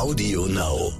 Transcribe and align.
Audio 0.00 0.46
Now. 0.46 0.94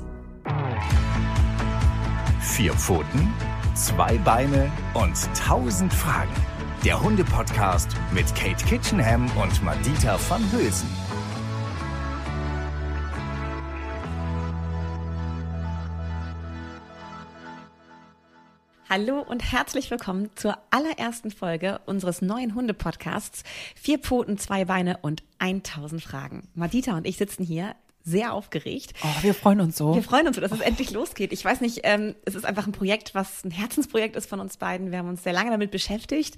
Vier 2.42 2.74
Pfoten, 2.74 3.32
zwei 3.74 4.18
Beine 4.18 4.70
und 4.92 5.16
tausend 5.34 5.90
Fragen. 5.90 6.34
Der 6.84 7.02
Hunde-Podcast 7.02 7.96
mit 8.12 8.26
Kate 8.34 8.62
Kitchenham 8.62 9.24
und 9.38 9.64
Madita 9.64 10.18
van 10.28 10.42
Hülsen. 10.52 10.86
Hallo 18.90 19.22
und 19.22 19.50
herzlich 19.50 19.90
willkommen 19.90 20.28
zur 20.34 20.58
allerersten 20.70 21.30
Folge 21.30 21.80
unseres 21.86 22.20
neuen 22.20 22.54
Hunde-Podcasts. 22.54 23.44
Vier 23.76 23.98
Pfoten, 23.98 24.36
zwei 24.36 24.66
Beine 24.66 24.98
und 25.00 25.22
1000 25.38 26.02
Fragen. 26.02 26.42
Madita 26.54 26.98
und 26.98 27.06
ich 27.06 27.16
sitzen 27.16 27.44
hier 27.44 27.74
sehr 28.10 28.32
aufgeregt. 28.34 28.92
Oh, 29.02 29.22
wir 29.22 29.34
freuen 29.34 29.60
uns 29.60 29.76
so. 29.76 29.94
Wir 29.94 30.02
freuen 30.02 30.26
uns 30.26 30.36
so, 30.36 30.42
dass 30.42 30.52
es 30.52 30.60
endlich 30.60 30.90
losgeht. 30.90 31.32
Ich 31.32 31.44
weiß 31.44 31.60
nicht, 31.60 31.80
ähm, 31.84 32.14
es 32.24 32.34
ist 32.34 32.44
einfach 32.44 32.66
ein 32.66 32.72
Projekt, 32.72 33.14
was 33.14 33.44
ein 33.44 33.50
Herzensprojekt 33.50 34.16
ist 34.16 34.28
von 34.28 34.40
uns 34.40 34.56
beiden. 34.56 34.90
Wir 34.90 34.98
haben 34.98 35.08
uns 35.08 35.22
sehr 35.22 35.32
lange 35.32 35.50
damit 35.50 35.70
beschäftigt. 35.70 36.36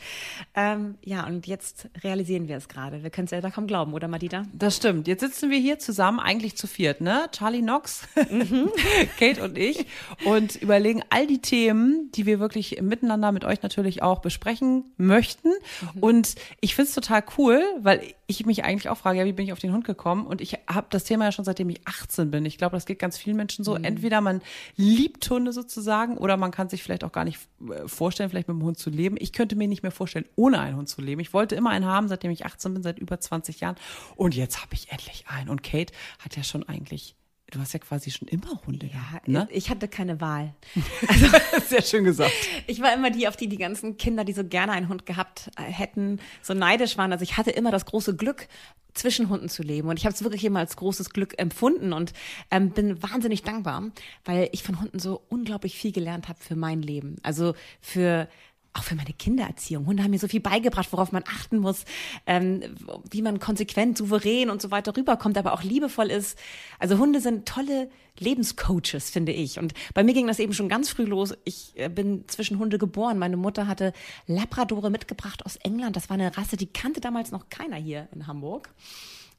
Ähm, 0.54 0.96
ja, 1.02 1.26
und 1.26 1.46
jetzt 1.46 1.88
realisieren 2.04 2.48
wir 2.48 2.56
es 2.56 2.68
gerade. 2.68 3.02
Wir 3.02 3.10
können 3.10 3.24
es 3.24 3.30
ja 3.30 3.40
da 3.40 3.50
kaum 3.50 3.66
glauben, 3.66 3.94
oder 3.94 4.08
Madita? 4.08 4.44
Das 4.52 4.76
stimmt. 4.76 5.08
Jetzt 5.08 5.20
sitzen 5.20 5.50
wir 5.50 5.58
hier 5.58 5.78
zusammen, 5.78 6.20
eigentlich 6.20 6.56
zu 6.56 6.66
viert, 6.66 7.00
ne? 7.00 7.28
Charlie 7.32 7.62
Knox, 7.62 8.02
mhm. 8.30 8.70
Kate 9.18 9.42
und 9.42 9.56
ich 9.56 9.86
und 10.24 10.56
überlegen 10.56 11.02
all 11.10 11.26
die 11.26 11.40
Themen, 11.40 12.10
die 12.14 12.26
wir 12.26 12.38
wirklich 12.40 12.80
miteinander 12.80 13.32
mit 13.32 13.44
euch 13.44 13.62
natürlich 13.62 14.02
auch 14.02 14.20
besprechen 14.20 14.84
möchten. 14.96 15.48
Mhm. 15.48 16.02
Und 16.02 16.34
ich 16.60 16.74
finde 16.74 16.88
es 16.88 16.94
total 16.94 17.24
cool, 17.38 17.62
weil 17.78 18.02
ich 18.26 18.46
mich 18.46 18.64
eigentlich 18.64 18.88
auch 18.88 18.96
frage, 18.96 19.18
ja, 19.18 19.24
wie 19.24 19.32
bin 19.32 19.44
ich 19.44 19.52
auf 19.52 19.58
den 19.58 19.72
Hund 19.72 19.84
gekommen? 19.84 20.26
Und 20.26 20.40
ich 20.40 20.58
habe 20.68 20.86
das 20.90 21.04
Thema 21.04 21.26
ja 21.26 21.32
schon 21.32 21.44
seitdem 21.44 21.61
ich 21.70 21.86
18 21.86 22.30
bin. 22.30 22.44
Ich 22.44 22.58
glaube, 22.58 22.76
das 22.76 22.86
geht 22.86 22.98
ganz 22.98 23.18
vielen 23.18 23.36
Menschen 23.36 23.64
so. 23.64 23.76
Mhm. 23.76 23.84
Entweder 23.84 24.20
man 24.20 24.42
liebt 24.76 25.28
Hunde 25.28 25.52
sozusagen 25.52 26.18
oder 26.18 26.36
man 26.36 26.50
kann 26.50 26.68
sich 26.68 26.82
vielleicht 26.82 27.04
auch 27.04 27.12
gar 27.12 27.24
nicht 27.24 27.38
äh, 27.68 27.88
vorstellen, 27.88 28.30
vielleicht 28.30 28.48
mit 28.48 28.56
dem 28.56 28.62
Hund 28.62 28.78
zu 28.78 28.90
leben. 28.90 29.16
Ich 29.18 29.32
könnte 29.32 29.56
mir 29.56 29.68
nicht 29.68 29.82
mehr 29.82 29.92
vorstellen, 29.92 30.26
ohne 30.36 30.60
einen 30.60 30.76
Hund 30.76 30.88
zu 30.88 31.00
leben. 31.00 31.20
Ich 31.20 31.32
wollte 31.32 31.54
immer 31.54 31.70
einen 31.70 31.86
haben, 31.86 32.08
seitdem 32.08 32.30
ich 32.30 32.46
18 32.46 32.74
bin, 32.74 32.82
seit 32.82 32.98
über 32.98 33.20
20 33.20 33.60
Jahren. 33.60 33.76
Und 34.16 34.34
jetzt 34.34 34.62
habe 34.62 34.74
ich 34.74 34.90
endlich 34.90 35.24
einen. 35.28 35.48
Und 35.48 35.62
Kate 35.62 35.92
hat 36.18 36.36
ja 36.36 36.42
schon 36.42 36.68
eigentlich 36.68 37.16
Du 37.52 37.60
hast 37.60 37.74
ja 37.74 37.78
quasi 37.78 38.10
schon 38.10 38.28
immer 38.28 38.60
Hunde 38.66 38.86
ja, 38.86 38.92
gehabt, 38.94 39.28
ne? 39.28 39.46
Ich 39.50 39.68
hatte 39.68 39.86
keine 39.86 40.20
Wahl. 40.20 40.54
Also, 41.06 41.26
Sehr 41.68 41.82
schön 41.82 42.04
gesagt. 42.04 42.32
Ich 42.66 42.80
war 42.80 42.94
immer 42.94 43.10
die, 43.10 43.28
auf 43.28 43.36
die 43.36 43.46
die 43.46 43.58
ganzen 43.58 43.98
Kinder, 43.98 44.24
die 44.24 44.32
so 44.32 44.42
gerne 44.42 44.72
einen 44.72 44.88
Hund 44.88 45.04
gehabt 45.04 45.50
äh, 45.58 45.62
hätten, 45.62 46.18
so 46.40 46.54
neidisch 46.54 46.96
waren. 46.96 47.12
Also 47.12 47.22
ich 47.24 47.36
hatte 47.36 47.50
immer 47.50 47.70
das 47.70 47.84
große 47.84 48.16
Glück, 48.16 48.48
zwischen 48.94 49.28
Hunden 49.28 49.48
zu 49.48 49.62
leben. 49.62 49.88
Und 49.88 49.98
ich 49.98 50.04
habe 50.04 50.14
es 50.14 50.22
wirklich 50.22 50.44
immer 50.44 50.60
als 50.60 50.76
großes 50.76 51.10
Glück 51.10 51.38
empfunden 51.38 51.92
und 51.92 52.12
ähm, 52.50 52.70
bin 52.70 53.02
wahnsinnig 53.02 53.42
dankbar, 53.42 53.90
weil 54.24 54.48
ich 54.52 54.62
von 54.62 54.80
Hunden 54.80 54.98
so 54.98 55.22
unglaublich 55.28 55.76
viel 55.76 55.92
gelernt 55.92 56.28
habe 56.28 56.38
für 56.40 56.56
mein 56.56 56.82
Leben. 56.82 57.16
Also 57.22 57.54
für 57.80 58.28
auch 58.74 58.82
für 58.82 58.94
meine 58.94 59.12
Kindererziehung. 59.12 59.86
Hunde 59.86 60.02
haben 60.02 60.10
mir 60.10 60.18
so 60.18 60.28
viel 60.28 60.40
beigebracht, 60.40 60.92
worauf 60.92 61.12
man 61.12 61.24
achten 61.26 61.58
muss, 61.58 61.84
ähm, 62.26 62.62
wie 63.10 63.22
man 63.22 63.38
konsequent, 63.38 63.98
souverän 63.98 64.48
und 64.50 64.62
so 64.62 64.70
weiter 64.70 64.96
rüberkommt, 64.96 65.36
aber 65.36 65.52
auch 65.52 65.62
liebevoll 65.62 66.10
ist. 66.10 66.38
Also 66.78 66.98
Hunde 66.98 67.20
sind 67.20 67.46
tolle 67.46 67.90
Lebenscoaches, 68.18 69.10
finde 69.10 69.32
ich. 69.32 69.58
Und 69.58 69.74
bei 69.94 70.02
mir 70.02 70.14
ging 70.14 70.26
das 70.26 70.38
eben 70.38 70.54
schon 70.54 70.68
ganz 70.68 70.88
früh 70.88 71.04
los. 71.04 71.34
Ich 71.44 71.72
äh, 71.76 71.88
bin 71.88 72.24
zwischen 72.28 72.58
Hunde 72.58 72.78
geboren. 72.78 73.18
Meine 73.18 73.36
Mutter 73.36 73.66
hatte 73.66 73.92
Labradore 74.26 74.90
mitgebracht 74.90 75.44
aus 75.44 75.56
England. 75.56 75.96
Das 75.96 76.08
war 76.08 76.14
eine 76.14 76.36
Rasse, 76.36 76.56
die 76.56 76.66
kannte 76.66 77.00
damals 77.00 77.30
noch 77.30 77.48
keiner 77.50 77.76
hier 77.76 78.08
in 78.14 78.26
Hamburg. 78.26 78.72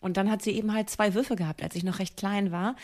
Und 0.03 0.18
dann 0.18 0.30
hat 0.30 0.42
sie 0.42 0.52
eben 0.52 0.73
halt 0.73 0.90
zwei 0.90 1.14
Würfe 1.14 1.38
gehabt, 1.38 1.64
als 1.64 1.75
ich 1.75 1.84
noch 1.84 2.00
recht 2.00 2.18
klein 2.18 2.52
war, 2.52 2.75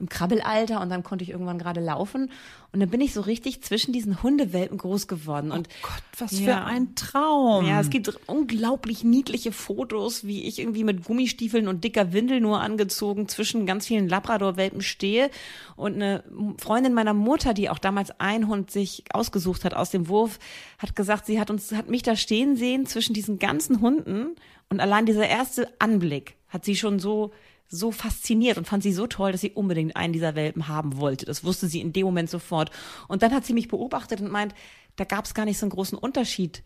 im 0.00 0.08
Krabbelalter 0.08 0.80
und 0.80 0.90
dann 0.90 1.04
konnte 1.04 1.22
ich 1.22 1.30
irgendwann 1.30 1.56
gerade 1.56 1.80
laufen. 1.80 2.32
Und 2.74 2.80
dann 2.80 2.90
bin 2.90 3.00
ich 3.00 3.14
so 3.14 3.20
richtig 3.20 3.62
zwischen 3.62 3.92
diesen 3.92 4.20
Hundewelpen 4.24 4.78
groß 4.78 5.06
geworden. 5.06 5.52
Und 5.52 5.68
oh 5.68 5.86
Gott, 5.86 6.02
was 6.18 6.40
ja, 6.40 6.44
für 6.44 6.64
ein 6.64 6.96
Traum. 6.96 7.64
Ja, 7.68 7.80
es 7.80 7.88
gibt 7.88 8.12
unglaublich 8.26 9.04
niedliche 9.04 9.52
Fotos, 9.52 10.26
wie 10.26 10.42
ich 10.42 10.58
irgendwie 10.58 10.82
mit 10.82 11.04
Gummistiefeln 11.04 11.68
und 11.68 11.84
dicker 11.84 12.12
Windel 12.12 12.40
nur 12.40 12.60
angezogen 12.60 13.28
zwischen 13.28 13.64
ganz 13.64 13.86
vielen 13.86 14.08
Labrador-Welpen 14.08 14.80
stehe. 14.80 15.30
Und 15.76 15.94
eine 15.94 16.24
Freundin 16.58 16.94
meiner 16.94 17.14
Mutter, 17.14 17.54
die 17.54 17.70
auch 17.70 17.78
damals 17.78 18.10
ein 18.18 18.48
Hund 18.48 18.72
sich 18.72 19.04
ausgesucht 19.12 19.64
hat 19.64 19.74
aus 19.74 19.90
dem 19.90 20.08
Wurf, 20.08 20.40
hat 20.78 20.96
gesagt, 20.96 21.26
sie 21.26 21.38
hat 21.38 21.50
uns, 21.50 21.70
hat 21.70 21.88
mich 21.88 22.02
da 22.02 22.16
stehen 22.16 22.56
sehen 22.56 22.86
zwischen 22.86 23.14
diesen 23.14 23.38
ganzen 23.38 23.82
Hunden. 23.82 24.34
Und 24.68 24.80
allein 24.80 25.06
dieser 25.06 25.28
erste 25.28 25.68
Anblick 25.78 26.34
hat 26.48 26.64
sie 26.64 26.74
schon 26.74 26.98
so 26.98 27.30
so 27.68 27.90
fasziniert 27.90 28.58
und 28.58 28.66
fand 28.66 28.82
sie 28.82 28.92
so 28.92 29.06
toll, 29.06 29.32
dass 29.32 29.40
sie 29.40 29.52
unbedingt 29.52 29.96
einen 29.96 30.12
dieser 30.12 30.34
Welpen 30.34 30.68
haben 30.68 30.98
wollte. 30.98 31.26
Das 31.26 31.44
wusste 31.44 31.66
sie 31.66 31.80
in 31.80 31.92
dem 31.92 32.06
Moment 32.06 32.30
sofort. 32.30 32.70
Und 33.08 33.22
dann 33.22 33.32
hat 33.32 33.44
sie 33.44 33.52
mich 33.54 33.68
beobachtet 33.68 34.20
und 34.20 34.30
meint, 34.30 34.54
da 34.96 35.04
gab 35.04 35.24
es 35.24 35.34
gar 35.34 35.44
nicht 35.44 35.58
so 35.58 35.66
einen 35.66 35.70
großen 35.70 35.98
Unterschied, 35.98 36.62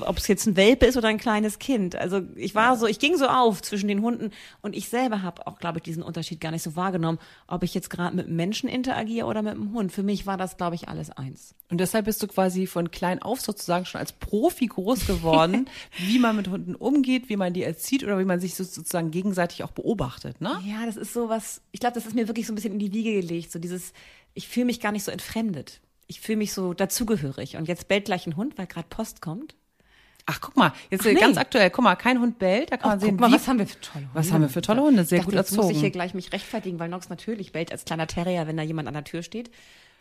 ob 0.00 0.18
es 0.18 0.28
jetzt 0.28 0.46
ein 0.46 0.56
Welpe 0.56 0.84
ist 0.84 0.98
oder 0.98 1.08
ein 1.08 1.18
kleines 1.18 1.58
Kind. 1.58 1.96
Also 1.96 2.20
ich 2.36 2.54
war 2.54 2.76
so, 2.76 2.86
ich 2.86 2.98
ging 2.98 3.16
so 3.16 3.26
auf 3.26 3.62
zwischen 3.62 3.88
den 3.88 4.02
Hunden 4.02 4.32
und 4.60 4.76
ich 4.76 4.90
selber 4.90 5.22
habe 5.22 5.46
auch, 5.46 5.58
glaube 5.58 5.78
ich, 5.78 5.82
diesen 5.82 6.02
Unterschied 6.02 6.40
gar 6.42 6.50
nicht 6.50 6.62
so 6.62 6.76
wahrgenommen, 6.76 7.18
ob 7.46 7.62
ich 7.62 7.72
jetzt 7.72 7.88
gerade 7.88 8.14
mit 8.14 8.28
Menschen 8.28 8.68
interagiere 8.68 9.26
oder 9.26 9.40
mit 9.40 9.54
einem 9.54 9.72
Hund. 9.72 9.92
Für 9.92 10.02
mich 10.02 10.26
war 10.26 10.36
das, 10.36 10.58
glaube 10.58 10.74
ich, 10.74 10.88
alles 10.88 11.10
eins. 11.10 11.54
Und 11.70 11.78
deshalb 11.78 12.04
bist 12.04 12.22
du 12.22 12.26
quasi 12.26 12.66
von 12.66 12.90
klein 12.90 13.22
auf 13.22 13.40
sozusagen 13.40 13.86
schon 13.86 13.98
als 13.98 14.12
Profi 14.12 14.66
groß 14.66 15.06
geworden, 15.06 15.68
wie 16.06 16.18
man 16.18 16.36
mit 16.36 16.48
Hunden 16.48 16.74
umgeht, 16.74 17.30
wie 17.30 17.36
man 17.36 17.54
die 17.54 17.62
erzieht 17.62 18.04
oder 18.04 18.18
wie 18.18 18.26
man 18.26 18.40
sich 18.40 18.56
sozusagen 18.56 19.10
gegenseitig 19.10 19.64
auch 19.64 19.70
beobachtet, 19.70 20.42
ne? 20.42 20.60
Ja, 20.66 20.84
das 20.84 20.96
ist 20.96 21.14
so 21.14 21.30
was, 21.30 21.62
ich 21.72 21.80
glaube, 21.80 21.94
das 21.94 22.04
ist 22.04 22.14
mir 22.14 22.28
wirklich 22.28 22.46
so 22.46 22.52
ein 22.52 22.56
bisschen 22.56 22.74
in 22.74 22.78
die 22.78 22.92
Wiege 22.92 23.14
gelegt, 23.14 23.50
so 23.50 23.58
dieses, 23.58 23.94
ich 24.34 24.48
fühle 24.48 24.66
mich 24.66 24.80
gar 24.80 24.92
nicht 24.92 25.04
so 25.04 25.10
entfremdet 25.10 25.80
ich 26.06 26.20
fühle 26.20 26.38
mich 26.38 26.52
so 26.52 26.74
dazugehörig. 26.74 27.56
Und 27.56 27.68
jetzt 27.68 27.88
bellt 27.88 28.06
gleich 28.06 28.26
ein 28.26 28.36
Hund, 28.36 28.58
weil 28.58 28.66
gerade 28.66 28.86
Post 28.88 29.20
kommt. 29.20 29.54
Ach, 30.26 30.40
guck 30.40 30.56
mal, 30.56 30.72
jetzt 30.90 31.04
nee. 31.04 31.14
ganz 31.14 31.36
aktuell, 31.36 31.68
guck 31.68 31.84
mal, 31.84 31.96
kein 31.96 32.18
Hund 32.18 32.38
bellt, 32.38 32.72
da 32.72 32.78
kann 32.78 32.92
man 32.92 33.00
sehen, 33.00 33.10
guck 33.18 33.20
mal, 33.20 33.32
was 33.32 33.46
haben 33.46 33.58
wir 33.58 33.66
für 33.66 33.80
tolle 33.80 34.04
Hunde. 34.04 34.14
Was 34.14 34.32
haben 34.32 34.40
wir 34.40 34.48
für 34.48 34.62
tolle 34.62 34.80
Hunde, 34.80 35.04
sehr 35.04 35.18
dachte, 35.18 35.30
gut 35.30 35.36
erzogen. 35.36 35.60
Jetzt 35.60 35.66
muss 35.66 35.76
ich 35.76 35.80
hier 35.80 35.90
gleich 35.90 36.14
mich 36.14 36.32
rechtfertigen, 36.32 36.78
weil 36.78 36.88
Nox 36.88 37.10
natürlich 37.10 37.52
bellt 37.52 37.70
als 37.72 37.84
kleiner 37.84 38.06
Terrier, 38.06 38.46
wenn 38.46 38.56
da 38.56 38.62
jemand 38.62 38.88
an 38.88 38.94
der 38.94 39.04
Tür 39.04 39.22
steht. 39.22 39.50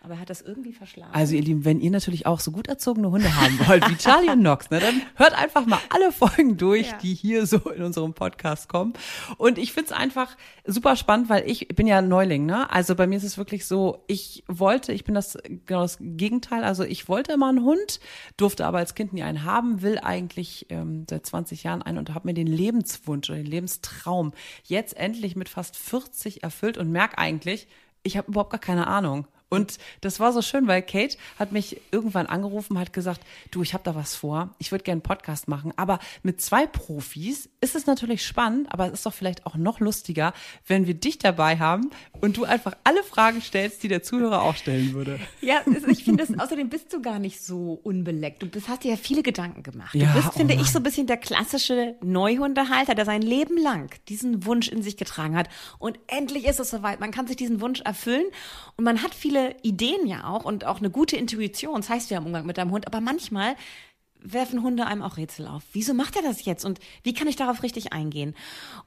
Aber 0.04 0.16
er 0.16 0.20
hat 0.20 0.30
das 0.30 0.42
irgendwie 0.42 0.74
verschlagen. 0.74 1.14
Also 1.14 1.34
ihr 1.34 1.42
Lieben, 1.42 1.64
wenn 1.64 1.80
ihr 1.80 1.90
natürlich 1.90 2.26
auch 2.26 2.42
so 2.42 2.52
gut 2.52 2.68
erzogene 2.68 3.10
Hunde 3.10 3.34
haben 3.40 3.58
wollt 3.68 3.90
wie 3.90 3.96
Charlie 3.96 4.32
und 4.32 4.42
Nox, 4.42 4.70
ne, 4.70 4.82
dann 4.82 5.02
hört 5.16 5.34
einfach 5.34 5.66
mal 5.66 5.80
alle 5.90 6.12
Folgen 6.12 6.58
durch, 6.58 6.90
ja. 6.90 6.98
die 6.98 7.14
hier 7.14 7.46
so 7.46 7.58
in 7.72 7.82
unserem 7.82 8.14
Podcast 8.14 8.68
kommen. 8.68 8.92
Und 9.38 9.58
ich 9.58 9.72
find's 9.72 9.94
einfach 9.94 10.36
super 10.66 10.98
spannend, 10.98 11.30
weil 11.30 11.50
ich 11.50 11.70
bin 11.70 11.88
ja 11.88 12.02
Neuling. 12.02 12.46
Ne? 12.46 12.70
Also 12.70 12.96
bei 12.96 13.08
mir 13.08 13.16
ist 13.16 13.24
es 13.24 13.38
wirklich 13.38 13.66
so, 13.66 14.04
ich 14.08 14.44
wollte, 14.50 14.92
ich 14.92 15.06
bin 15.06 15.16
das 15.16 15.38
genau 15.66 15.84
das 15.84 15.98
Gegenteil. 16.02 16.66
Also 16.66 16.84
ich 16.84 17.08
wollte 17.08 17.32
immer 17.32 17.48
einen 17.48 17.64
Hund, 17.64 18.02
durfte 18.36 18.66
aber 18.66 18.80
als 18.80 18.96
Kind 18.96 19.14
nie 19.14 19.24
einen 19.24 19.46
haben, 19.46 19.82
will 19.82 20.00
eigentlich 20.00 20.66
ähm, 20.68 21.06
seit 21.10 21.26
20 21.26 21.64
Jahren 21.64 21.82
einen 21.82 21.98
und 21.98 22.14
habe 22.14 22.28
mir 22.28 22.34
den 22.34 22.48
Lebenswunsch 22.48 23.30
oder 23.30 23.38
den 23.38 23.46
Lebenstraum 23.46 24.34
jetzt 24.66 24.98
endlich 24.98 25.38
mit 25.38 25.48
fast 25.48 25.78
40 25.78 26.44
erfüllt 26.44 26.78
und 26.78 26.92
merke 26.92 27.18
eigentlich, 27.18 27.70
ich 28.04 28.18
habe 28.18 28.30
überhaupt 28.30 28.52
gar 28.52 28.60
keine 28.60 28.88
Ahnung. 28.88 29.28
Und 29.54 29.78
das 30.02 30.20
war 30.20 30.34
so 30.34 30.42
schön, 30.42 30.68
weil 30.68 30.82
Kate 30.82 31.18
hat 31.38 31.52
mich 31.52 31.80
irgendwann 31.92 32.26
angerufen, 32.26 32.80
hat 32.80 32.94
gesagt, 32.94 33.22
du, 33.52 33.62
ich 33.62 33.74
habe 33.74 33.84
da 33.84 33.96
was 33.96 34.16
vor, 34.16 34.50
ich 34.58 34.72
würde 34.72 34.84
gerne 34.84 34.98
einen 34.98 35.04
Podcast 35.04 35.48
machen, 35.48 35.74
aber 35.76 36.00
mit 36.24 36.42
zwei 36.42 36.66
Profis 36.66 37.50
ist 37.62 37.76
es 37.76 37.86
natürlich 37.86 38.26
spannend, 38.26 38.72
aber 38.72 38.88
es 38.88 38.94
ist 38.94 39.06
doch 39.06 39.14
vielleicht 39.14 39.46
auch 39.46 39.56
noch 39.56 39.80
lustiger, 39.80 40.34
wenn 40.68 40.88
wir 40.88 40.94
dich 40.94 41.20
dabei 41.20 41.58
haben 41.58 41.90
und 42.20 42.38
du 42.38 42.46
einfach 42.46 42.74
alle 42.84 43.04
Fragen 43.04 43.42
stellst, 43.42 43.84
die 43.84 43.88
der 43.88 44.04
Zuhörer 44.04 44.42
auch 44.42 44.56
stellen 44.56 44.94
würde. 44.94 45.20
Ja, 45.42 45.62
ich 45.88 46.04
finde, 46.04 46.26
außerdem 46.38 46.70
bist 46.70 46.92
du 46.94 47.02
gar 47.02 47.20
nicht 47.20 47.44
so 47.44 47.80
unbeleckt. 47.84 48.42
Du 48.42 48.48
bist, 48.48 48.68
hast 48.70 48.84
dir 48.84 48.92
ja 48.92 48.98
viele 48.98 49.24
Gedanken 49.24 49.62
gemacht. 49.64 49.94
Ja, 49.94 50.08
du 50.08 50.14
bist, 50.14 50.30
oh 50.30 50.38
finde 50.38 50.56
ich, 50.56 50.72
so 50.72 50.80
ein 50.80 50.84
bisschen 50.84 51.08
der 51.08 51.18
klassische 51.18 51.96
Neuhundehalter, 52.02 52.96
der 52.96 53.06
sein 53.06 53.22
Leben 53.22 53.58
lang 53.58 53.94
diesen 54.10 54.46
Wunsch 54.46 54.70
in 54.70 54.82
sich 54.82 54.98
getragen 54.98 55.36
hat. 55.36 55.50
Und 55.80 56.00
endlich 56.08 56.46
ist 56.46 56.60
es 56.60 56.70
soweit. 56.70 57.00
Man 57.00 57.12
kann 57.12 57.28
sich 57.28 57.36
diesen 57.36 57.62
Wunsch 57.62 57.82
erfüllen 57.82 58.26
und 58.78 58.84
man 58.84 59.04
hat 59.04 59.14
viele 59.14 59.43
Ideen 59.62 60.08
ja 60.08 60.28
auch 60.28 60.46
und 60.46 60.66
auch 60.66 60.80
eine 60.80 60.90
gute 60.90 61.16
Intuition, 61.16 61.76
das 61.78 61.90
heißt 61.90 62.12
ja 62.12 62.18
im 62.18 62.26
Umgang 62.26 62.46
mit 62.46 62.58
deinem 62.58 62.72
Hund, 62.72 62.88
aber 62.88 63.02
manchmal 63.02 63.56
werfen 64.24 64.64
Hunde 64.64 64.86
einem 64.88 65.02
auch 65.02 65.18
Rätsel 65.18 65.48
auf. 65.48 65.64
Wieso 65.74 65.94
macht 65.94 66.16
er 66.16 66.22
das 66.22 66.46
jetzt 66.46 66.66
und 66.66 66.80
wie 67.04 67.14
kann 67.14 67.28
ich 67.28 67.36
darauf 67.36 67.62
richtig 67.62 67.94
eingehen? 67.94 68.36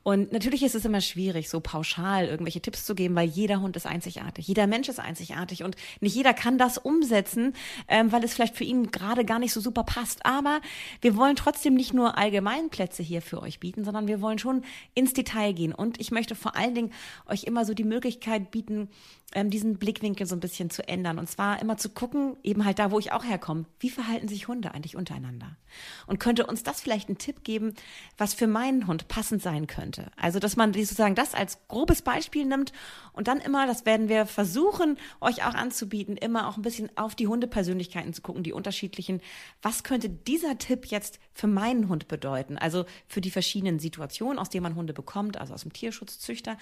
Und 0.03 0.33
natürlich 0.33 0.63
ist 0.63 0.75
es 0.75 0.85
immer 0.85 1.01
schwierig, 1.01 1.49
so 1.49 1.61
pauschal 1.61 2.27
irgendwelche 2.27 2.61
Tipps 2.61 2.85
zu 2.85 2.95
geben, 2.95 3.15
weil 3.15 3.29
jeder 3.29 3.61
Hund 3.61 3.77
ist 3.77 3.87
einzigartig, 3.87 4.49
jeder 4.49 4.67
Mensch 4.67 4.89
ist 4.89 4.99
einzigartig 4.99 5.63
und 5.63 5.77
nicht 6.01 6.15
jeder 6.15 6.33
kann 6.33 6.59
das 6.59 6.79
umsetzen, 6.79 7.53
ähm, 7.89 8.11
weil 8.13 8.25
es 8.25 8.35
vielleicht 8.35 8.57
für 8.57 8.65
ihn 8.65 8.91
gerade 8.91 9.25
gar 9.25 9.39
nicht 9.39 9.53
so 9.53 9.61
super 9.61 9.85
passt. 9.85 10.25
Aber 10.25 10.61
wir 11.01 11.17
wollen 11.17 11.37
trotzdem 11.37 11.75
nicht 11.75 11.93
nur 11.93 12.17
Allgemeinplätze 12.17 13.03
hier 13.03 13.21
für 13.21 13.43
euch 13.43 13.61
bieten, 13.61 13.85
sondern 13.85 14.09
wir 14.09 14.21
wollen 14.21 14.39
schon 14.39 14.63
ins 14.95 15.13
Detail 15.13 15.53
gehen. 15.53 15.75
Und 15.75 16.01
ich 16.01 16.11
möchte 16.11 16.35
vor 16.35 16.57
allen 16.57 16.75
Dingen 16.75 16.93
euch 17.27 17.45
immer 17.45 17.65
so 17.65 17.75
die 17.75 17.85
Möglichkeit 17.85 18.51
bieten, 18.51 18.89
ähm, 19.35 19.51
diesen 19.51 19.77
Blickwinkel 19.77 20.27
so 20.27 20.37
ein 20.37 20.41
bisschen 20.41 20.71
zu 20.71 20.87
ändern. 20.87 21.19
Und 21.19 21.29
zwar 21.29 21.61
immer 21.61 21.77
zu 21.77 21.91
gucken, 21.91 22.37
eben 22.43 22.65
halt 22.65 22.79
da, 22.79 22.91
wo 22.91 22.99
ich 22.99 23.13
auch 23.13 23.25
herkomme, 23.25 23.67
wie 23.81 23.91
verhalten 23.91 24.29
sich 24.29 24.49
Hunde 24.49 24.73
eigentlich 24.73 24.97
untereinander? 24.97 25.57
Und 26.07 26.21
könnte 26.21 26.47
uns 26.47 26.63
das 26.63 26.81
vielleicht 26.81 27.09
einen 27.09 27.19
Tipp 27.19 27.43
geben, 27.43 27.75
was 28.17 28.35
für 28.35 28.47
meinen 28.47 28.87
Hund 28.87 29.09
passend 29.09 29.43
sein 29.43 29.67
könnte. 29.67 30.11
Also, 30.17 30.39
dass 30.39 30.57
man 30.57 30.73
sozusagen 30.73 31.15
das 31.15 31.35
als 31.35 31.59
grobes 31.69 32.03
Beispiel 32.03 32.47
nimmt 32.47 32.73
und 33.13 33.29
dann 33.29 33.41
immer, 33.41 33.67
das 33.67 33.85
werden 33.85 34.09
wir 34.09 34.27
versuchen, 34.27 34.97
euch 35.21 35.45
auch 35.45 35.55
anzubieten, 35.55 36.17
immer 36.17 36.49
auch 36.49 36.57
ein 36.57 36.63
bisschen 36.63 36.89
auf 36.97 37.15
die 37.15 37.27
Hundepersönlichkeiten 37.27 38.15
zu 38.15 38.23
gucken, 38.23 38.43
die 38.43 38.53
unterschiedlichen. 38.53 39.21
Was 39.61 39.83
könnte 39.83 40.09
dieser 40.09 40.57
Tipp 40.59 40.87
jetzt 40.87 41.19
für 41.35 41.49
meinen 41.49 41.89
Hund 41.89 42.09
bedeuten? 42.09 42.57
Also 42.59 42.85
für 43.09 43.21
die 43.21 43.31
verschiedenen 43.31 43.81
Situationen, 43.81 44.39
aus 44.39 44.51
denen 44.51 44.63
man 44.63 44.77
Hunde 44.77 44.95
bekommt, 44.95 45.37
also 45.37 45.53
aus 45.53 45.63
dem 45.63 45.73
Tierschutzzüchter, 45.73 46.57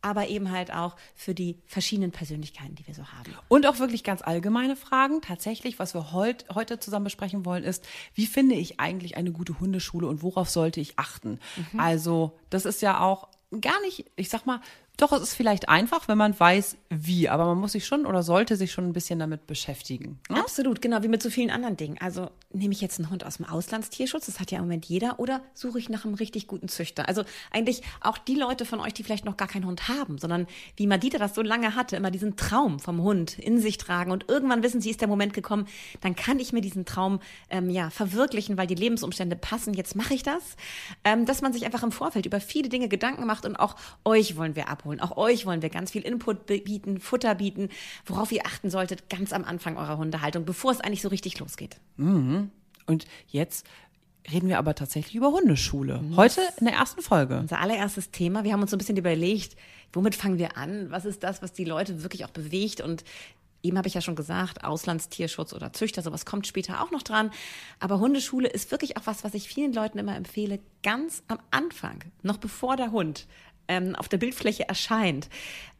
aber 0.00 0.28
eben 0.28 0.52
halt 0.52 0.72
auch 0.72 0.96
für 1.14 1.34
die 1.34 1.58
verschiedenen 1.66 2.03
Persönlichkeiten, 2.12 2.74
die 2.74 2.86
wir 2.86 2.94
so 2.94 3.04
haben. 3.06 3.34
Und 3.48 3.66
auch 3.66 3.78
wirklich 3.78 4.04
ganz 4.04 4.22
allgemeine 4.22 4.76
Fragen. 4.76 5.20
Tatsächlich, 5.20 5.78
was 5.78 5.94
wir 5.94 6.12
heut, 6.12 6.44
heute 6.54 6.78
zusammen 6.78 7.04
besprechen 7.04 7.44
wollen, 7.44 7.64
ist, 7.64 7.86
wie 8.14 8.26
finde 8.26 8.54
ich 8.54 8.80
eigentlich 8.80 9.16
eine 9.16 9.32
gute 9.32 9.60
Hundeschule 9.60 10.06
und 10.06 10.22
worauf 10.22 10.50
sollte 10.50 10.80
ich 10.80 10.98
achten? 10.98 11.38
Mhm. 11.72 11.80
Also, 11.80 12.38
das 12.50 12.64
ist 12.64 12.82
ja 12.82 13.00
auch 13.00 13.28
gar 13.60 13.80
nicht, 13.82 14.10
ich 14.16 14.28
sag 14.28 14.46
mal, 14.46 14.60
doch, 14.96 15.10
es 15.12 15.22
ist 15.22 15.34
vielleicht 15.34 15.68
einfach, 15.68 16.06
wenn 16.06 16.18
man 16.18 16.38
weiß, 16.38 16.76
wie, 16.88 17.28
aber 17.28 17.46
man 17.46 17.58
muss 17.58 17.72
sich 17.72 17.84
schon 17.84 18.06
oder 18.06 18.22
sollte 18.22 18.56
sich 18.56 18.70
schon 18.70 18.86
ein 18.86 18.92
bisschen 18.92 19.18
damit 19.18 19.46
beschäftigen. 19.48 20.20
Ne? 20.28 20.38
Absolut, 20.38 20.80
genau, 20.80 21.02
wie 21.02 21.08
mit 21.08 21.20
so 21.20 21.30
vielen 21.30 21.50
anderen 21.50 21.76
Dingen. 21.76 21.98
Also 22.00 22.30
nehme 22.52 22.72
ich 22.72 22.80
jetzt 22.80 23.00
einen 23.00 23.10
Hund 23.10 23.26
aus 23.26 23.38
dem 23.38 23.46
Auslandstierschutz, 23.46 24.26
das 24.26 24.38
hat 24.38 24.52
ja 24.52 24.58
im 24.58 24.64
Moment 24.64 24.84
jeder, 24.86 25.18
oder 25.18 25.42
suche 25.52 25.80
ich 25.80 25.88
nach 25.88 26.04
einem 26.04 26.14
richtig 26.14 26.46
guten 26.46 26.68
Züchter? 26.68 27.08
Also 27.08 27.24
eigentlich 27.50 27.82
auch 28.00 28.18
die 28.18 28.36
Leute 28.36 28.64
von 28.64 28.78
euch, 28.78 28.94
die 28.94 29.02
vielleicht 29.02 29.24
noch 29.24 29.36
gar 29.36 29.48
keinen 29.48 29.66
Hund 29.66 29.88
haben, 29.88 30.18
sondern 30.18 30.46
wie 30.76 30.86
Madita 30.86 31.18
das 31.18 31.34
so 31.34 31.42
lange 31.42 31.74
hatte, 31.74 31.96
immer 31.96 32.12
diesen 32.12 32.36
Traum 32.36 32.78
vom 32.78 33.02
Hund 33.02 33.36
in 33.38 33.58
sich 33.58 33.78
tragen 33.78 34.12
und 34.12 34.28
irgendwann 34.28 34.62
wissen 34.62 34.80
sie, 34.80 34.90
ist 34.90 35.00
der 35.00 35.08
Moment 35.08 35.34
gekommen, 35.34 35.66
dann 36.02 36.14
kann 36.14 36.38
ich 36.38 36.52
mir 36.52 36.60
diesen 36.60 36.84
Traum 36.84 37.18
ähm, 37.50 37.68
ja 37.68 37.90
verwirklichen, 37.90 38.56
weil 38.56 38.68
die 38.68 38.76
Lebensumstände 38.76 39.34
passen. 39.34 39.74
Jetzt 39.74 39.96
mache 39.96 40.14
ich 40.14 40.22
das, 40.22 40.56
ähm, 41.02 41.26
dass 41.26 41.42
man 41.42 41.52
sich 41.52 41.66
einfach 41.66 41.82
im 41.82 41.90
Vorfeld 41.90 42.26
über 42.26 42.40
viele 42.40 42.68
Dinge 42.68 42.88
Gedanken 42.88 43.26
macht 43.26 43.44
und 43.44 43.56
auch 43.56 43.74
euch 44.04 44.36
wollen 44.36 44.54
wir 44.54 44.68
abholen, 44.84 45.00
auch 45.00 45.16
euch 45.16 45.46
wollen 45.46 45.62
wir 45.62 45.70
ganz 45.70 45.90
viel 45.90 46.02
Input 46.02 46.46
bieten, 46.46 47.00
Futter 47.00 47.34
bieten, 47.34 47.70
worauf 48.06 48.30
ihr 48.32 48.44
achten 48.44 48.70
solltet 48.70 49.08
ganz 49.08 49.32
am 49.32 49.44
Anfang 49.44 49.76
eurer 49.76 49.96
Hundehaltung, 49.96 50.44
bevor 50.44 50.72
es 50.72 50.80
eigentlich 50.80 51.02
so 51.02 51.08
richtig 51.08 51.38
losgeht. 51.38 51.80
Mhm. 51.96 52.50
Und 52.86 53.06
jetzt 53.28 53.66
reden 54.30 54.48
wir 54.48 54.58
aber 54.58 54.74
tatsächlich 54.74 55.14
über 55.14 55.32
Hundeschule. 55.32 56.02
Heute 56.16 56.42
in 56.58 56.66
der 56.66 56.74
ersten 56.74 57.02
Folge. 57.02 57.38
Unser 57.38 57.60
allererstes 57.60 58.10
Thema. 58.10 58.44
Wir 58.44 58.52
haben 58.52 58.60
uns 58.62 58.70
so 58.70 58.76
ein 58.76 58.78
bisschen 58.78 58.96
überlegt, 58.96 59.56
womit 59.92 60.14
fangen 60.14 60.38
wir 60.38 60.56
an? 60.56 60.90
Was 60.90 61.04
ist 61.04 61.22
das, 61.22 61.42
was 61.42 61.52
die 61.52 61.64
Leute 61.64 62.02
wirklich 62.02 62.24
auch 62.24 62.30
bewegt? 62.30 62.80
Und 62.80 63.04
eben 63.62 63.76
habe 63.78 63.88
ich 63.88 63.94
ja 63.94 64.00
schon 64.00 64.16
gesagt, 64.16 64.64
Auslandstierschutz 64.64 65.52
oder 65.54 65.72
Züchter, 65.72 66.02
sowas 66.02 66.26
kommt 66.26 66.46
später 66.46 66.82
auch 66.82 66.90
noch 66.90 67.02
dran. 67.02 67.30
Aber 67.80 68.00
Hundeschule 68.00 68.48
ist 68.48 68.70
wirklich 68.70 68.96
auch 68.96 69.06
was, 69.06 69.24
was 69.24 69.34
ich 69.34 69.48
vielen 69.48 69.72
Leuten 69.72 69.98
immer 69.98 70.16
empfehle, 70.16 70.58
ganz 70.82 71.22
am 71.28 71.38
Anfang, 71.50 72.04
noch 72.22 72.38
bevor 72.38 72.76
der 72.76 72.92
Hund 72.92 73.26
ähm, 73.68 73.94
auf 73.94 74.08
der 74.08 74.18
Bildfläche 74.18 74.68
erscheint. 74.68 75.28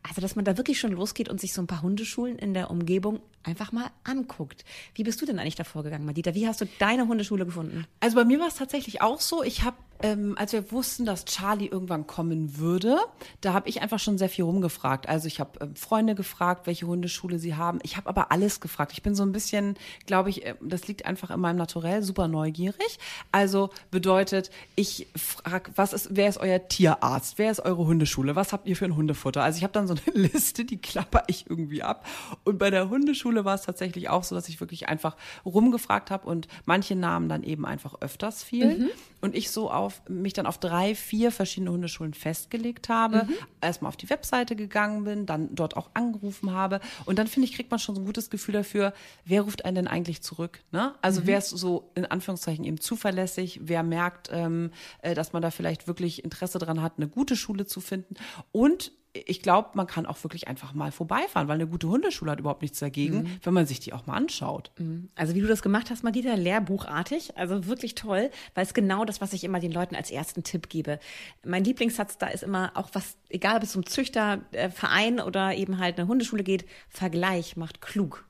Also, 0.06 0.20
dass 0.20 0.36
man 0.36 0.44
da 0.44 0.56
wirklich 0.58 0.78
schon 0.78 0.92
losgeht 0.92 1.30
und 1.30 1.40
sich 1.40 1.54
so 1.54 1.62
ein 1.62 1.66
paar 1.66 1.80
Hundeschulen 1.82 2.38
in 2.38 2.52
der 2.52 2.70
Umgebung 2.70 3.20
einfach 3.44 3.72
mal 3.72 3.90
anguckt. 4.04 4.64
Wie 4.94 5.04
bist 5.04 5.20
du 5.20 5.26
denn 5.26 5.38
eigentlich 5.38 5.54
davor 5.54 5.82
gegangen, 5.82 6.04
Madita? 6.04 6.34
Wie 6.34 6.46
hast 6.46 6.60
du 6.60 6.66
deine 6.78 7.06
Hundeschule 7.06 7.44
gefunden? 7.44 7.86
Also 8.00 8.16
bei 8.16 8.24
mir 8.24 8.40
war 8.40 8.48
es 8.48 8.56
tatsächlich 8.56 9.02
auch 9.02 9.20
so. 9.20 9.42
Ich 9.42 9.62
habe, 9.62 9.76
ähm, 10.02 10.34
als 10.38 10.52
wir 10.52 10.72
wussten, 10.72 11.04
dass 11.04 11.24
Charlie 11.24 11.66
irgendwann 11.66 12.06
kommen 12.06 12.58
würde, 12.58 12.98
da 13.40 13.52
habe 13.52 13.68
ich 13.68 13.82
einfach 13.82 13.98
schon 13.98 14.18
sehr 14.18 14.28
viel 14.28 14.44
rumgefragt. 14.44 15.08
Also 15.08 15.26
ich 15.26 15.40
habe 15.40 15.58
ähm, 15.60 15.76
Freunde 15.76 16.14
gefragt, 16.14 16.66
welche 16.66 16.86
Hundeschule 16.86 17.38
sie 17.38 17.54
haben. 17.54 17.78
Ich 17.82 17.96
habe 17.96 18.08
aber 18.08 18.32
alles 18.32 18.60
gefragt. 18.60 18.92
Ich 18.92 19.02
bin 19.02 19.14
so 19.14 19.22
ein 19.22 19.32
bisschen, 19.32 19.76
glaube 20.06 20.30
ich, 20.30 20.44
äh, 20.46 20.54
das 20.62 20.88
liegt 20.88 21.06
einfach 21.06 21.30
in 21.30 21.40
meinem 21.40 21.56
Naturell, 21.56 22.02
super 22.02 22.28
neugierig. 22.28 22.98
Also 23.30 23.70
bedeutet, 23.90 24.50
ich 24.74 25.06
frage, 25.16 25.70
was 25.76 25.92
ist, 25.92 26.08
wer 26.10 26.28
ist 26.28 26.38
euer 26.38 26.66
Tierarzt? 26.66 27.38
Wer 27.38 27.50
ist 27.50 27.60
eure 27.60 27.86
Hundeschule? 27.86 28.36
Was 28.36 28.52
habt 28.52 28.66
ihr 28.66 28.76
für 28.76 28.86
ein 28.86 28.96
Hundefutter? 28.96 29.42
Also 29.42 29.58
ich 29.58 29.64
habe 29.64 29.72
dann 29.72 29.86
so 29.86 29.93
eine 30.06 30.16
Liste, 30.28 30.64
die 30.64 30.78
klapper 30.78 31.24
ich 31.28 31.48
irgendwie 31.48 31.82
ab. 31.82 32.06
Und 32.44 32.58
bei 32.58 32.70
der 32.70 32.88
Hundeschule 32.88 33.44
war 33.44 33.54
es 33.54 33.62
tatsächlich 33.62 34.08
auch 34.08 34.24
so, 34.24 34.34
dass 34.34 34.48
ich 34.48 34.60
wirklich 34.60 34.88
einfach 34.88 35.16
rumgefragt 35.44 36.10
habe 36.10 36.26
und 36.26 36.48
manche 36.64 36.96
Namen 36.96 37.28
dann 37.28 37.42
eben 37.42 37.64
einfach 37.66 38.00
öfters 38.00 38.42
fielen. 38.42 38.84
Mhm. 38.84 38.90
Und 39.20 39.34
ich 39.34 39.50
so 39.50 39.70
auf 39.70 40.02
mich 40.08 40.34
dann 40.34 40.44
auf 40.44 40.58
drei, 40.58 40.94
vier 40.94 41.32
verschiedene 41.32 41.70
Hundeschulen 41.70 42.12
festgelegt 42.12 42.90
habe, 42.90 43.24
mhm. 43.24 43.34
erstmal 43.62 43.88
auf 43.88 43.96
die 43.96 44.10
Webseite 44.10 44.54
gegangen 44.54 45.04
bin, 45.04 45.24
dann 45.24 45.54
dort 45.54 45.76
auch 45.76 45.90
angerufen 45.94 46.52
habe. 46.52 46.80
Und 47.06 47.18
dann 47.18 47.26
finde 47.26 47.48
ich, 47.48 47.54
kriegt 47.54 47.70
man 47.70 47.80
schon 47.80 47.94
so 47.94 48.02
ein 48.02 48.06
gutes 48.06 48.28
Gefühl 48.28 48.52
dafür, 48.52 48.92
wer 49.24 49.42
ruft 49.42 49.64
einen 49.64 49.74
denn 49.74 49.88
eigentlich 49.88 50.22
zurück? 50.22 50.62
Ne? 50.72 50.94
Also 51.02 51.22
mhm. 51.22 51.26
wer 51.26 51.38
ist 51.38 51.50
so 51.50 51.90
in 51.94 52.06
Anführungszeichen 52.06 52.64
eben 52.64 52.80
zuverlässig, 52.80 53.60
wer 53.62 53.82
merkt, 53.82 54.30
ähm, 54.32 54.70
äh, 55.02 55.14
dass 55.14 55.32
man 55.32 55.42
da 55.42 55.50
vielleicht 55.50 55.86
wirklich 55.86 56.24
Interesse 56.24 56.58
dran 56.58 56.82
hat, 56.82 56.94
eine 56.96 57.08
gute 57.08 57.36
Schule 57.36 57.66
zu 57.66 57.80
finden. 57.80 58.14
Und 58.52 58.92
ich 59.14 59.42
glaube, 59.42 59.70
man 59.74 59.86
kann 59.86 60.06
auch 60.06 60.22
wirklich 60.24 60.48
einfach 60.48 60.74
mal 60.74 60.90
vorbeifahren, 60.90 61.46
weil 61.46 61.54
eine 61.54 61.68
gute 61.68 61.88
Hundeschule 61.88 62.32
hat 62.32 62.40
überhaupt 62.40 62.62
nichts 62.62 62.80
dagegen, 62.80 63.22
mhm. 63.22 63.40
wenn 63.42 63.54
man 63.54 63.64
sich 63.64 63.78
die 63.78 63.92
auch 63.92 64.06
mal 64.06 64.16
anschaut. 64.16 64.72
Mhm. 64.78 65.08
Also 65.14 65.34
wie 65.36 65.40
du 65.40 65.46
das 65.46 65.62
gemacht 65.62 65.90
hast, 65.90 66.02
Madita, 66.02 66.34
lehrbuchartig, 66.34 67.36
also 67.36 67.66
wirklich 67.66 67.94
toll, 67.94 68.30
weil 68.54 68.64
es 68.64 68.74
genau 68.74 69.04
das, 69.04 69.20
was 69.20 69.32
ich 69.32 69.44
immer 69.44 69.60
den 69.60 69.70
Leuten 69.70 69.94
als 69.94 70.10
ersten 70.10 70.42
Tipp 70.42 70.68
gebe. 70.68 70.98
Mein 71.44 71.62
Lieblingssatz 71.62 72.18
da 72.18 72.26
ist 72.26 72.42
immer 72.42 72.72
auch 72.74 72.90
was, 72.92 73.16
egal 73.28 73.56
ob 73.56 73.62
es 73.62 73.72
zum 73.72 73.86
Züchterverein 73.86 75.20
oder 75.20 75.54
eben 75.54 75.78
halt 75.78 75.98
eine 75.98 76.08
Hundeschule 76.08 76.42
geht, 76.42 76.66
Vergleich 76.88 77.56
macht 77.56 77.80
klug. 77.80 78.24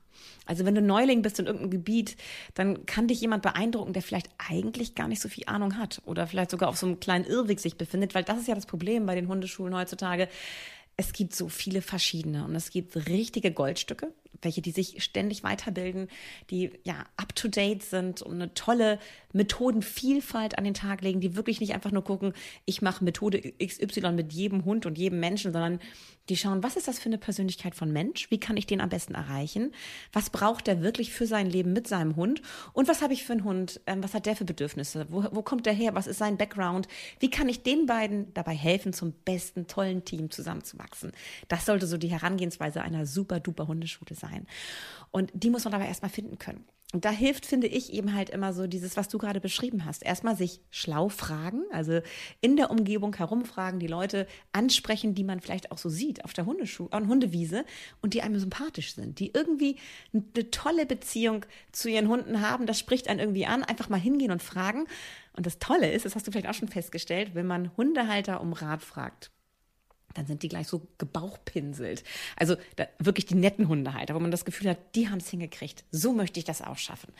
Also 0.45 0.65
wenn 0.65 0.75
du 0.75 0.81
Neuling 0.81 1.21
bist 1.21 1.39
in 1.39 1.47
irgendeinem 1.47 1.71
Gebiet, 1.71 2.17
dann 2.53 2.85
kann 2.85 3.07
dich 3.07 3.19
jemand 3.21 3.41
beeindrucken, 3.41 3.93
der 3.93 4.01
vielleicht 4.01 4.29
eigentlich 4.37 4.95
gar 4.95 5.07
nicht 5.07 5.21
so 5.21 5.29
viel 5.29 5.45
Ahnung 5.47 5.77
hat 5.77 6.01
oder 6.05 6.27
vielleicht 6.27 6.51
sogar 6.51 6.69
auf 6.69 6.77
so 6.77 6.85
einem 6.85 6.99
kleinen 6.99 7.25
Irrweg 7.25 7.59
sich 7.59 7.77
befindet, 7.77 8.13
weil 8.13 8.23
das 8.23 8.39
ist 8.39 8.47
ja 8.47 8.55
das 8.55 8.67
Problem 8.67 9.05
bei 9.05 9.15
den 9.15 9.27
Hundeschulen 9.27 9.75
heutzutage 9.75 10.27
es 10.97 11.13
gibt 11.13 11.35
so 11.35 11.49
viele 11.49 11.81
verschiedene 11.81 12.45
und 12.45 12.55
es 12.55 12.69
gibt 12.69 12.95
richtige 13.07 13.51
Goldstücke, 13.51 14.13
welche 14.45 14.61
die 14.61 14.71
sich 14.71 15.03
ständig 15.03 15.43
weiterbilden, 15.43 16.07
die 16.49 16.71
ja 16.83 17.03
up 17.17 17.35
to 17.35 17.49
date 17.49 17.83
sind 17.83 18.21
und 18.21 18.35
eine 18.35 18.53
tolle 18.53 18.99
Methodenvielfalt 19.33 20.57
an 20.57 20.63
den 20.63 20.73
Tag 20.73 21.01
legen, 21.01 21.19
die 21.19 21.35
wirklich 21.35 21.59
nicht 21.59 21.73
einfach 21.73 21.91
nur 21.91 22.03
gucken, 22.03 22.33
ich 22.65 22.81
mache 22.81 23.03
Methode 23.03 23.53
XY 23.61 24.13
mit 24.13 24.31
jedem 24.31 24.63
Hund 24.63 24.85
und 24.85 24.97
jedem 24.97 25.19
Menschen, 25.19 25.51
sondern 25.51 25.79
die 26.29 26.37
schauen, 26.37 26.63
was 26.63 26.75
ist 26.75 26.87
das 26.87 26.97
für 26.97 27.09
eine 27.09 27.19
Persönlichkeit 27.19 27.75
von 27.75 27.91
Mensch? 27.91 28.31
Wie 28.31 28.39
kann 28.39 28.57
ich 28.57 28.65
den 28.65 28.81
am 28.81 28.89
besten 28.89 29.13
erreichen? 29.13 29.73
Was 30.11 30.31
braucht 30.31 30.65
der 30.65 30.81
wirklich 30.81 31.13
für 31.13 31.27
sein 31.27 31.47
Leben 31.47 31.71
mit 31.73 31.87
seinem 31.87 32.15
Hund? 32.15 32.41
Und 32.73 32.87
was 32.87 33.03
habe 33.03 33.13
ich 33.13 33.23
für 33.23 33.33
einen 33.33 33.43
Hund? 33.43 33.79
Ähm, 33.85 34.03
was 34.03 34.15
hat 34.15 34.25
der 34.25 34.35
für 34.35 34.45
Bedürfnisse? 34.45 35.05
Wo, 35.09 35.23
wo 35.31 35.43
kommt 35.43 35.67
der 35.67 35.73
her? 35.73 35.93
Was 35.93 36.07
ist 36.07 36.17
sein 36.17 36.37
Background? 36.37 36.87
Wie 37.19 37.29
kann 37.29 37.47
ich 37.47 37.61
den 37.61 37.85
beiden 37.85 38.33
dabei 38.33 38.55
helfen, 38.55 38.91
zum 38.91 39.11
besten, 39.11 39.67
tollen 39.67 40.03
Team 40.03 40.31
zusammenzuwachsen? 40.31 41.11
Das 41.47 41.65
sollte 41.65 41.85
so 41.85 41.97
die 41.97 42.09
Herangehensweise 42.09 42.81
einer 42.81 43.05
super 43.05 43.39
duper 43.39 43.67
Hundeschule 43.67 44.15
sein. 44.15 44.34
Und 45.11 45.31
die 45.33 45.49
muss 45.49 45.63
man 45.63 45.73
aber 45.73 45.85
erstmal 45.85 46.11
finden 46.11 46.37
können. 46.37 46.65
Und 46.93 47.03
da 47.03 47.09
hilft, 47.09 47.45
finde 47.45 47.67
ich, 47.67 47.91
eben 47.91 48.13
halt 48.13 48.29
immer 48.29 48.53
so 48.53 48.67
dieses, 48.67 48.95
was 48.95 49.09
du 49.09 49.17
gerade 49.17 49.41
beschrieben 49.41 49.83
hast. 49.83 50.01
Erstmal 50.01 50.37
sich 50.37 50.61
schlau 50.69 51.09
fragen, 51.09 51.63
also 51.71 51.99
in 52.39 52.55
der 52.55 52.71
Umgebung 52.71 53.13
herumfragen, 53.15 53.81
die 53.81 53.87
Leute 53.87 54.27
ansprechen, 54.53 55.13
die 55.13 55.25
man 55.25 55.41
vielleicht 55.41 55.73
auch 55.73 55.77
so 55.77 55.89
sieht 55.89 56.23
auf 56.23 56.31
der 56.31 56.45
Hundeschuh 56.45 56.87
äh, 56.91 57.01
Hundewiese 57.01 57.65
und 58.01 58.13
die 58.13 58.21
einem 58.21 58.39
sympathisch 58.39 58.95
sind, 58.95 59.19
die 59.19 59.31
irgendwie 59.33 59.77
eine 60.13 60.51
tolle 60.51 60.85
Beziehung 60.85 61.45
zu 61.73 61.89
ihren 61.89 62.07
Hunden 62.07 62.39
haben. 62.39 62.65
Das 62.65 62.79
spricht 62.79 63.09
einen 63.09 63.19
irgendwie 63.19 63.45
an. 63.45 63.63
Einfach 63.63 63.89
mal 63.89 63.99
hingehen 63.99 64.31
und 64.31 64.41
fragen. 64.41 64.85
Und 65.33 65.45
das 65.45 65.59
Tolle 65.59 65.91
ist, 65.91 66.05
das 66.05 66.15
hast 66.15 66.27
du 66.27 66.31
vielleicht 66.31 66.47
auch 66.47 66.53
schon 66.53 66.69
festgestellt, 66.69 67.35
wenn 67.35 67.47
man 67.47 67.75
Hundehalter 67.75 68.39
um 68.39 68.53
Rat 68.53 68.83
fragt 68.83 69.31
dann 70.15 70.25
sind 70.25 70.41
die 70.43 70.47
gleich 70.47 70.67
so 70.67 70.87
gebauchpinselt. 70.97 72.03
Also 72.35 72.55
da, 72.75 72.87
wirklich 72.99 73.25
die 73.25 73.35
netten 73.35 73.67
Hundehalter, 73.67 74.15
wo 74.15 74.19
man 74.19 74.31
das 74.31 74.45
Gefühl 74.45 74.71
hat, 74.71 74.77
die 74.95 75.09
haben 75.09 75.19
es 75.19 75.29
hingekriegt. 75.29 75.83
So 75.91 76.13
möchte 76.13 76.39
ich 76.39 76.45
das 76.45 76.61
auch 76.61 76.77
schaffen. 76.77 77.13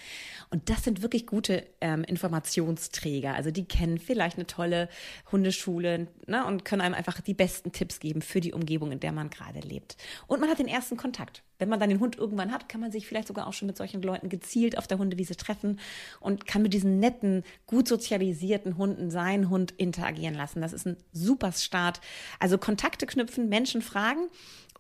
Und 0.50 0.70
das 0.70 0.84
sind 0.84 1.02
wirklich 1.02 1.28
gute 1.28 1.66
ähm, 1.82 2.04
Informationsträger. 2.04 3.36
Also 3.36 3.52
die 3.52 3.66
kennen 3.66 4.00
vielleicht 4.00 4.38
eine 4.38 4.48
tolle 4.48 4.90
Hundeschule 5.32 6.08
ne, 6.26 6.46
und 6.46 6.66
können 6.66 6.82
einem 6.82 6.96
einfach 6.96 7.22
die 7.22 7.34
besten 7.34 7.72
Tipps 7.72 8.00
geben 8.00 8.22
für 8.22 8.42
die 8.42 8.54
Umgebung, 8.54 8.92
in 8.92 9.00
der 9.00 9.12
man 9.12 9.30
gerade 9.30 9.60
lebt. 9.60 9.98
Und 10.28 10.40
man 10.40 10.50
hat 10.50 10.60
den 10.60 10.68
ersten 10.68 10.98
Kontakt 10.98 11.44
wenn 11.58 11.70
man 11.70 11.80
dann 11.80 11.90
den 11.90 12.00
Hund 12.00 12.18
irgendwann 12.18 12.52
hat, 12.52 12.70
kann 12.70 12.82
man 12.82 12.92
sich 12.92 13.08
vielleicht 13.08 13.28
sogar 13.28 13.48
auch 13.48 13.54
schon 13.54 13.68
mit 13.68 13.78
solchen 13.78 14.02
Leuten 14.02 14.30
gezielt 14.30 14.78
auf 14.78 14.88
der 14.88 14.98
Hundewiese 14.98 15.36
treffen 15.36 15.80
und 16.20 16.46
kann 16.46 16.62
mit 16.62 16.74
diesen 16.74 17.00
netten, 17.00 17.44
gut 17.66 17.88
sozialisierten 17.88 18.78
Hunden 18.78 19.10
seinen 19.10 19.50
Hund 19.50 19.72
interagieren 19.72 20.36
lassen. 20.36 20.62
Das 20.62 20.74
ist 20.74 20.86
ein 20.86 20.98
super 21.12 21.52
Start. 21.52 22.02
Also 22.40 22.58
Kontakte 22.58 23.06
knüpfen, 23.06 23.50
Menschen 23.50 23.82
fragen 23.82 24.28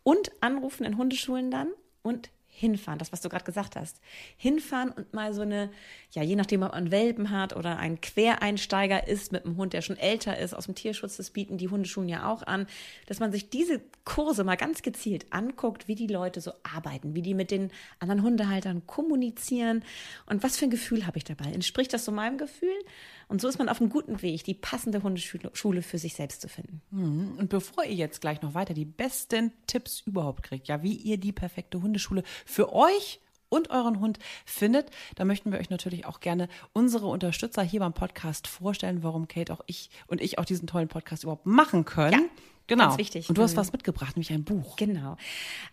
und 0.03 0.31
anrufen 0.41 0.85
in 0.85 0.97
Hundeschulen 0.97 1.51
dann 1.51 1.69
und 2.03 2.29
hinfahren, 2.55 2.99
das, 2.99 3.11
was 3.11 3.21
du 3.21 3.27
gerade 3.27 3.43
gesagt 3.43 3.75
hast. 3.75 3.99
Hinfahren 4.37 4.91
und 4.91 5.13
mal 5.13 5.33
so 5.33 5.41
eine, 5.41 5.69
ja, 6.11 6.23
je 6.23 6.35
nachdem, 6.35 6.63
ob 6.63 6.71
man 6.71 6.89
Welpen 6.89 7.29
hat 7.29 7.55
oder 7.55 7.77
ein 7.77 7.99
Quereinsteiger 7.99 9.07
ist 9.07 9.33
mit 9.33 9.45
einem 9.45 9.57
Hund, 9.57 9.73
der 9.73 9.81
schon 9.81 9.97
älter 9.97 10.37
ist, 10.37 10.53
aus 10.53 10.65
dem 10.65 10.75
Tierschutz, 10.75 11.17
das 11.17 11.31
bieten 11.31 11.57
die 11.57 11.67
Hundeschulen 11.67 12.07
ja 12.07 12.31
auch 12.31 12.43
an, 12.43 12.65
dass 13.07 13.19
man 13.19 13.31
sich 13.31 13.49
diese 13.49 13.81
Kurse 14.05 14.43
mal 14.43 14.55
ganz 14.55 14.81
gezielt 14.81 15.25
anguckt, 15.31 15.87
wie 15.89 15.95
die 15.95 16.07
Leute 16.07 16.39
so 16.39 16.53
arbeiten, 16.63 17.13
wie 17.13 17.21
die 17.21 17.33
mit 17.33 17.51
den 17.51 17.71
anderen 17.99 18.23
Hundehaltern 18.23 18.87
kommunizieren 18.87 19.83
und 20.25 20.41
was 20.41 20.57
für 20.57 20.65
ein 20.65 20.71
Gefühl 20.71 21.05
habe 21.05 21.17
ich 21.17 21.25
dabei. 21.25 21.51
Entspricht 21.51 21.93
das 21.93 22.05
so 22.05 22.11
meinem 22.11 22.37
Gefühl? 22.37 22.77
Und 23.27 23.41
so 23.41 23.47
ist 23.47 23.57
man 23.57 23.69
auf 23.69 23.81
einem 23.81 23.89
guten 23.89 24.21
Weg, 24.21 24.43
die 24.43 24.53
passende 24.53 25.03
Hundeschule 25.03 25.81
für 25.81 25.97
sich 25.97 26.13
selbst 26.13 26.41
zu 26.41 26.47
finden. 26.47 26.81
Mhm. 26.91 27.35
Und 27.37 27.49
bevor 27.49 27.83
ihr 27.83 27.95
jetzt 27.95 28.21
gleich 28.21 28.41
noch 28.41 28.53
weiter 28.53 28.73
die 28.73 28.85
besten 28.85 29.51
Tipps 29.67 30.01
überhaupt 30.01 30.43
kriegt, 30.43 30.67
ja, 30.67 30.83
wie 30.83 30.93
ihr 30.93 31.17
die 31.17 31.31
perfekte 31.31 31.81
Hundeschule 31.81 32.23
für 32.45 32.73
euch 32.73 33.19
und 33.49 33.69
euren 33.69 33.99
Hund 33.99 34.19
findet, 34.45 34.89
da 35.15 35.25
möchten 35.25 35.51
wir 35.51 35.59
euch 35.59 35.69
natürlich 35.69 36.05
auch 36.05 36.19
gerne 36.19 36.49
unsere 36.73 37.07
Unterstützer 37.07 37.61
hier 37.61 37.79
beim 37.79 37.93
Podcast 37.93 38.47
vorstellen, 38.47 39.03
warum 39.03 39.27
Kate 39.27 39.53
auch 39.53 39.61
ich 39.67 39.89
und 40.07 40.21
ich 40.21 40.39
auch 40.39 40.45
diesen 40.45 40.67
tollen 40.67 40.87
Podcast 40.87 41.23
überhaupt 41.23 41.45
machen 41.45 41.85
können. 41.85 42.23
Ja. 42.23 42.29
Genau. 42.67 42.85
Ganz 42.85 42.97
wichtig. 42.97 43.29
Und 43.29 43.37
du 43.37 43.43
hast 43.43 43.53
mhm. 43.53 43.57
was 43.57 43.71
mitgebracht, 43.71 44.15
nämlich 44.15 44.31
ein 44.31 44.43
Buch. 44.43 44.75
Genau. 44.75 45.17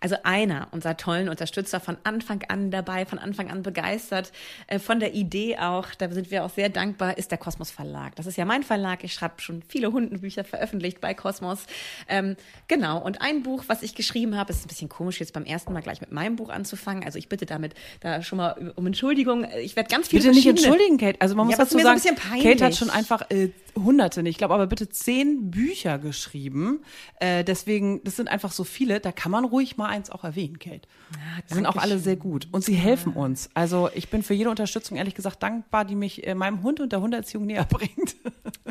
Also 0.01 0.17
einer 0.25 0.69
unserer 0.73 0.97
tollen 0.97 1.31
Unterstützer 1.31 1.81
von 1.81 1.97
Anfang 2.05 2.43
an 2.49 2.71
dabei, 2.71 3.07
von 3.07 3.19
Anfang 3.19 3.51
an 3.51 3.63
begeistert, 3.63 4.31
äh, 4.67 4.79
von 4.79 5.01
der 5.01 5.15
Idee 5.15 5.57
auch, 5.57 5.95
da 5.95 6.11
sind 6.11 6.31
wir 6.31 6.45
auch 6.45 6.51
sehr 6.51 6.69
dankbar, 6.69 7.17
ist 7.17 7.31
der 7.31 7.39
Kosmos 7.39 7.71
Verlag. 7.71 8.15
Das 8.17 8.27
ist 8.27 8.37
ja 8.37 8.45
mein 8.45 8.63
Verlag. 8.63 9.05
Ich 9.05 9.15
schreibe 9.15 9.41
schon 9.41 9.63
viele 9.67 9.93
Hundenbücher 9.93 10.45
veröffentlicht 10.45 11.01
bei 11.01 11.15
Kosmos. 11.15 11.65
Ähm, 12.09 12.37
genau. 12.69 13.03
Und 13.03 13.23
ein 13.23 13.43
Buch, 13.43 13.65
was 13.69 13.83
ich 13.83 13.95
geschrieben 13.95 14.37
habe, 14.37 14.53
ist 14.53 14.65
ein 14.65 14.69
bisschen 14.69 14.91
komisch, 14.91 15.19
jetzt 15.19 15.33
beim 15.33 15.45
ersten 15.45 15.73
Mal 15.73 15.81
gleich 15.81 16.03
mit 16.03 16.13
meinem 16.13 16.37
Buch 16.37 16.51
anzufangen. 16.51 17.05
Also 17.05 17.19
ich 17.19 17.31
bitte 17.31 17.47
damit 17.47 17.75
da 18.01 18.23
schon 18.23 18.37
mal 18.37 18.73
um 18.77 18.87
Entschuldigung. 18.87 19.47
Ich 19.63 19.77
werde 19.77 19.89
ganz 19.89 20.09
viele 20.09 20.23
Bitte 20.25 20.35
nicht 20.35 20.47
entschuldigen, 20.47 20.99
Kate. 20.99 21.21
Also 21.23 21.35
man 21.37 21.47
muss 21.47 21.57
ja, 21.57 21.65
dazu 21.65 21.79
sagen, 21.79 22.01
Kate 22.43 22.65
hat 22.65 22.77
schon 22.77 22.91
einfach 22.91 23.31
äh, 23.31 23.49
hunderte, 23.75 24.21
ich 24.23 24.39
glaube 24.39 24.55
aber 24.55 24.67
bitte 24.67 24.89
zehn 24.89 25.51
Bücher 25.51 25.99
geschrieben 25.99 26.81
äh, 27.21 27.45
deswegen, 27.45 28.03
das 28.05 28.17
sind 28.17 28.29
einfach 28.29 28.53
so 28.53 28.65
viele, 28.65 29.01
da 29.01 29.13
kann 29.13 29.31
man 29.31 29.45
ruhig 29.45 29.77
mal 29.77 29.89
eins 29.89 30.11
auch 30.11 30.25
erwähnen, 30.25 30.59
Kate. 30.59 30.89
Ja, 31.13 31.43
die 31.49 31.55
sind 31.55 31.67
auch 31.67 31.77
alle 31.77 31.99
sehr 31.99 32.17
gut 32.17 32.49
und 32.51 32.65
sie 32.65 32.75
helfen 32.75 33.13
uns. 33.13 33.49
Also 33.55 33.91
ich 33.95 34.09
bin 34.09 34.23
für 34.23 34.35
jede 34.35 34.51
Unterstützung 34.51 34.97
ehrlich 34.97 35.15
gesagt 35.15 35.43
dankbar, 35.43 35.85
die 35.85 35.95
mich 35.95 36.27
äh, 36.27 36.35
meinem 36.35 36.63
Hund 36.63 36.81
und 36.81 36.93
der 36.93 37.01
Hunderziehung 37.01 37.47
näher 37.47 37.65
bringt. 37.71 38.17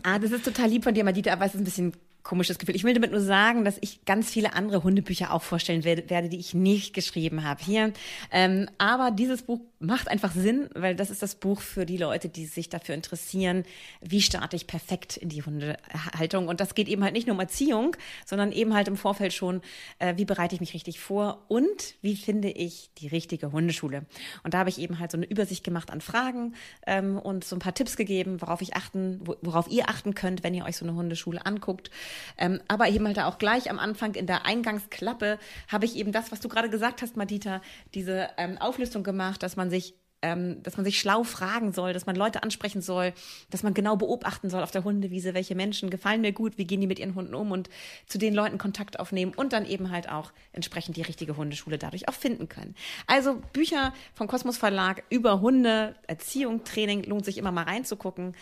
Ah, 0.03 0.19
das 0.19 0.31
ist 0.31 0.45
total 0.45 0.69
lieb 0.69 0.83
von 0.83 0.93
dir, 0.93 1.03
Madita, 1.03 1.31
aber 1.31 1.45
es 1.45 1.53
ist 1.53 1.61
ein 1.61 1.65
bisschen 1.65 1.93
komisches 2.23 2.59
Gefühl. 2.59 2.75
Ich 2.75 2.83
will 2.83 2.93
damit 2.93 3.11
nur 3.11 3.21
sagen, 3.21 3.65
dass 3.65 3.77
ich 3.81 4.05
ganz 4.05 4.29
viele 4.29 4.53
andere 4.53 4.83
Hundebücher 4.83 5.33
auch 5.33 5.41
vorstellen 5.41 5.83
werde, 5.83 6.29
die 6.29 6.39
ich 6.39 6.53
nicht 6.53 6.93
geschrieben 6.93 7.43
habe 7.43 7.63
hier. 7.63 7.93
Ähm, 8.31 8.69
aber 8.77 9.11
dieses 9.11 9.43
Buch 9.43 9.59
macht 9.79 10.07
einfach 10.07 10.31
Sinn, 10.31 10.69
weil 10.75 10.95
das 10.95 11.09
ist 11.09 11.23
das 11.23 11.35
Buch 11.35 11.61
für 11.61 11.85
die 11.85 11.97
Leute, 11.97 12.29
die 12.29 12.45
sich 12.45 12.69
dafür 12.69 12.95
interessieren, 12.95 13.63
wie 14.01 14.21
starte 14.21 14.55
ich 14.55 14.67
perfekt 14.67 15.17
in 15.17 15.29
die 15.29 15.43
Hundehaltung. 15.43 16.47
Und 16.47 16.59
das 16.59 16.75
geht 16.75 16.87
eben 16.87 17.03
halt 17.03 17.13
nicht 17.13 17.27
nur 17.27 17.35
um 17.35 17.39
Erziehung, 17.39 17.95
sondern 18.25 18.51
eben 18.51 18.73
halt 18.73 18.87
im 18.87 18.97
Vorfeld 18.97 19.33
schon, 19.33 19.61
äh, 19.99 20.15
wie 20.17 20.25
bereite 20.25 20.55
ich 20.55 20.61
mich 20.61 20.73
richtig 20.73 20.99
vor 20.99 21.45
und 21.47 21.95
wie 22.01 22.15
finde 22.15 22.49
ich 22.49 22.91
die 22.99 23.07
richtige 23.07 23.51
Hundeschule. 23.51 24.05
Und 24.43 24.53
da 24.53 24.59
habe 24.59 24.69
ich 24.69 24.79
eben 24.79 24.99
halt 24.99 25.11
so 25.11 25.17
eine 25.17 25.25
Übersicht 25.25 25.63
gemacht 25.63 25.89
an 25.89 26.01
Fragen 26.01 26.53
ähm, 26.85 27.17
und 27.17 27.43
so 27.43 27.55
ein 27.55 27.59
paar 27.59 27.73
Tipps 27.73 27.97
gegeben, 27.97 28.41
worauf 28.41 28.61
ich 28.61 28.75
achten, 28.75 29.21
worauf 29.41 29.67
ihr 29.69 29.89
achten 29.89 30.13
könnt, 30.13 30.43
wenn 30.43 30.53
ihr 30.53 30.65
euch 30.65 30.77
so 30.77 30.85
eine 30.85 30.95
Hundeschule 30.95 31.45
anguckt. 31.45 31.89
Ähm, 32.37 32.61
aber 32.67 32.89
eben 32.89 33.05
halt 33.07 33.19
auch 33.19 33.37
gleich 33.37 33.69
am 33.69 33.79
Anfang 33.79 34.15
in 34.15 34.27
der 34.27 34.45
Eingangsklappe 34.45 35.39
habe 35.67 35.85
ich 35.85 35.95
eben 35.95 36.11
das, 36.11 36.31
was 36.31 36.39
du 36.39 36.49
gerade 36.49 36.69
gesagt 36.69 37.01
hast, 37.01 37.17
Madita, 37.17 37.61
diese 37.93 38.29
ähm, 38.37 38.57
Auflistung 38.57 39.03
gemacht, 39.03 39.43
dass 39.43 39.55
man 39.55 39.69
sich 39.69 39.95
ähm, 40.21 40.61
dass 40.63 40.77
man 40.77 40.85
sich 40.85 40.99
schlau 40.99 41.23
fragen 41.23 41.71
soll, 41.71 41.93
dass 41.93 42.05
man 42.05 42.15
Leute 42.15 42.43
ansprechen 42.43 42.81
soll, 42.81 43.13
dass 43.49 43.63
man 43.63 43.73
genau 43.73 43.95
beobachten 43.95 44.49
soll 44.49 44.63
auf 44.63 44.71
der 44.71 44.83
Hundewiese, 44.83 45.33
welche 45.33 45.55
Menschen 45.55 45.89
gefallen 45.89 46.21
mir 46.21 46.31
gut, 46.31 46.57
wie 46.57 46.65
gehen 46.65 46.81
die 46.81 46.87
mit 46.87 46.99
ihren 46.99 47.15
Hunden 47.15 47.33
um 47.33 47.51
und 47.51 47.69
zu 48.05 48.17
den 48.17 48.33
Leuten 48.33 48.57
Kontakt 48.57 48.99
aufnehmen 48.99 49.33
und 49.35 49.53
dann 49.53 49.65
eben 49.65 49.91
halt 49.91 50.09
auch 50.09 50.31
entsprechend 50.53 50.97
die 50.97 51.01
richtige 51.01 51.37
Hundeschule 51.37 51.77
dadurch 51.77 52.07
auch 52.07 52.13
finden 52.13 52.49
können. 52.49 52.75
Also 53.07 53.41
Bücher 53.53 53.93
vom 54.13 54.27
Kosmos 54.27 54.57
Verlag 54.57 55.03
über 55.09 55.41
Hunde, 55.41 55.95
Erziehung, 56.07 56.63
Training 56.63 57.03
lohnt 57.03 57.25
sich 57.25 57.37
immer 57.37 57.51
mal 57.51 57.63
reinzugucken. 57.63 58.35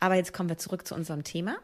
Aber 0.00 0.14
jetzt 0.14 0.32
kommen 0.32 0.48
wir 0.48 0.58
zurück 0.58 0.86
zu 0.86 0.94
unserem 0.94 1.24
Thema. 1.24 1.56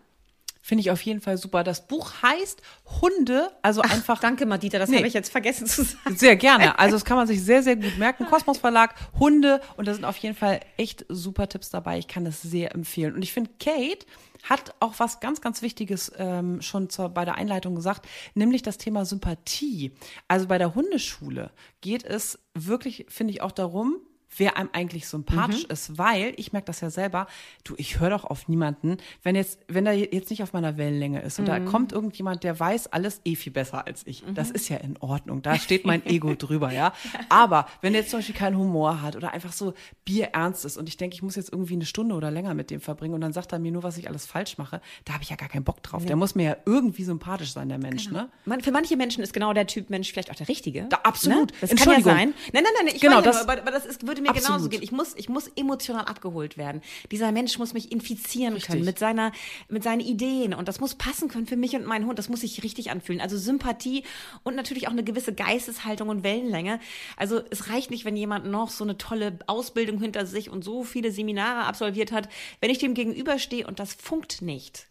Finde 0.63 0.83
ich 0.83 0.91
auf 0.91 1.01
jeden 1.03 1.21
Fall 1.21 1.39
super. 1.39 1.65
Das 1.65 1.87
Buch 1.87 2.13
heißt 2.23 2.61
Hunde, 3.01 3.51
also 3.63 3.81
Ach, 3.83 3.93
einfach. 3.93 4.21
Danke, 4.21 4.45
Madita, 4.45 4.79
das 4.79 4.91
nee. 4.91 4.99
habe 4.99 5.07
ich 5.07 5.15
jetzt 5.15 5.31
vergessen 5.31 5.67
zu 5.67 5.85
sagen. 5.85 6.17
Sehr 6.17 6.37
gerne. 6.37 6.79
Also 6.79 6.97
das 6.97 7.05
kann 7.05 7.17
man 7.17 7.27
sich 7.27 7.43
sehr, 7.43 7.63
sehr 7.63 7.77
gut 7.77 7.97
merken. 7.99 8.27
Kosmos 8.31 8.59
Verlag, 8.59 8.95
Hunde 9.19 9.61
und 9.77 9.89
da 9.89 9.95
sind 9.95 10.05
auf 10.05 10.17
jeden 10.19 10.37
Fall 10.37 10.61
echt 10.77 11.07
super 11.09 11.49
Tipps 11.49 11.71
dabei. 11.71 11.99
Ich 11.99 12.09
kann 12.09 12.25
das 12.25 12.43
sehr 12.43 12.75
empfehlen. 12.75 13.15
Und 13.15 13.23
ich 13.23 13.33
finde, 13.33 13.51
Kate 13.59 14.07
hat 14.49 14.75
auch 14.81 14.95
was 14.99 15.21
ganz, 15.21 15.41
ganz 15.41 15.63
Wichtiges 15.63 16.13
ähm, 16.17 16.63
schon 16.63 16.91
zur, 16.91 17.09
bei 17.09 17.25
der 17.25 17.37
Einleitung 17.37 17.75
gesagt, 17.75 18.07
nämlich 18.35 18.63
das 18.63 18.79
Thema 18.79 19.05
Sympathie. 19.05 19.93
Also 20.29 20.47
bei 20.47 20.59
der 20.59 20.75
Hundeschule 20.75 21.51
geht 21.81 22.05
es 22.05 22.39
wirklich, 22.55 23.07
finde 23.09 23.33
ich, 23.33 23.43
auch 23.43 23.53
darum, 23.53 23.97
wer 24.37 24.57
einem 24.57 24.71
eigentlich 24.73 25.09
sympathisch 25.09 25.65
mhm. 25.65 25.73
ist, 25.73 25.99
weil 25.99 26.35
ich 26.37 26.53
merke 26.53 26.67
das 26.67 26.81
ja 26.81 26.91
selber, 26.91 27.27
du, 27.65 27.75
ich 27.77 28.01
höre 28.01 28.11
doch 28.11 28.25
auf 28.25 28.49
niemanden, 28.49 28.99
wenn 29.23 29.35
jetzt, 29.35 29.61
wenn 29.69 29.87
er 29.87 29.93
jetzt 29.93 30.31
nicht 30.31 30.43
auf 30.43 30.53
meiner 30.53 30.77
Wellenlänge 30.77 31.21
ist 31.23 31.39
und 31.39 31.47
mhm. 31.47 31.49
da 31.49 31.61
kommt 31.61 31.93
irgendjemand, 31.93 32.45
der 32.45 32.59
weiß 32.59 32.89
alles 32.93 33.21
eh 33.25 33.35
viel 33.35 33.53
besser 33.53 33.87
als 33.87 34.07
ich. 34.07 34.27
Mhm. 34.27 34.35
Das 34.35 34.51
ist 34.51 34.69
ja 34.69 34.77
in 34.77 34.97
Ordnung. 34.99 35.43
Da 35.43 35.57
steht 35.57 35.85
mein 35.85 36.05
Ego 36.11 36.35
drüber, 36.35 36.73
ja. 36.73 36.93
Aber 37.29 37.67
wenn 37.81 37.95
er 37.95 38.01
jetzt 38.01 38.11
zum 38.11 38.21
Beispiel 38.21 38.35
keinen 38.35 38.57
Humor 38.57 39.03
hat 39.03 39.17
oder 39.17 39.33
einfach 39.33 39.53
so 39.53 39.75
bierernst 40.05 40.65
ist 40.65 40.77
und 40.77 40.89
ich 40.89 40.97
denke, 40.97 41.15
ich 41.15 41.23
muss 41.23 41.37
jetzt 41.37 41.53
irgendwie 41.53 41.75
eine 41.75 41.87
Stunde 41.87 42.15
oder 42.15 42.31
länger 42.31 42.55
mit 42.55 42.71
dem 42.71 42.81
verbringen 42.81 43.15
und 43.15 43.21
dann 43.21 43.33
sagt 43.33 43.53
er 43.53 43.59
mir 43.59 43.73
nur, 43.73 43.83
was 43.83 43.97
ich 43.99 44.09
alles 44.09 44.27
falsch 44.27 44.59
mache, 44.59 44.81
da 45.05 45.15
habe 45.15 45.23
ich 45.23 45.31
ja 45.31 45.37
gar 45.37 45.49
keinen 45.49 45.65
Bock 45.65 45.83
drauf. 45.83 46.03
Nee. 46.03 46.09
Der 46.09 46.17
muss 46.17 46.35
mir 46.35 46.45
ja 46.45 46.57
irgendwie 46.67 47.05
sympathisch 47.05 47.53
sein, 47.53 47.69
der 47.69 47.79
Mensch, 47.79 48.07
genau. 48.07 48.29
ne? 48.47 48.61
Für 48.63 48.73
manche 48.73 48.97
Menschen 48.97 49.23
ist 49.23 49.33
genau 49.33 49.53
der 49.53 49.67
Typ 49.67 49.91
Mensch 49.91 50.11
vielleicht 50.13 50.31
auch 50.31 50.37
der 50.37 50.49
richtige. 50.49 50.87
Da, 50.89 50.99
absolut. 51.03 51.53
Ne? 51.53 51.57
Das 51.61 51.75
kann 51.75 51.93
ja 51.95 52.01
sein. 52.01 52.35
Nein, 52.53 52.63
nein, 52.65 52.73
nein, 52.77 52.95
ich 52.95 53.01
genau, 53.01 53.17
meine, 53.17 53.27
das, 53.27 53.43
aber, 53.43 53.61
aber 53.61 53.71
das 53.71 53.87
ist, 53.87 54.07
würde 54.07 54.20
würde 54.21 54.23
mir 54.23 54.31
Absolut. 54.31 54.49
genauso 54.49 54.69
gehen. 54.69 54.83
Ich 54.83 54.93
muss, 54.93 55.15
ich 55.17 55.29
muss 55.29 55.49
emotional 55.57 56.05
abgeholt 56.05 56.57
werden. 56.57 56.83
Dieser 57.11 57.33
Mensch 57.33 57.59
muss 57.59 57.75
mich 57.75 57.91
infizieren 57.93 58.55
richtig. 58.55 58.71
können 58.71 58.85
mit 58.85 58.99
seiner, 58.99 59.33
mit 59.69 59.83
seinen 59.83 60.01
Ideen. 60.01 60.55
Und 60.55 60.69
das 60.69 60.81
muss 60.81 60.95
passen 60.95 61.29
können 61.29 61.47
für 61.47 61.57
mich 61.57 61.75
und 61.75 61.87
meinen 61.87 62.07
Hund. 62.07 62.19
Das 62.19 62.29
muss 62.29 62.41
sich 62.41 62.63
richtig 62.63 62.91
anfühlen. 62.91 63.21
Also 63.21 63.37
Sympathie 63.37 64.05
und 64.43 64.57
natürlich 64.57 64.89
auch 64.89 64.93
eine 64.93 65.05
gewisse 65.05 65.35
Geisteshaltung 65.35 66.09
und 66.09 66.23
Wellenlänge. 66.23 66.81
Also 67.17 67.41
es 67.51 67.71
reicht 67.71 67.91
nicht, 67.91 68.05
wenn 68.05 68.17
jemand 68.17 68.47
noch 68.47 68.71
so 68.71 68.85
eine 68.85 68.99
tolle 68.99 69.39
Ausbildung 69.47 70.01
hinter 70.01 70.27
sich 70.27 70.51
und 70.51 70.65
so 70.65 70.85
viele 70.85 71.11
Seminare 71.11 71.67
absolviert 71.67 72.13
hat. 72.13 72.29
Wenn 72.61 72.71
ich 72.71 72.79
dem 72.79 72.95
gegenüberstehe 72.95 73.67
und 73.67 73.79
das 73.79 73.95
funkt 73.95 74.43
nicht, 74.43 74.90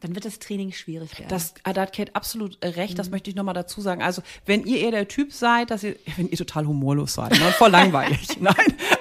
dann 0.00 0.14
wird 0.14 0.24
das 0.24 0.38
Training 0.38 0.72
schwierig 0.72 1.18
werden. 1.18 1.28
Das, 1.28 1.54
ah, 1.62 1.72
da 1.72 1.82
hat 1.82 1.94
Kate 1.94 2.14
absolut 2.14 2.58
recht, 2.64 2.98
das 2.98 3.08
mhm. 3.08 3.12
möchte 3.12 3.30
ich 3.30 3.36
nochmal 3.36 3.54
dazu 3.54 3.80
sagen. 3.80 4.02
Also, 4.02 4.22
wenn 4.46 4.64
ihr 4.64 4.80
eher 4.80 4.90
der 4.90 5.08
Typ 5.08 5.32
seid, 5.32 5.70
dass 5.70 5.82
ihr, 5.82 5.96
wenn 6.16 6.28
ihr 6.28 6.38
total 6.38 6.66
humorlos 6.66 7.14
seid, 7.14 7.32
ne, 7.32 7.52
voll 7.52 7.70
langweilig. 7.70 8.28
Nein, 8.40 8.54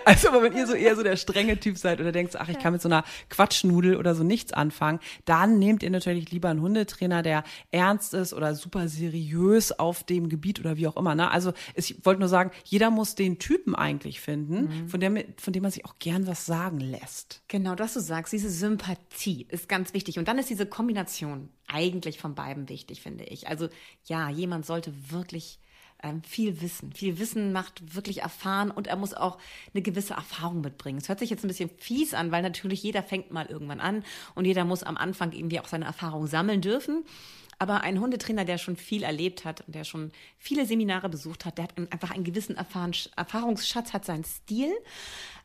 also, 0.06 0.30
aber 0.30 0.44
wenn 0.44 0.56
ihr 0.56 0.68
so 0.68 0.74
eher 0.74 0.96
so 0.96 1.04
der 1.04 1.18
strenge 1.18 1.60
Typ 1.60 1.78
seid 1.78 2.00
oder 2.00 2.12
denkt, 2.12 2.36
ach, 2.36 2.50
ich 2.50 2.60
kann 2.60 2.74
mit 2.74 2.82
so 2.82 2.90
einer 2.90 3.04
Quatschnudel 3.30 3.96
oder 3.96 4.16
so 4.16 4.24
nichts 4.24 4.54
anfangen, 4.54 5.00
dann 5.26 5.60
nehmt 5.60 5.84
ihr 5.84 5.90
natürlich 5.90 6.32
lieber 6.32 6.50
einen 6.50 6.62
Hundetrainer, 6.62 7.22
der 7.22 7.44
ernst 7.72 8.14
ist 8.14 8.34
oder 8.34 8.56
super 8.56 8.88
seriös 8.88 9.72
auf 9.72 10.04
dem 10.04 10.30
Gebiet 10.30 10.60
oder 10.60 10.78
wie 10.78 10.88
auch 10.88 10.98
immer. 10.98 11.16
Ne? 11.16 11.30
Also, 11.32 11.54
ich 11.76 12.06
wollte 12.06 12.20
nur 12.20 12.30
sagen, 12.30 12.52
jeder 12.64 12.90
muss 12.90 13.16
den 13.16 13.40
Typen 13.40 13.76
eigentlich 13.76 14.22
finden, 14.22 14.84
mhm. 14.84 14.90
von, 14.90 15.00
dem, 15.00 15.18
von 15.38 15.54
dem 15.54 15.64
man 15.64 15.72
sich 15.72 15.86
auch 15.86 15.96
gern 16.00 16.28
was 16.28 16.46
sagen 16.46 16.80
lässt. 16.80 17.42
Genau, 17.48 17.76
das 17.76 17.94
du 17.94 18.00
sagst, 18.00 18.34
diese 18.34 18.50
Sympathie 18.50 19.48
ist 19.50 19.70
ganz 19.70 19.94
wichtig. 19.94 20.20
Und 20.20 20.28
dann 20.28 20.38
ist 20.40 20.50
diese 20.50 20.66
Kombination 20.66 21.50
eigentlich 21.68 22.20
von 22.20 22.36
beiden 22.36 22.70
wichtig, 22.70 23.02
finde 23.02 23.26
ich. 23.26 23.48
Also 23.48 23.70
ja, 24.06 24.30
jemand 24.30 24.66
sollte 24.66 24.94
wirklich 25.12 25.60
viel 26.24 26.62
wissen. 26.62 26.94
Viel 26.94 27.20
Wissen 27.20 27.52
macht 27.52 27.96
wirklich 27.96 28.22
erfahren 28.22 28.72
und 28.72 28.88
er 28.88 28.96
muss 28.96 29.14
auch 29.14 29.38
eine 29.74 29.82
gewisse 29.82 30.14
Erfahrung 30.14 30.62
mitbringen. 30.62 30.98
Es 30.98 31.10
hört 31.10 31.20
sich 31.20 31.30
jetzt 31.30 31.44
ein 31.44 31.50
bisschen 31.50 31.70
fies 31.78 32.14
an, 32.14 32.32
weil 32.32 32.42
natürlich 32.42 32.84
jeder 32.84 33.04
fängt 33.04 33.32
mal 33.32 33.46
irgendwann 33.46 33.80
an 33.80 34.04
und 34.36 34.46
jeder 34.46 34.66
muss 34.66 34.84
am 34.84 34.98
Anfang 34.98 35.32
irgendwie 35.32 35.60
auch 35.60 35.68
seine 35.68 35.86
Erfahrung 35.86 36.28
sammeln 36.28 36.62
dürfen. 36.62 37.06
Aber 37.62 37.82
ein 37.82 38.00
Hundetrainer, 38.00 38.46
der 38.46 38.58
schon 38.58 38.78
viel 38.78 39.04
erlebt 39.04 39.44
hat 39.44 39.62
und 39.68 39.76
der 39.76 39.84
schon 39.84 40.12
viele 40.38 40.66
Seminare 40.66 41.10
besucht 41.10 41.44
hat, 41.44 41.58
der 41.58 41.66
hat 41.66 41.78
einfach 41.78 42.12
einen 42.12 42.24
gewissen 42.24 42.56
Erfahrungsschatz, 42.56 43.92
hat 43.92 44.06
seinen 44.06 44.24
Stil. 44.24 44.72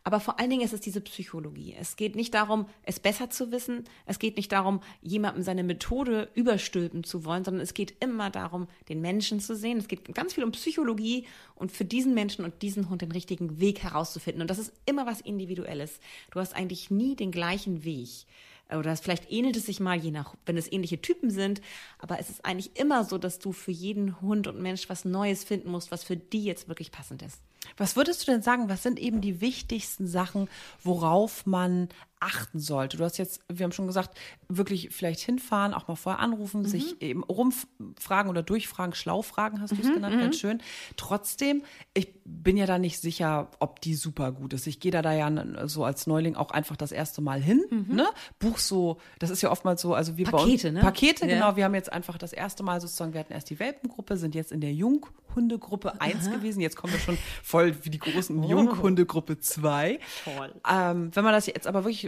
Aber 0.04 0.21
vor 0.21 0.38
allen 0.38 0.50
Dingen 0.50 0.62
ist 0.62 0.75
es 0.75 0.80
diese 0.80 1.00
Psychologie. 1.00 1.75
Es 1.76 1.97
geht 1.97 2.14
nicht 2.14 2.35
darum, 2.35 2.66
es 2.85 3.00
besser 3.00 3.30
zu 3.30 3.50
wissen. 3.50 3.85
Es 4.06 4.21
geht 4.21 4.37
nicht 4.37 4.52
darum, 4.52 4.80
jemandem 5.02 5.42
seine 5.42 5.64
Methode 5.64 6.30
überstülpen 6.35 7.02
zu 7.02 7.25
wollen, 7.25 7.42
sondern 7.42 7.62
es 7.62 7.75
geht 7.75 7.94
immer 7.99 8.30
darum, 8.30 8.68
den 8.88 9.00
Menschen 9.00 9.40
zu 9.40 9.56
sehen. 9.56 9.78
Es 9.78 9.88
geht 9.88 10.14
ganz 10.14 10.35
viel 10.35 10.44
um 10.44 10.52
Psychologie 10.52 11.26
und 11.56 11.73
für 11.73 11.87
diesen 11.87 12.14
Menschen 12.14 12.44
und 12.44 12.62
diesen 12.62 12.90
Hund 12.90 13.02
den 13.02 13.12
richtigen 13.12 13.59
Weg 13.59 13.83
herauszufinden. 13.83 14.42
Und 14.42 14.50
das 14.50 14.59
ist 14.59 14.73
immer 14.87 15.04
was 15.06 15.21
Individuelles. 15.21 15.99
Du 16.30 16.38
hast 16.38 16.54
eigentlich 16.54 16.90
nie 16.90 17.16
den 17.16 17.33
gleichen 17.33 17.83
Weg 17.83 18.26
oder 18.71 18.97
vielleicht 18.97 19.30
ähnelt 19.30 19.56
es 19.56 19.66
sich 19.66 19.80
mal, 19.80 19.97
je 19.97 20.11
nach, 20.11 20.35
wenn 20.47 20.56
es 20.56 20.71
ähnliche 20.71 21.00
Typen 21.00 21.30
sind, 21.30 21.61
aber 21.99 22.18
es 22.18 22.30
ist 22.30 22.44
eigentlich 22.44 22.78
immer 22.78 23.04
so, 23.04 23.18
dass 23.18 23.38
du 23.38 23.52
für 23.52 23.71
jeden 23.71 24.21
Hund 24.21 24.47
und 24.47 24.61
Mensch 24.61 24.88
was 24.88 25.04
Neues 25.04 25.44
finden 25.44 25.71
musst, 25.71 25.90
was 25.90 26.04
für 26.04 26.16
die 26.16 26.44
jetzt 26.44 26.68
wirklich 26.68 26.90
passend 26.90 27.23
ist. 27.23 27.40
Was 27.76 27.97
würdest 27.97 28.23
du 28.23 28.33
denn 28.33 28.42
sagen, 28.42 28.68
was 28.68 28.83
sind 28.83 28.99
eben 28.99 29.21
die 29.21 29.40
wichtigsten 29.40 30.06
Sachen, 30.06 30.49
worauf 30.83 31.47
man 31.47 31.88
achten 32.21 32.59
sollte? 32.59 32.97
Du 32.97 33.04
hast 33.04 33.18
jetzt, 33.18 33.40
wir 33.49 33.64
haben 33.64 33.73
schon 33.73 33.87
gesagt, 33.87 34.18
wirklich 34.49 34.90
vielleicht 34.90 35.21
hinfahren, 35.21 35.75
auch 35.75 35.88
mal 35.88 35.97
vorher 35.97 36.21
anrufen, 36.21 36.62
mhm. 36.62 36.66
sich 36.66 37.00
eben 37.02 37.23
rumfragen 37.25 38.30
oder 38.30 38.42
durchfragen, 38.42 38.94
schlau 38.94 39.23
fragen, 39.23 39.61
hast 39.61 39.73
du 39.73 39.76
es 39.80 39.88
mhm, 39.88 39.94
genannt, 39.94 40.21
ganz 40.21 40.37
mhm. 40.37 40.40
schön. 40.40 40.62
Trotzdem, 40.97 41.62
ich 41.92 42.09
bin 42.25 42.56
ja 42.56 42.66
da 42.66 42.78
nicht 42.78 43.00
sicher, 43.00 43.50
ob 43.59 43.80
die 43.80 43.94
super 43.94 44.33
gut 44.33 44.54
ist. 44.54 44.66
Ich 44.66 44.80
gehe 44.80 44.90
da, 44.90 45.02
da 45.02 45.12
ja 45.12 45.30
so 45.66 45.85
als 45.85 46.06
Neuling 46.06 46.37
auch 46.37 46.50
einfach 46.50 46.76
das 46.76 46.92
erste 46.92 47.21
Mal 47.21 47.40
hin, 47.40 47.64
mhm. 47.71 47.94
ne? 47.94 48.06
Buch 48.38 48.59
so, 48.59 48.99
das 49.18 49.30
ist 49.30 49.42
ja 49.42 49.50
oftmals 49.50 49.83
so, 49.83 49.94
also 49.94 50.16
wir 50.16 50.26
Pakete, 50.26 50.68
uns, 50.68 50.75
ne? 50.75 50.80
Pakete, 50.80 51.26
ja. 51.26 51.35
genau. 51.35 51.56
Wir 51.56 51.64
haben 51.64 51.75
jetzt 51.75 51.92
einfach 51.92 52.16
das 52.16 52.33
erste 52.33 52.62
Mal 52.62 52.80
sozusagen, 52.80 53.12
wir 53.12 53.21
hatten 53.21 53.33
erst 53.33 53.50
die 53.50 53.59
Welpengruppe, 53.59 54.16
sind 54.16 54.35
jetzt 54.35 54.52
in 54.52 54.61
der 54.61 54.73
Junghundegruppe 54.73 56.00
1 56.00 56.30
gewesen. 56.30 56.61
Jetzt 56.61 56.76
kommen 56.76 56.94
wir 56.94 57.00
schon 57.00 57.18
voll 57.42 57.75
wie 57.83 57.90
die 57.90 57.99
großen 57.99 58.42
oh. 58.42 58.49
Junghundegruppe 58.49 59.38
2. 59.38 60.00
Toll. 60.25 60.54
Ähm, 60.71 61.11
wenn 61.14 61.25
man 61.25 61.33
das 61.33 61.47
jetzt 61.47 61.66
aber 61.66 61.85
wirklich 61.85 62.03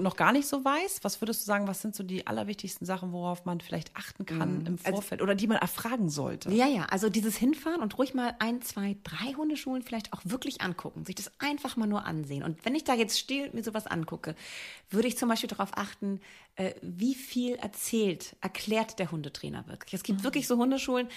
noch 0.00 0.16
gar 0.16 0.32
nicht 0.32 0.46
so 0.46 0.64
weiß, 0.64 1.00
was 1.02 1.20
würdest 1.20 1.42
du 1.42 1.44
sagen, 1.46 1.66
was 1.66 1.80
sind 1.80 1.94
so 1.94 2.02
die 2.02 2.26
allerwichtigsten 2.26 2.86
Sachen, 2.86 3.12
worauf 3.12 3.44
man 3.44 3.60
vielleicht 3.60 3.96
achten 3.96 4.26
kann 4.26 4.60
mhm. 4.60 4.66
im 4.66 4.78
also 4.84 4.92
Vorfeld 4.92 5.20
also, 5.20 5.24
oder 5.24 5.34
die 5.34 5.46
man 5.46 5.58
erfragen 5.58 6.08
sollte? 6.08 6.50
Ja, 6.52 6.66
ja, 6.66 6.84
also 6.84 7.08
dieses 7.08 7.36
Hinfahren 7.36 7.80
und 7.80 7.96
ruhig 7.98 8.14
mal 8.14 8.34
ein, 8.38 8.62
zwei, 8.62 8.96
drei 9.04 9.32
Hundeschulen 9.34 9.82
vielleicht 9.82 10.12
auch 10.12 10.20
wirklich 10.24 10.60
angucken, 10.60 11.04
sich 11.04 11.14
das 11.14 11.30
einfach 11.38 11.76
mal 11.76 11.86
nur 11.86 12.04
ansehen. 12.04 12.42
Und 12.42 12.64
wenn 12.64 12.74
ich 12.74 12.84
da 12.84 12.94
jetzt 12.94 13.18
stehe 13.18 13.46
und 13.46 13.54
mir 13.54 13.62
sowas 13.62 13.86
angucke, 13.86 14.34
würde 14.90 15.08
ich 15.08 15.16
zum 15.16 15.28
Beispiel 15.28 15.48
darauf 15.48 15.70
achten, 15.76 16.20
äh, 16.56 16.74
wie 16.82 17.14
viel 17.14 17.54
erzählt, 17.56 18.36
erklärt 18.40 18.98
der 18.98 19.10
Hundetrainer 19.10 19.66
wirklich. 19.66 19.94
Es 19.94 20.02
gibt 20.02 20.20
mhm. 20.20 20.24
wirklich 20.24 20.46
so 20.46 20.56
Hundeschulen, 20.56 21.08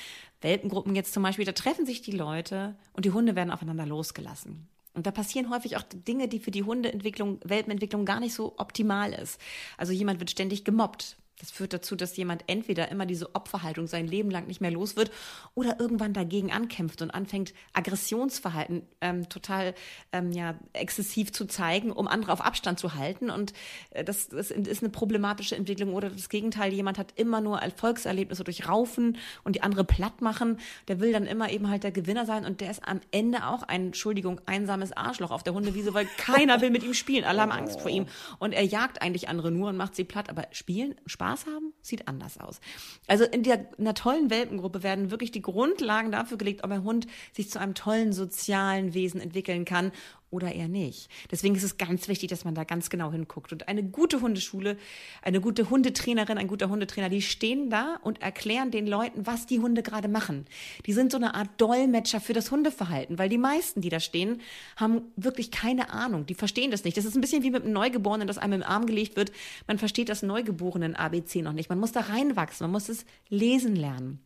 Welpengruppen 0.42 0.96
jetzt 0.96 1.14
zum 1.14 1.24
Beispiel, 1.24 1.46
da 1.46 1.52
treffen 1.52 1.86
sich 1.86 2.02
die 2.02 2.12
Leute 2.12 2.76
und 2.94 3.06
die 3.06 3.12
Hunde 3.12 3.36
werden 3.36 3.52
aufeinander 3.52 3.86
losgelassen. 3.86 4.68
Und 5.00 5.08
da 5.08 5.12
passieren 5.12 5.50
häufig 5.50 5.78
auch 5.78 5.84
Dinge, 5.84 6.28
die 6.28 6.40
für 6.40 6.52
die 6.52 6.64
Hundeentwicklung, 6.64 7.40
Welpenentwicklung 7.46 8.04
gar 8.04 8.20
nicht 8.20 8.34
so 8.34 8.56
optimal 8.58 9.14
ist. 9.14 9.40
Also 9.78 9.94
jemand 9.94 10.20
wird 10.20 10.30
ständig 10.30 10.66
gemobbt. 10.66 11.16
Das 11.40 11.52
führt 11.52 11.72
dazu, 11.74 11.96
dass 11.96 12.18
jemand 12.18 12.44
entweder 12.48 12.92
immer 12.92 13.06
diese 13.06 13.34
Opferhaltung 13.34 13.88
sein 13.88 14.06
Leben 14.08 14.30
lang 14.30 14.48
nicht 14.48 14.60
mehr 14.60 14.72
los 14.72 14.98
wird 14.98 15.10
oder 15.56 15.80
irgendwann 15.80 16.14
dagegen 16.14 16.52
ankämpft 16.52 17.02
und 17.02 17.12
anfängt, 17.12 17.54
Aggressionsverhalten 17.72 18.82
ähm, 19.00 19.30
total 19.30 19.74
ähm, 20.12 20.34
ja, 20.34 20.56
exzessiv 20.74 21.32
zu 21.32 21.46
zeigen, 21.46 21.92
um 21.92 22.10
andere 22.10 22.34
auf 22.34 22.42
Abstand 22.42 22.78
zu 22.78 22.96
halten. 22.96 23.30
Und 23.30 23.54
äh, 23.92 24.04
das, 24.04 24.28
das 24.28 24.52
ist 24.52 24.84
eine 24.84 24.92
problematische 24.92 25.56
Entwicklung. 25.56 25.94
Oder 25.94 26.10
das 26.10 26.28
Gegenteil, 26.28 26.74
jemand 26.74 26.98
hat 26.98 27.14
immer 27.16 27.40
nur 27.40 27.60
Erfolgserlebnisse 27.60 28.44
durch 28.44 28.68
Raufen 28.68 29.18
und 29.46 29.56
die 29.56 29.64
andere 29.64 29.86
platt 29.86 30.22
machen. 30.22 30.60
Der 30.90 31.00
will 31.00 31.14
dann 31.14 31.26
immer 31.26 31.50
eben 31.50 31.70
halt 31.70 31.84
der 31.84 31.92
Gewinner 31.92 32.26
sein 32.26 32.46
und 32.46 32.60
der 32.60 32.72
ist 32.72 32.86
am 32.86 33.00
Ende 33.12 33.48
auch 33.48 33.64
ein, 33.64 33.88
Entschuldigung, 33.88 34.42
einsames 34.46 34.92
Arschloch 34.92 35.32
auf 35.32 35.44
der 35.44 35.54
Hundewiese, 35.54 35.94
weil 35.94 36.08
keiner 36.18 36.60
will 36.60 36.70
mit 36.70 36.84
ihm 36.84 36.94
spielen. 36.94 37.24
Alle 37.24 37.42
haben 37.42 37.52
Angst 37.52 37.80
vor 37.80 37.90
ihm. 37.90 38.08
Und 38.40 38.52
er 38.52 38.64
jagt 38.64 39.02
eigentlich 39.02 39.30
andere 39.30 39.52
nur 39.52 39.70
und 39.70 39.78
macht 39.78 39.96
sie 39.96 40.04
platt. 40.04 40.30
Aber 40.30 40.46
spielen, 40.52 40.96
Spaß 41.06 41.29
Spaß 41.30 41.46
haben, 41.46 41.74
sieht 41.82 42.08
anders 42.08 42.40
aus. 42.40 42.60
Also 43.08 43.24
in, 43.24 43.44
der, 43.44 43.60
in 43.78 43.86
einer 43.86 43.94
tollen 43.94 44.30
Welpengruppe 44.30 44.84
werden 44.84 45.12
wirklich 45.12 45.32
die 45.32 45.42
Grundlagen 45.42 46.12
dafür 46.12 46.38
gelegt, 46.38 46.64
ob 46.64 46.72
ein 46.72 46.84
Hund 46.84 47.08
sich 47.34 47.50
zu 47.50 47.60
einem 47.60 47.76
tollen 47.76 48.14
sozialen 48.14 48.94
Wesen 48.94 49.22
entwickeln 49.22 49.66
kann 49.66 49.92
oder 50.32 50.54
eher 50.54 50.68
nicht. 50.68 51.10
Deswegen 51.32 51.56
ist 51.56 51.64
es 51.64 51.78
ganz 51.78 52.08
wichtig, 52.08 52.30
dass 52.30 52.46
man 52.46 52.56
da 52.56 52.64
ganz 52.64 52.90
genau 52.90 53.12
hinguckt. 53.12 53.52
Und 53.52 53.68
eine 53.68 53.84
gute 53.84 54.22
Hundeschule, 54.22 54.78
eine 55.22 55.42
gute 55.42 55.70
Hundetrainerin, 55.70 56.38
ein 56.38 56.48
guter 56.48 56.70
Hundetrainer, 56.70 57.10
die 57.10 57.22
stehen 57.22 57.70
da 57.70 58.00
und 58.04 58.22
erklären 58.22 58.72
den 58.72 58.88
Leuten, 58.88 59.26
was 59.26 59.46
die 59.46 59.60
Hunde 59.60 59.84
gerade 59.84 60.08
machen. 60.08 60.46
Die 60.86 60.94
sind 60.94 61.12
so 61.12 61.18
eine 61.18 61.34
Art 61.36 61.50
Dolmetscher 61.58 62.22
für 62.22 62.34
das 62.34 62.52
Hundeverhalten, 62.52 63.18
weil 63.18 63.30
die 63.30 63.38
meisten, 63.38 63.82
die 63.82 63.90
da 63.90 64.00
stehen, 64.00 64.42
haben 64.76 65.02
wirklich 65.16 65.52
keine 65.52 65.92
Ahnung. 65.92 66.26
Die 66.26 66.36
verstehen 66.36 66.72
das 66.72 66.84
nicht. 66.84 66.98
Das 66.98 67.06
ist 67.06 67.16
ein 67.16 67.22
bisschen 67.22 67.44
wie 67.44 67.52
mit 67.52 67.64
einem 67.64 67.74
Neugeborenen, 67.74 68.28
das 68.28 68.38
einem 68.38 68.62
im 68.62 68.64
Arm 68.64 68.86
gelegt 68.86 69.16
wird. 69.16 69.32
Man 69.68 69.78
versteht 69.78 70.10
das 70.10 70.22
Neugeborenen 70.22 70.96
ABC 70.96 71.42
noch 71.42 71.54
nicht. 71.54 71.70
Man 71.70 71.80
muss 71.80 71.92
da 71.92 72.02
reinwachsen. 72.02 72.66
Man 72.66 72.72
muss 72.72 72.90
es 72.90 73.06
lesen 73.30 73.76
lernen. 73.76 74.20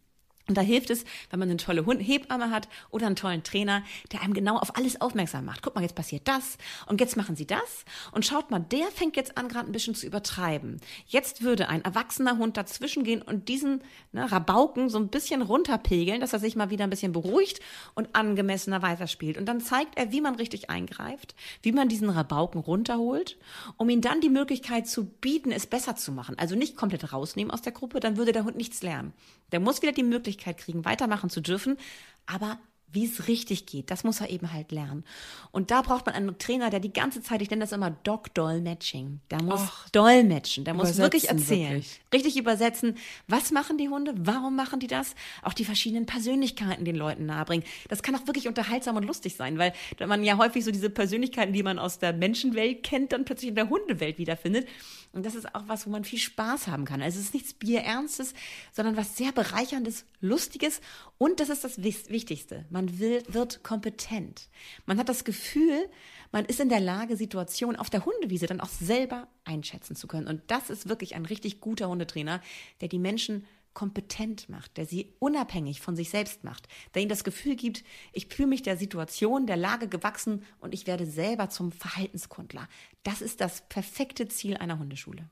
Und 0.50 0.58
da 0.58 0.62
hilft 0.62 0.90
es, 0.90 1.06
wenn 1.30 1.40
man 1.40 1.50
eine 1.50 1.58
tolle 1.58 1.86
Hebamme 2.00 2.52
hat 2.52 2.68
oder 2.90 3.06
einen 3.06 3.16
tollen 3.16 3.44
Trainer, 3.44 3.82
der 4.12 4.22
einem 4.22 4.34
genau 4.34 4.58
auf 4.58 4.76
alles 4.76 5.00
aufmerksam 5.00 5.46
macht. 5.46 5.62
Guck 5.62 5.74
mal, 5.76 5.82
jetzt 5.82 5.96
passiert 5.96 6.28
das 6.28 6.58
und 6.86 7.00
jetzt 7.00 7.16
machen 7.16 7.38
sie 7.38 7.48
das. 7.48 7.86
Und 8.12 8.26
schaut 8.26 8.52
mal, 8.52 8.60
der 8.60 8.88
fängt 8.88 9.16
jetzt 9.16 9.38
an, 9.38 9.48
gerade 9.48 9.70
ein 9.70 9.72
bisschen 9.72 9.96
zu 9.96 10.06
übertreiben. 10.06 10.82
Jetzt 11.08 11.44
würde 11.44 11.70
ein 11.70 11.86
erwachsener 11.86 12.38
Hund 12.38 12.58
dazwischen 12.58 13.06
gehen 13.06 13.22
und 13.22 13.48
diesen 13.48 13.84
ne, 14.12 14.30
Rabauken 14.30 14.90
so 14.90 14.98
ein 14.98 15.08
bisschen 15.08 15.42
runterpegeln, 15.42 16.20
dass 16.20 16.34
er 16.34 16.40
sich 16.40 16.58
mal 16.58 16.70
wieder 16.70 16.84
ein 16.84 16.90
bisschen 16.90 17.14
beruhigt 17.14 17.62
und 17.94 18.14
angemessener 18.14 18.82
weiterspielt. 18.82 19.38
Und 19.38 19.46
dann 19.46 19.62
zeigt 19.62 19.98
er, 19.98 20.12
wie 20.12 20.20
man 20.20 20.36
richtig 20.36 20.70
eingreift, 20.70 21.36
wie 21.62 21.72
man 21.72 21.88
diesen 21.88 22.10
Rabauken 22.10 22.60
runterholt, 22.60 23.38
um 23.78 23.90
ihm 23.90 24.02
dann 24.02 24.20
die 24.20 24.30
Möglichkeit 24.30 24.88
zu 24.88 25.06
bieten, 25.06 25.54
es 25.54 25.68
besser 25.68 25.96
zu 25.96 26.12
machen. 26.12 26.38
Also 26.38 26.56
nicht 26.56 26.76
komplett 26.76 27.14
rausnehmen 27.14 27.52
aus 27.52 27.62
der 27.62 27.72
Gruppe, 27.72 28.02
dann 28.02 28.18
würde 28.18 28.34
der 28.34 28.44
Hund 28.44 28.58
nichts 28.58 28.84
lernen. 28.84 29.14
Der 29.54 29.60
muss 29.60 29.82
wieder 29.82 29.92
die 29.92 30.04
Möglichkeit 30.04 30.33
Möglichkeit 30.34 30.58
kriegen, 30.58 30.86
weitermachen 30.86 31.30
zu 31.30 31.42
dürfen, 31.42 31.78
aber 32.26 32.60
wie 32.96 33.06
es 33.06 33.28
richtig 33.28 33.66
geht, 33.66 33.90
das 33.90 34.04
muss 34.04 34.22
er 34.22 34.30
eben 34.30 34.54
halt 34.54 34.72
lernen. 34.72 35.04
Und 35.52 35.72
da 35.72 35.82
braucht 35.82 36.06
man 36.06 36.14
einen 36.14 36.38
Trainer, 36.38 36.70
der 36.70 36.80
die 36.80 36.94
ganze 36.94 37.24
Zeit, 37.24 37.42
ich 37.42 37.50
nenne 37.50 37.62
das 37.62 37.72
immer 37.72 37.90
Dog-Doll-Matching, 37.90 39.20
der 39.32 39.42
muss 39.42 39.62
Och, 39.62 39.90
dolmetschen, 39.92 40.64
der 40.64 40.76
muss 40.76 40.98
wirklich 40.98 41.28
erzählen, 41.28 41.78
wirklich. 41.78 42.02
richtig 42.14 42.38
übersetzen, 42.38 42.96
was 43.28 43.50
machen 43.50 43.80
die 43.80 43.90
Hunde, 43.90 44.14
warum 44.18 44.56
machen 44.56 44.80
die 44.80 44.86
das, 44.86 45.16
auch 45.42 45.54
die 45.54 45.66
verschiedenen 45.66 46.06
Persönlichkeiten 46.06 46.86
den 46.86 46.96
Leuten 46.96 47.26
nahebringen. 47.26 47.66
Das 47.90 48.04
kann 48.04 48.16
auch 48.16 48.28
wirklich 48.28 48.48
unterhaltsam 48.48 48.96
und 48.96 49.06
lustig 49.06 49.36
sein, 49.36 49.58
weil 49.58 49.74
man 50.06 50.24
ja 50.24 50.38
häufig 50.38 50.64
so 50.64 50.70
diese 50.70 50.92
Persönlichkeiten, 50.92 51.52
die 51.52 51.64
man 51.64 51.80
aus 51.80 51.98
der 51.98 52.14
Menschenwelt 52.14 52.84
kennt, 52.84 53.12
dann 53.12 53.26
plötzlich 53.26 53.50
in 53.50 53.56
der 53.56 53.70
Hundewelt 53.70 54.20
wiederfindet. 54.20 54.68
Und 55.14 55.28
das 55.28 55.36
ist 55.36 55.54
auch 55.54 55.68
was, 55.68 55.86
wo 55.86 55.92
man 55.92 56.04
viel 56.04 56.18
Spaß 56.18 56.68
haben 56.68 56.86
kann. 56.86 57.04
Also 57.04 57.20
es 57.20 57.26
ist 57.26 57.34
nichts 57.36 57.54
Bierernstes, 57.54 58.34
sondern 58.72 58.98
was 58.98 59.16
sehr 59.16 59.32
bereicherndes, 59.32 60.06
lustiges 60.22 60.82
und 61.20 61.40
das 61.40 61.50
ist 61.50 61.64
das 61.64 61.84
Wichtigste. 61.84 62.66
Man 62.72 63.00
will, 63.00 63.24
wird 63.28 63.64
kompetent. 63.64 64.50
Man 64.88 64.98
hat 64.98 65.10
das 65.10 65.24
Gefühl, 65.24 65.88
man 66.32 66.46
ist 66.46 66.60
in 66.60 66.70
der 66.70 66.80
Lage, 66.80 67.16
Situationen 67.16 67.80
auf 67.80 67.92
der 67.92 68.06
Hundewiese 68.06 68.48
dann 68.48 68.60
auch 68.60 68.70
selber 68.70 69.28
einschätzen 69.46 69.96
zu 69.96 70.08
können. 70.08 70.28
Und 70.28 70.42
das 70.48 70.72
ist 70.72 70.90
wirklich 70.90 71.14
ein 71.14 71.26
richtig 71.26 71.62
guter 71.62 71.90
Hundetrainer, 71.90 72.42
der 72.82 72.88
die 72.88 73.00
Menschen 73.00 73.46
kompetent 73.74 74.50
macht, 74.50 74.78
der 74.78 74.86
sie 74.86 75.14
unabhängig 75.20 75.82
von 75.82 75.96
sich 75.96 76.10
selbst 76.10 76.44
macht, 76.44 76.68
der 76.94 77.02
ihnen 77.02 77.10
das 77.10 77.24
Gefühl 77.24 77.56
gibt, 77.56 77.84
ich 78.12 78.28
fühle 78.28 78.48
mich 78.48 78.62
der 78.62 78.78
Situation, 78.78 79.48
der 79.48 79.58
Lage 79.58 79.88
gewachsen 79.88 80.44
und 80.60 80.74
ich 80.74 80.88
werde 80.88 81.06
selber 81.06 81.50
zum 81.50 81.72
Verhaltenskundler. 81.72 82.68
Das 83.04 83.22
ist 83.22 83.42
das 83.42 83.62
perfekte 83.70 84.28
Ziel 84.28 84.58
einer 84.58 84.80
Hundeschule. 84.80 85.30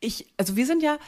Ich, 0.00 0.32
also 0.36 0.56
wir 0.56 0.66
sind 0.66 0.82
ja 0.82 0.98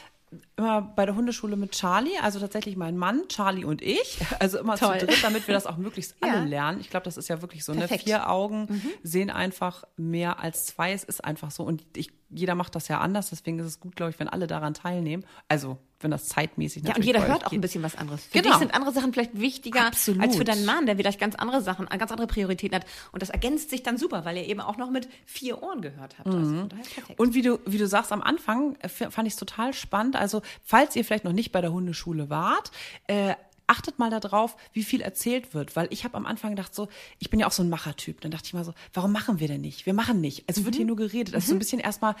immer 0.57 0.81
bei 0.81 1.05
der 1.05 1.15
Hundeschule 1.15 1.55
mit 1.55 1.71
Charlie, 1.71 2.17
also 2.21 2.39
tatsächlich 2.39 2.75
mein 2.75 2.97
Mann, 2.97 3.27
Charlie 3.29 3.63
und 3.63 3.81
ich, 3.81 4.19
also 4.39 4.59
immer 4.59 4.77
Toll. 4.77 4.99
zu 4.99 5.05
dritt, 5.05 5.23
damit 5.23 5.47
wir 5.47 5.53
das 5.53 5.65
auch 5.65 5.77
möglichst 5.77 6.15
alle 6.21 6.33
ja. 6.33 6.43
lernen. 6.43 6.81
Ich 6.81 6.89
glaube, 6.89 7.05
das 7.05 7.17
ist 7.17 7.27
ja 7.29 7.41
wirklich 7.41 7.63
so. 7.63 7.73
Ne? 7.73 7.87
Vier 7.87 8.29
Augen 8.29 8.67
mhm. 8.69 8.91
sehen 9.03 9.29
einfach 9.29 9.83
mehr 9.95 10.39
als 10.39 10.65
zwei. 10.65 10.91
Es 10.91 11.03
ist 11.03 11.23
einfach 11.23 11.51
so. 11.51 11.63
Und 11.63 11.85
ich, 11.95 12.11
jeder 12.29 12.55
macht 12.55 12.75
das 12.75 12.87
ja 12.87 12.99
anders, 12.99 13.29
deswegen 13.29 13.59
ist 13.59 13.65
es 13.65 13.79
gut, 13.79 13.95
glaube 13.95 14.11
ich, 14.11 14.19
wenn 14.19 14.27
alle 14.27 14.47
daran 14.47 14.73
teilnehmen. 14.73 15.23
Also 15.47 15.77
wenn 15.99 16.11
das 16.11 16.25
zeitmäßig 16.27 16.83
Ja, 16.83 16.95
und 16.95 17.03
jeder 17.03 17.25
hört 17.27 17.45
auch 17.45 17.49
geht. 17.49 17.57
ein 17.57 17.61
bisschen 17.61 17.81
was 17.81 17.95
anderes. 17.95 18.25
Für 18.25 18.39
genau. 18.39 18.49
dich 18.49 18.59
sind 18.59 18.73
andere 18.73 18.91
Sachen 18.91 19.13
vielleicht 19.13 19.39
wichtiger 19.39 19.87
Absolut. 19.87 20.21
als 20.21 20.35
für 20.35 20.43
deinen 20.43 20.65
Mann, 20.65 20.85
der 20.85 20.95
vielleicht 20.95 21.19
ganz 21.19 21.35
andere 21.35 21.61
Sachen, 21.61 21.87
ganz 21.87 22.11
andere 22.11 22.27
Prioritäten 22.27 22.75
hat. 22.75 22.85
Und 23.11 23.21
das 23.21 23.29
ergänzt 23.29 23.69
sich 23.69 23.81
dann 23.81 23.97
super, 23.97 24.23
weil 24.23 24.37
ihr 24.37 24.45
eben 24.45 24.59
auch 24.59 24.77
noch 24.77 24.91
mit 24.91 25.07
vier 25.25 25.63
Ohren 25.63 25.81
gehört 25.81 26.19
habt. 26.19 26.27
Also 26.27 26.39
mhm. 26.39 26.69
Also 26.77 27.13
und 27.17 27.33
wie 27.33 27.41
du, 27.41 27.59
wie 27.65 27.77
du 27.77 27.87
sagst, 27.87 28.11
am 28.11 28.21
Anfang 28.21 28.75
äh, 28.79 28.89
fand 28.89 29.27
ich 29.27 29.33
es 29.33 29.39
total 29.39 29.73
spannend. 29.73 30.15
Also, 30.15 30.41
falls 30.63 30.95
ihr 30.95 31.03
vielleicht 31.03 31.23
noch 31.23 31.33
nicht 31.33 31.51
bei 31.51 31.61
der 31.61 31.71
Hundeschule 31.71 32.29
wart, 32.29 32.71
äh, 33.07 33.33
achtet 33.67 33.99
mal 33.99 34.09
darauf, 34.09 34.55
wie 34.73 34.83
viel 34.83 35.01
erzählt 35.01 35.53
wird, 35.53 35.75
weil 35.75 35.87
ich 35.91 36.03
habe 36.03 36.15
am 36.15 36.25
Anfang 36.25 36.51
gedacht 36.51 36.73
so, 36.73 36.87
ich 37.19 37.29
bin 37.29 37.39
ja 37.39 37.47
auch 37.47 37.51
so 37.51 37.63
ein 37.63 37.69
Machertyp. 37.69 38.21
Dann 38.21 38.31
dachte 38.31 38.45
ich 38.45 38.53
mal 38.53 38.63
so, 38.63 38.73
warum 38.93 39.11
machen 39.11 39.39
wir 39.39 39.47
denn 39.47 39.61
nicht? 39.61 39.85
Wir 39.85 39.93
machen 39.93 40.21
nicht. 40.21 40.47
Also 40.47 40.61
mhm. 40.61 40.65
wird 40.65 40.75
hier 40.75 40.85
nur 40.85 40.95
geredet. 40.95 41.35
Also 41.35 41.45
mhm. 41.45 41.49
so 41.49 41.55
ein 41.55 41.59
bisschen 41.59 41.79
erstmal 41.79 42.15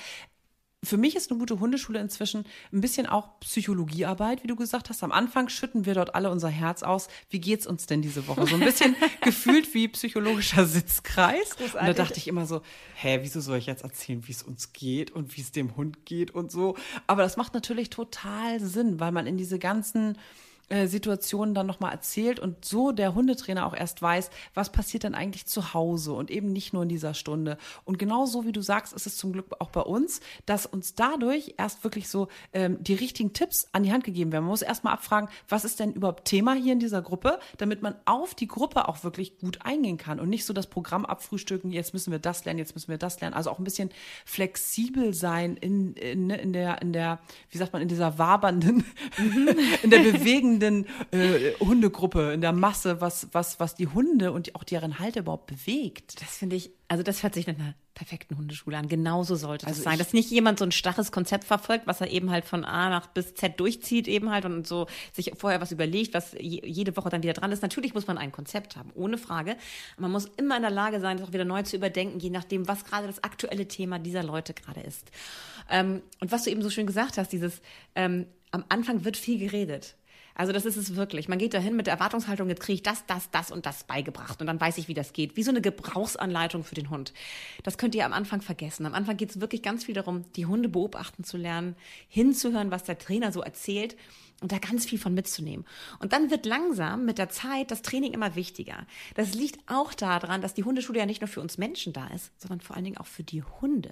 für 0.83 0.97
mich 0.97 1.15
ist 1.15 1.31
eine 1.31 1.39
gute 1.39 1.59
Hundeschule 1.59 1.99
inzwischen 1.99 2.45
ein 2.71 2.81
bisschen 2.81 3.07
auch 3.07 3.39
Psychologiearbeit, 3.39 4.43
wie 4.43 4.47
du 4.47 4.55
gesagt 4.55 4.89
hast. 4.89 5.03
Am 5.03 5.11
Anfang 5.11 5.49
schütten 5.49 5.85
wir 5.85 5.95
dort 5.95 6.13
alle 6.13 6.29
unser 6.29 6.49
Herz 6.49 6.83
aus. 6.83 7.07
Wie 7.29 7.39
geht's 7.39 7.65
uns 7.65 7.87
denn 7.87 8.01
diese 8.01 8.27
Woche? 8.27 8.45
So 8.45 8.55
ein 8.55 8.61
bisschen 8.61 8.95
gefühlt 9.21 9.73
wie 9.73 9.87
psychologischer 9.87 10.65
Sitzkreis. 10.65 11.55
Großartig. 11.57 11.79
Und 11.79 11.87
da 11.87 11.93
dachte 11.93 12.17
ich 12.19 12.27
immer 12.27 12.45
so, 12.45 12.61
hä, 12.95 13.19
wieso 13.21 13.41
soll 13.41 13.57
ich 13.57 13.65
jetzt 13.65 13.83
erzählen, 13.83 14.27
wie 14.27 14.31
es 14.31 14.43
uns 14.43 14.71
geht 14.71 15.09
und 15.11 15.35
wie 15.35 15.41
es 15.41 15.51
dem 15.51 15.75
Hund 15.75 16.05
geht 16.05 16.31
und 16.31 16.51
so? 16.51 16.77
Aber 17.07 17.23
das 17.23 17.37
macht 17.37 17.55
natürlich 17.55 17.89
total 17.89 18.59
Sinn, 18.59 18.99
weil 18.99 19.11
man 19.11 19.25
in 19.25 19.37
diese 19.37 19.57
ganzen 19.57 20.17
Situationen 20.69 21.55
dann 21.55 21.65
nochmal 21.65 21.93
erzählt 21.93 22.39
und 22.39 22.65
so 22.65 22.91
der 22.91 23.15
Hundetrainer 23.15 23.65
auch 23.65 23.73
erst 23.73 24.01
weiß, 24.01 24.29
was 24.53 24.71
passiert 24.71 25.05
dann 25.05 25.15
eigentlich 25.15 25.45
zu 25.45 25.73
Hause 25.73 26.11
und 26.11 26.29
eben 26.29 26.51
nicht 26.51 26.73
nur 26.73 26.83
in 26.83 26.89
dieser 26.89 27.13
Stunde. 27.13 27.57
Und 27.85 27.97
genau 27.99 28.25
so 28.25 28.45
wie 28.45 28.51
du 28.51 28.61
sagst, 28.61 28.93
ist 28.93 29.07
es 29.07 29.15
zum 29.15 29.31
Glück 29.31 29.45
auch 29.59 29.69
bei 29.69 29.81
uns, 29.81 30.19
dass 30.45 30.65
uns 30.65 30.93
dadurch 30.93 31.53
erst 31.57 31.85
wirklich 31.85 32.09
so 32.09 32.27
ähm, 32.51 32.83
die 32.83 32.95
richtigen 32.95 33.31
Tipps 33.31 33.69
an 33.71 33.83
die 33.83 33.93
Hand 33.93 34.03
gegeben 34.03 34.33
werden. 34.33 34.43
Man 34.43 34.51
muss 34.51 34.61
erstmal 34.61 34.93
abfragen, 34.93 35.29
was 35.47 35.63
ist 35.63 35.79
denn 35.79 35.93
überhaupt 35.93 36.25
Thema 36.25 36.53
hier 36.53 36.73
in 36.73 36.79
dieser 36.79 37.01
Gruppe, 37.01 37.39
damit 37.57 37.81
man 37.81 37.95
auf 38.03 38.35
die 38.35 38.47
Gruppe 38.47 38.89
auch 38.89 39.05
wirklich 39.05 39.37
gut 39.39 39.59
eingehen 39.63 39.97
kann 39.97 40.19
und 40.19 40.27
nicht 40.27 40.43
so 40.43 40.53
das 40.53 40.67
Programm 40.67 41.05
abfrühstücken, 41.05 41.71
jetzt 41.71 41.93
müssen 41.93 42.11
wir 42.11 42.19
das 42.19 42.43
lernen, 42.43 42.59
jetzt 42.59 42.75
müssen 42.75 42.89
wir 42.89 42.97
das 42.97 43.21
lernen. 43.21 43.35
Also 43.35 43.51
auch 43.51 43.59
ein 43.59 43.63
bisschen 43.63 43.89
flexibel 44.25 45.13
sein 45.13 45.55
in, 45.55 45.93
in, 45.93 46.29
in 46.29 46.51
der, 46.51 46.81
in 46.81 46.91
der, 46.91 47.19
wie 47.51 47.57
sagt 47.57 47.71
man, 47.71 47.81
in 47.81 47.87
dieser 47.87 48.17
wabernden, 48.17 48.83
in 49.83 49.89
der 49.89 49.99
bewegenden 49.99 50.56
äh, 50.61 51.53
Hundegruppe, 51.59 52.33
in 52.33 52.41
der 52.41 52.53
Masse, 52.53 53.01
was, 53.01 53.27
was, 53.31 53.59
was 53.59 53.75
die 53.75 53.87
Hunde 53.87 54.31
und 54.31 54.55
auch 54.55 54.63
deren 54.63 54.99
Halter 54.99 55.21
überhaupt 55.21 55.47
bewegt. 55.47 56.21
Das 56.21 56.37
finde 56.37 56.55
ich, 56.55 56.71
also 56.87 57.03
das 57.03 57.23
hört 57.23 57.33
sich 57.33 57.47
nach 57.47 57.55
einer 57.55 57.75
perfekten 57.97 58.37
Hundeschule 58.37 58.77
an. 58.77 58.87
Genauso 58.87 59.35
sollte 59.35 59.65
also 59.65 59.79
das 59.79 59.83
sein. 59.83 59.97
Dass 59.97 60.13
nicht 60.13 60.29
jemand 60.29 60.59
so 60.59 60.65
ein 60.65 60.71
starres 60.71 61.11
Konzept 61.11 61.45
verfolgt, 61.45 61.87
was 61.87 61.99
er 61.99 62.11
eben 62.11 62.29
halt 62.29 62.45
von 62.45 62.63
A 62.63 62.89
nach 62.89 63.07
bis 63.07 63.33
Z 63.33 63.59
durchzieht 63.59 64.07
eben 64.07 64.29
halt 64.29 64.45
und 64.45 64.67
so 64.67 64.85
sich 65.13 65.31
vorher 65.35 65.61
was 65.61 65.71
überlegt, 65.71 66.13
was 66.13 66.35
jede 66.39 66.95
Woche 66.95 67.09
dann 67.09 67.23
wieder 67.23 67.33
dran 67.33 67.51
ist. 67.51 67.63
Natürlich 67.63 67.95
muss 67.95 68.05
man 68.05 68.19
ein 68.19 68.31
Konzept 68.31 68.75
haben, 68.75 68.91
ohne 68.93 69.17
Frage. 69.17 69.57
Man 69.97 70.11
muss 70.11 70.25
immer 70.37 70.55
in 70.57 70.61
der 70.61 70.71
Lage 70.71 70.99
sein, 70.99 71.17
das 71.17 71.27
auch 71.27 71.33
wieder 71.33 71.43
neu 71.43 71.63
zu 71.63 71.75
überdenken, 71.75 72.19
je 72.19 72.29
nachdem, 72.29 72.67
was 72.67 72.85
gerade 72.85 73.07
das 73.07 73.23
aktuelle 73.23 73.67
Thema 73.67 73.97
dieser 73.97 74.21
Leute 74.21 74.53
gerade 74.53 74.81
ist. 74.81 75.09
Ähm, 75.67 76.03
und 76.19 76.31
was 76.31 76.43
du 76.43 76.51
eben 76.51 76.61
so 76.61 76.69
schön 76.69 76.85
gesagt 76.85 77.17
hast, 77.17 77.31
dieses 77.31 77.61
ähm, 77.95 78.27
am 78.51 78.63
Anfang 78.69 79.05
wird 79.05 79.17
viel 79.17 79.39
geredet. 79.39 79.95
Also 80.37 80.53
das 80.53 80.65
ist 80.65 80.77
es 80.77 80.95
wirklich. 80.95 81.27
Man 81.27 81.39
geht 81.39 81.55
dahin 81.55 81.75
mit 81.75 81.87
der 81.87 81.95
Erwartungshaltung, 81.95 82.47
jetzt 82.47 82.61
kriege 82.61 82.75
ich 82.75 82.83
das, 82.83 83.07
das, 83.07 83.31
das 83.31 83.49
und 83.49 83.65
das 83.65 83.83
beigebracht 83.85 84.39
und 84.39 84.45
dann 84.45 84.61
weiß 84.61 84.77
ich, 84.77 84.87
wie 84.87 84.93
das 84.93 85.11
geht. 85.11 85.35
Wie 85.35 85.41
so 85.41 85.49
eine 85.49 85.61
Gebrauchsanleitung 85.61 86.63
für 86.63 86.75
den 86.75 86.91
Hund. 86.91 87.11
Das 87.63 87.79
könnt 87.79 87.95
ihr 87.95 88.05
am 88.05 88.13
Anfang 88.13 88.41
vergessen. 88.41 88.85
Am 88.85 88.93
Anfang 88.93 89.17
geht 89.17 89.31
es 89.31 89.41
wirklich 89.41 89.63
ganz 89.63 89.85
viel 89.85 89.95
darum, 89.95 90.25
die 90.35 90.45
Hunde 90.45 90.69
beobachten 90.69 91.23
zu 91.23 91.37
lernen, 91.37 91.75
hinzuhören, 92.07 92.69
was 92.69 92.83
der 92.83 92.99
Trainer 92.99 93.31
so 93.31 93.41
erzählt 93.41 93.97
und 94.41 94.51
da 94.51 94.59
ganz 94.59 94.85
viel 94.85 94.99
von 94.99 95.13
mitzunehmen. 95.13 95.65
Und 95.99 96.13
dann 96.13 96.29
wird 96.29 96.45
langsam 96.45 97.05
mit 97.05 97.17
der 97.17 97.29
Zeit 97.29 97.71
das 97.71 97.81
Training 97.81 98.13
immer 98.13 98.35
wichtiger. 98.35 98.85
Das 99.15 99.33
liegt 99.33 99.59
auch 99.67 99.93
daran, 99.93 100.41
dass 100.41 100.53
die 100.53 100.63
Hundeschule 100.63 100.99
ja 100.99 101.05
nicht 101.05 101.21
nur 101.21 101.27
für 101.27 101.41
uns 101.41 101.57
Menschen 101.57 101.91
da 101.91 102.07
ist, 102.07 102.31
sondern 102.39 102.61
vor 102.61 102.75
allen 102.75 102.85
Dingen 102.85 102.97
auch 102.97 103.07
für 103.07 103.23
die 103.23 103.41
Hunde. 103.41 103.91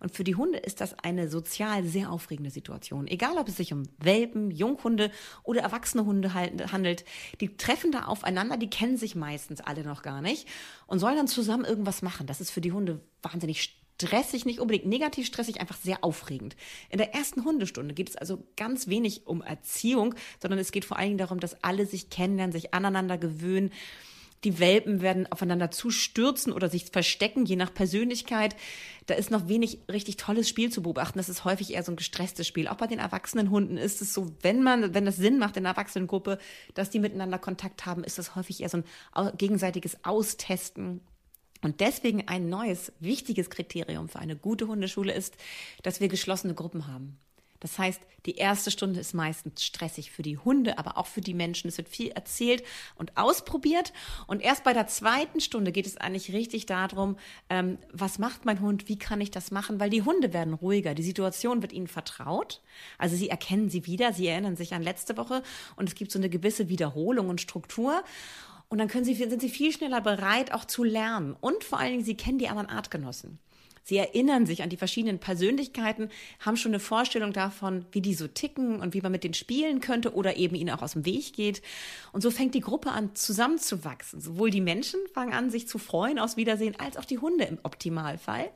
Und 0.00 0.12
für 0.12 0.24
die 0.24 0.34
Hunde 0.34 0.58
ist 0.58 0.80
das 0.80 0.98
eine 0.98 1.28
sozial 1.28 1.84
sehr 1.84 2.10
aufregende 2.10 2.50
Situation. 2.50 3.06
Egal, 3.06 3.38
ob 3.38 3.48
es 3.48 3.56
sich 3.56 3.72
um 3.72 3.84
Welpen, 3.98 4.50
Junghunde 4.50 5.12
oder 5.44 5.62
erwachsene 5.62 6.04
Hunde 6.04 6.34
handelt, 6.34 7.04
die 7.40 7.56
treffen 7.56 7.92
da 7.92 8.06
aufeinander, 8.06 8.56
die 8.56 8.70
kennen 8.70 8.96
sich 8.96 9.14
meistens 9.14 9.60
alle 9.60 9.84
noch 9.84 10.02
gar 10.02 10.22
nicht 10.22 10.48
und 10.86 10.98
sollen 10.98 11.16
dann 11.16 11.28
zusammen 11.28 11.64
irgendwas 11.64 12.02
machen. 12.02 12.26
Das 12.26 12.40
ist 12.40 12.50
für 12.50 12.60
die 12.60 12.72
Hunde 12.72 13.00
wahnsinnig 13.22 13.83
stressig, 13.94 14.44
nicht 14.44 14.60
unbedingt 14.60 14.86
negativ 14.86 15.26
stressig, 15.26 15.60
einfach 15.60 15.76
sehr 15.76 16.02
aufregend. 16.02 16.56
In 16.90 16.98
der 16.98 17.14
ersten 17.14 17.44
Hundestunde 17.44 17.94
geht 17.94 18.08
es 18.08 18.16
also 18.16 18.44
ganz 18.56 18.88
wenig 18.88 19.26
um 19.26 19.42
Erziehung, 19.42 20.14
sondern 20.40 20.58
es 20.58 20.72
geht 20.72 20.84
vor 20.84 20.98
allen 20.98 21.08
Dingen 21.08 21.18
darum, 21.18 21.40
dass 21.40 21.62
alle 21.62 21.86
sich 21.86 22.10
kennenlernen, 22.10 22.52
sich 22.52 22.74
aneinander 22.74 23.18
gewöhnen. 23.18 23.70
Die 24.42 24.58
Welpen 24.58 25.00
werden 25.00 25.30
aufeinander 25.32 25.70
zustürzen 25.70 26.52
oder 26.52 26.68
sich 26.68 26.86
verstecken, 26.92 27.46
je 27.46 27.56
nach 27.56 27.72
Persönlichkeit. 27.72 28.54
Da 29.06 29.14
ist 29.14 29.30
noch 29.30 29.48
wenig 29.48 29.78
richtig 29.90 30.18
tolles 30.18 30.50
Spiel 30.50 30.70
zu 30.70 30.82
beobachten. 30.82 31.18
Das 31.18 31.30
ist 31.30 31.46
häufig 31.46 31.72
eher 31.72 31.82
so 31.82 31.92
ein 31.92 31.96
gestresstes 31.96 32.46
Spiel. 32.46 32.68
Auch 32.68 32.76
bei 32.76 32.86
den 32.86 32.98
erwachsenen 32.98 33.48
Hunden 33.48 33.78
ist 33.78 34.02
es 34.02 34.12
so, 34.12 34.32
wenn 34.42 34.62
man, 34.62 34.92
wenn 34.92 35.06
das 35.06 35.16
Sinn 35.16 35.38
macht 35.38 35.56
in 35.56 35.62
der 35.62 35.72
Erwachsenengruppe, 35.72 36.38
dass 36.74 36.90
die 36.90 36.98
miteinander 36.98 37.38
Kontakt 37.38 37.86
haben, 37.86 38.04
ist 38.04 38.18
das 38.18 38.34
häufig 38.34 38.60
eher 38.60 38.68
so 38.68 38.82
ein 39.12 39.32
gegenseitiges 39.38 40.04
Austesten 40.04 41.00
und 41.64 41.80
deswegen 41.80 42.28
ein 42.28 42.50
neues, 42.50 42.92
wichtiges 43.00 43.48
Kriterium 43.48 44.10
für 44.10 44.18
eine 44.18 44.36
gute 44.36 44.68
Hundeschule 44.68 45.14
ist, 45.14 45.34
dass 45.82 45.98
wir 45.98 46.08
geschlossene 46.08 46.52
Gruppen 46.52 46.86
haben. 46.86 47.18
Das 47.60 47.78
heißt, 47.78 48.02
die 48.26 48.36
erste 48.36 48.70
Stunde 48.70 49.00
ist 49.00 49.14
meistens 49.14 49.64
stressig 49.64 50.10
für 50.10 50.20
die 50.20 50.36
Hunde, 50.36 50.76
aber 50.76 50.98
auch 50.98 51.06
für 51.06 51.22
die 51.22 51.32
Menschen. 51.32 51.68
Es 51.68 51.78
wird 51.78 51.88
viel 51.88 52.08
erzählt 52.08 52.62
und 52.96 53.16
ausprobiert. 53.16 53.94
Und 54.26 54.42
erst 54.42 54.64
bei 54.64 54.74
der 54.74 54.86
zweiten 54.86 55.40
Stunde 55.40 55.72
geht 55.72 55.86
es 55.86 55.96
eigentlich 55.96 56.34
richtig 56.34 56.66
darum, 56.66 57.16
ähm, 57.48 57.78
was 57.90 58.18
macht 58.18 58.44
mein 58.44 58.60
Hund, 58.60 58.90
wie 58.90 58.98
kann 58.98 59.22
ich 59.22 59.30
das 59.30 59.50
machen, 59.50 59.80
weil 59.80 59.88
die 59.88 60.02
Hunde 60.02 60.34
werden 60.34 60.52
ruhiger. 60.52 60.94
Die 60.94 61.02
Situation 61.02 61.62
wird 61.62 61.72
ihnen 61.72 61.88
vertraut. 61.88 62.60
Also 62.98 63.16
sie 63.16 63.30
erkennen 63.30 63.70
sie 63.70 63.86
wieder, 63.86 64.12
sie 64.12 64.26
erinnern 64.26 64.56
sich 64.56 64.74
an 64.74 64.82
letzte 64.82 65.16
Woche 65.16 65.42
und 65.76 65.88
es 65.88 65.94
gibt 65.94 66.12
so 66.12 66.18
eine 66.18 66.28
gewisse 66.28 66.68
Wiederholung 66.68 67.30
und 67.30 67.40
Struktur. 67.40 68.04
Und 68.68 68.78
dann 68.78 68.88
können 68.88 69.04
sie, 69.04 69.14
sind 69.14 69.40
sie 69.40 69.48
viel 69.48 69.72
schneller 69.72 70.00
bereit, 70.00 70.52
auch 70.52 70.64
zu 70.64 70.84
lernen. 70.84 71.36
Und 71.40 71.64
vor 71.64 71.78
allen 71.78 71.92
Dingen, 71.92 72.04
sie 72.04 72.16
kennen 72.16 72.38
die 72.38 72.48
anderen 72.48 72.68
Artgenossen. 72.68 73.38
Sie 73.86 73.98
erinnern 73.98 74.46
sich 74.46 74.62
an 74.62 74.70
die 74.70 74.78
verschiedenen 74.78 75.18
Persönlichkeiten, 75.18 76.08
haben 76.40 76.56
schon 76.56 76.70
eine 76.70 76.80
Vorstellung 76.80 77.34
davon, 77.34 77.84
wie 77.92 78.00
die 78.00 78.14
so 78.14 78.26
ticken 78.26 78.80
und 78.80 78.94
wie 78.94 79.02
man 79.02 79.12
mit 79.12 79.24
denen 79.24 79.34
spielen 79.34 79.80
könnte 79.80 80.14
oder 80.14 80.36
eben 80.38 80.56
ihnen 80.56 80.70
auch 80.70 80.80
aus 80.80 80.94
dem 80.94 81.04
Weg 81.04 81.34
geht. 81.34 81.60
Und 82.10 82.22
so 82.22 82.30
fängt 82.30 82.54
die 82.54 82.62
Gruppe 82.62 82.92
an, 82.92 83.14
zusammenzuwachsen. 83.14 84.22
Sowohl 84.22 84.48
die 84.48 84.62
Menschen 84.62 85.00
fangen 85.12 85.34
an, 85.34 85.50
sich 85.50 85.68
zu 85.68 85.78
freuen 85.78 86.18
aus 86.18 86.38
Wiedersehen, 86.38 86.76
als 86.80 86.96
auch 86.96 87.04
die 87.04 87.18
Hunde 87.18 87.44
im 87.44 87.58
Optimalfall. 87.62 88.50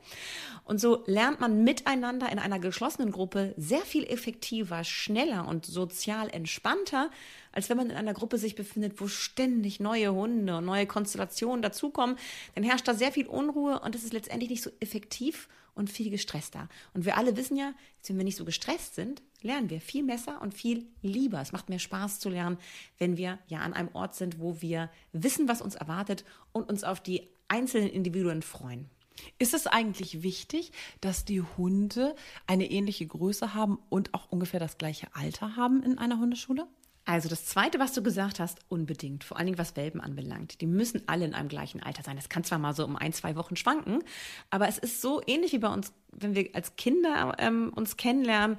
Und 0.63 0.81
so 0.81 1.03
lernt 1.05 1.39
man 1.39 1.63
miteinander 1.63 2.31
in 2.31 2.39
einer 2.39 2.57
geschlossenen 2.57 3.11
Gruppe 3.11 3.53
sehr 3.55 3.81
viel 3.81 4.05
effektiver, 4.05 4.83
schneller 4.83 5.47
und 5.47 5.63
sozial 5.63 6.29
entspannter, 6.31 7.11
als 7.51 7.69
wenn 7.69 7.77
man 7.77 7.89
in 7.89 7.95
einer 7.95 8.13
Gruppe 8.13 8.37
sich 8.37 8.55
befindet, 8.55 8.99
wo 9.01 9.07
ständig 9.07 9.79
neue 9.79 10.13
Hunde 10.13 10.57
und 10.57 10.65
neue 10.65 10.85
Konstellationen 10.87 11.61
dazukommen. 11.61 12.17
Dann 12.55 12.63
herrscht 12.63 12.87
da 12.87 12.93
sehr 12.93 13.11
viel 13.11 13.27
Unruhe 13.27 13.79
und 13.79 13.95
es 13.95 14.03
ist 14.03 14.13
letztendlich 14.13 14.49
nicht 14.49 14.63
so 14.63 14.71
effektiv 14.79 15.49
und 15.75 15.89
viel 15.89 16.09
gestresster. 16.09 16.67
Und 16.93 17.05
wir 17.05 17.17
alle 17.17 17.37
wissen 17.37 17.57
ja, 17.57 17.73
wenn 18.07 18.17
wir 18.17 18.25
nicht 18.25 18.37
so 18.37 18.45
gestresst 18.45 18.95
sind, 18.95 19.21
lernen 19.41 19.69
wir 19.69 19.81
viel 19.81 20.03
besser 20.05 20.41
und 20.41 20.53
viel 20.53 20.87
lieber. 21.01 21.39
Es 21.41 21.51
macht 21.51 21.69
mehr 21.69 21.79
Spaß 21.79 22.19
zu 22.19 22.29
lernen, 22.29 22.57
wenn 22.97 23.17
wir 23.17 23.39
ja 23.47 23.59
an 23.59 23.73
einem 23.73 23.89
Ort 23.93 24.15
sind, 24.15 24.39
wo 24.39 24.61
wir 24.61 24.89
wissen, 25.13 25.47
was 25.47 25.61
uns 25.61 25.75
erwartet 25.75 26.25
und 26.51 26.69
uns 26.69 26.83
auf 26.83 27.01
die 27.01 27.29
einzelnen 27.47 27.89
Individuen 27.89 28.41
freuen. 28.41 28.89
Ist 29.37 29.53
es 29.53 29.67
eigentlich 29.67 30.23
wichtig, 30.23 30.71
dass 31.01 31.25
die 31.25 31.41
Hunde 31.41 32.15
eine 32.47 32.69
ähnliche 32.69 33.05
Größe 33.05 33.53
haben 33.53 33.79
und 33.89 34.13
auch 34.13 34.31
ungefähr 34.31 34.59
das 34.59 34.77
gleiche 34.77 35.07
Alter 35.13 35.55
haben 35.55 35.83
in 35.83 35.97
einer 35.97 36.19
Hundeschule? 36.19 36.67
Also 37.09 37.27
das 37.27 37.43
Zweite, 37.43 37.79
was 37.79 37.93
du 37.93 38.03
gesagt 38.03 38.39
hast, 38.39 38.59
unbedingt, 38.69 39.23
vor 39.23 39.37
allen 39.37 39.47
Dingen 39.47 39.57
was 39.57 39.75
Welpen 39.75 39.99
anbelangt. 39.99 40.61
Die 40.61 40.67
müssen 40.67 41.01
alle 41.07 41.25
in 41.25 41.33
einem 41.33 41.49
gleichen 41.49 41.81
Alter 41.81 42.03
sein. 42.03 42.15
Das 42.17 42.29
kann 42.29 42.43
zwar 42.43 42.59
mal 42.59 42.75
so 42.75 42.85
um 42.85 42.95
ein, 42.95 43.13
zwei 43.13 43.35
Wochen 43.35 43.55
schwanken, 43.55 44.03
aber 44.51 44.67
es 44.67 44.77
ist 44.77 45.01
so 45.01 45.19
ähnlich 45.25 45.51
wie 45.51 45.57
bei 45.57 45.73
uns, 45.73 45.91
wenn 46.11 46.35
wir 46.35 46.51
als 46.53 46.75
Kinder 46.75 47.33
ähm, 47.39 47.73
uns 47.73 47.97
kennenlernen 47.97 48.57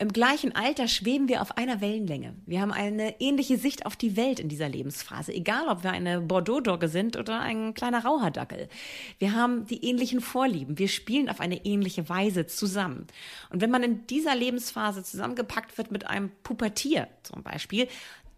im 0.00 0.14
gleichen 0.14 0.56
Alter 0.56 0.88
schweben 0.88 1.28
wir 1.28 1.42
auf 1.42 1.58
einer 1.58 1.82
Wellenlänge. 1.82 2.34
Wir 2.46 2.62
haben 2.62 2.72
eine 2.72 3.20
ähnliche 3.20 3.58
Sicht 3.58 3.84
auf 3.84 3.96
die 3.96 4.16
Welt 4.16 4.40
in 4.40 4.48
dieser 4.48 4.66
Lebensphase, 4.66 5.34
egal 5.34 5.68
ob 5.68 5.84
wir 5.84 5.90
eine 5.90 6.22
Bordeaux-Dogge 6.22 6.88
sind 6.88 7.18
oder 7.18 7.40
ein 7.40 7.74
kleiner 7.74 8.02
Rauhardackel. 8.02 8.70
Wir 9.18 9.34
haben 9.34 9.66
die 9.66 9.84
ähnlichen 9.84 10.22
Vorlieben. 10.22 10.78
Wir 10.78 10.88
spielen 10.88 11.28
auf 11.28 11.38
eine 11.38 11.66
ähnliche 11.66 12.08
Weise 12.08 12.46
zusammen. 12.46 13.08
Und 13.50 13.60
wenn 13.60 13.70
man 13.70 13.82
in 13.82 14.06
dieser 14.06 14.34
Lebensphase 14.34 15.04
zusammengepackt 15.04 15.76
wird 15.76 15.90
mit 15.90 16.06
einem 16.06 16.30
Pubertier 16.44 17.08
zum 17.22 17.42
Beispiel, 17.42 17.86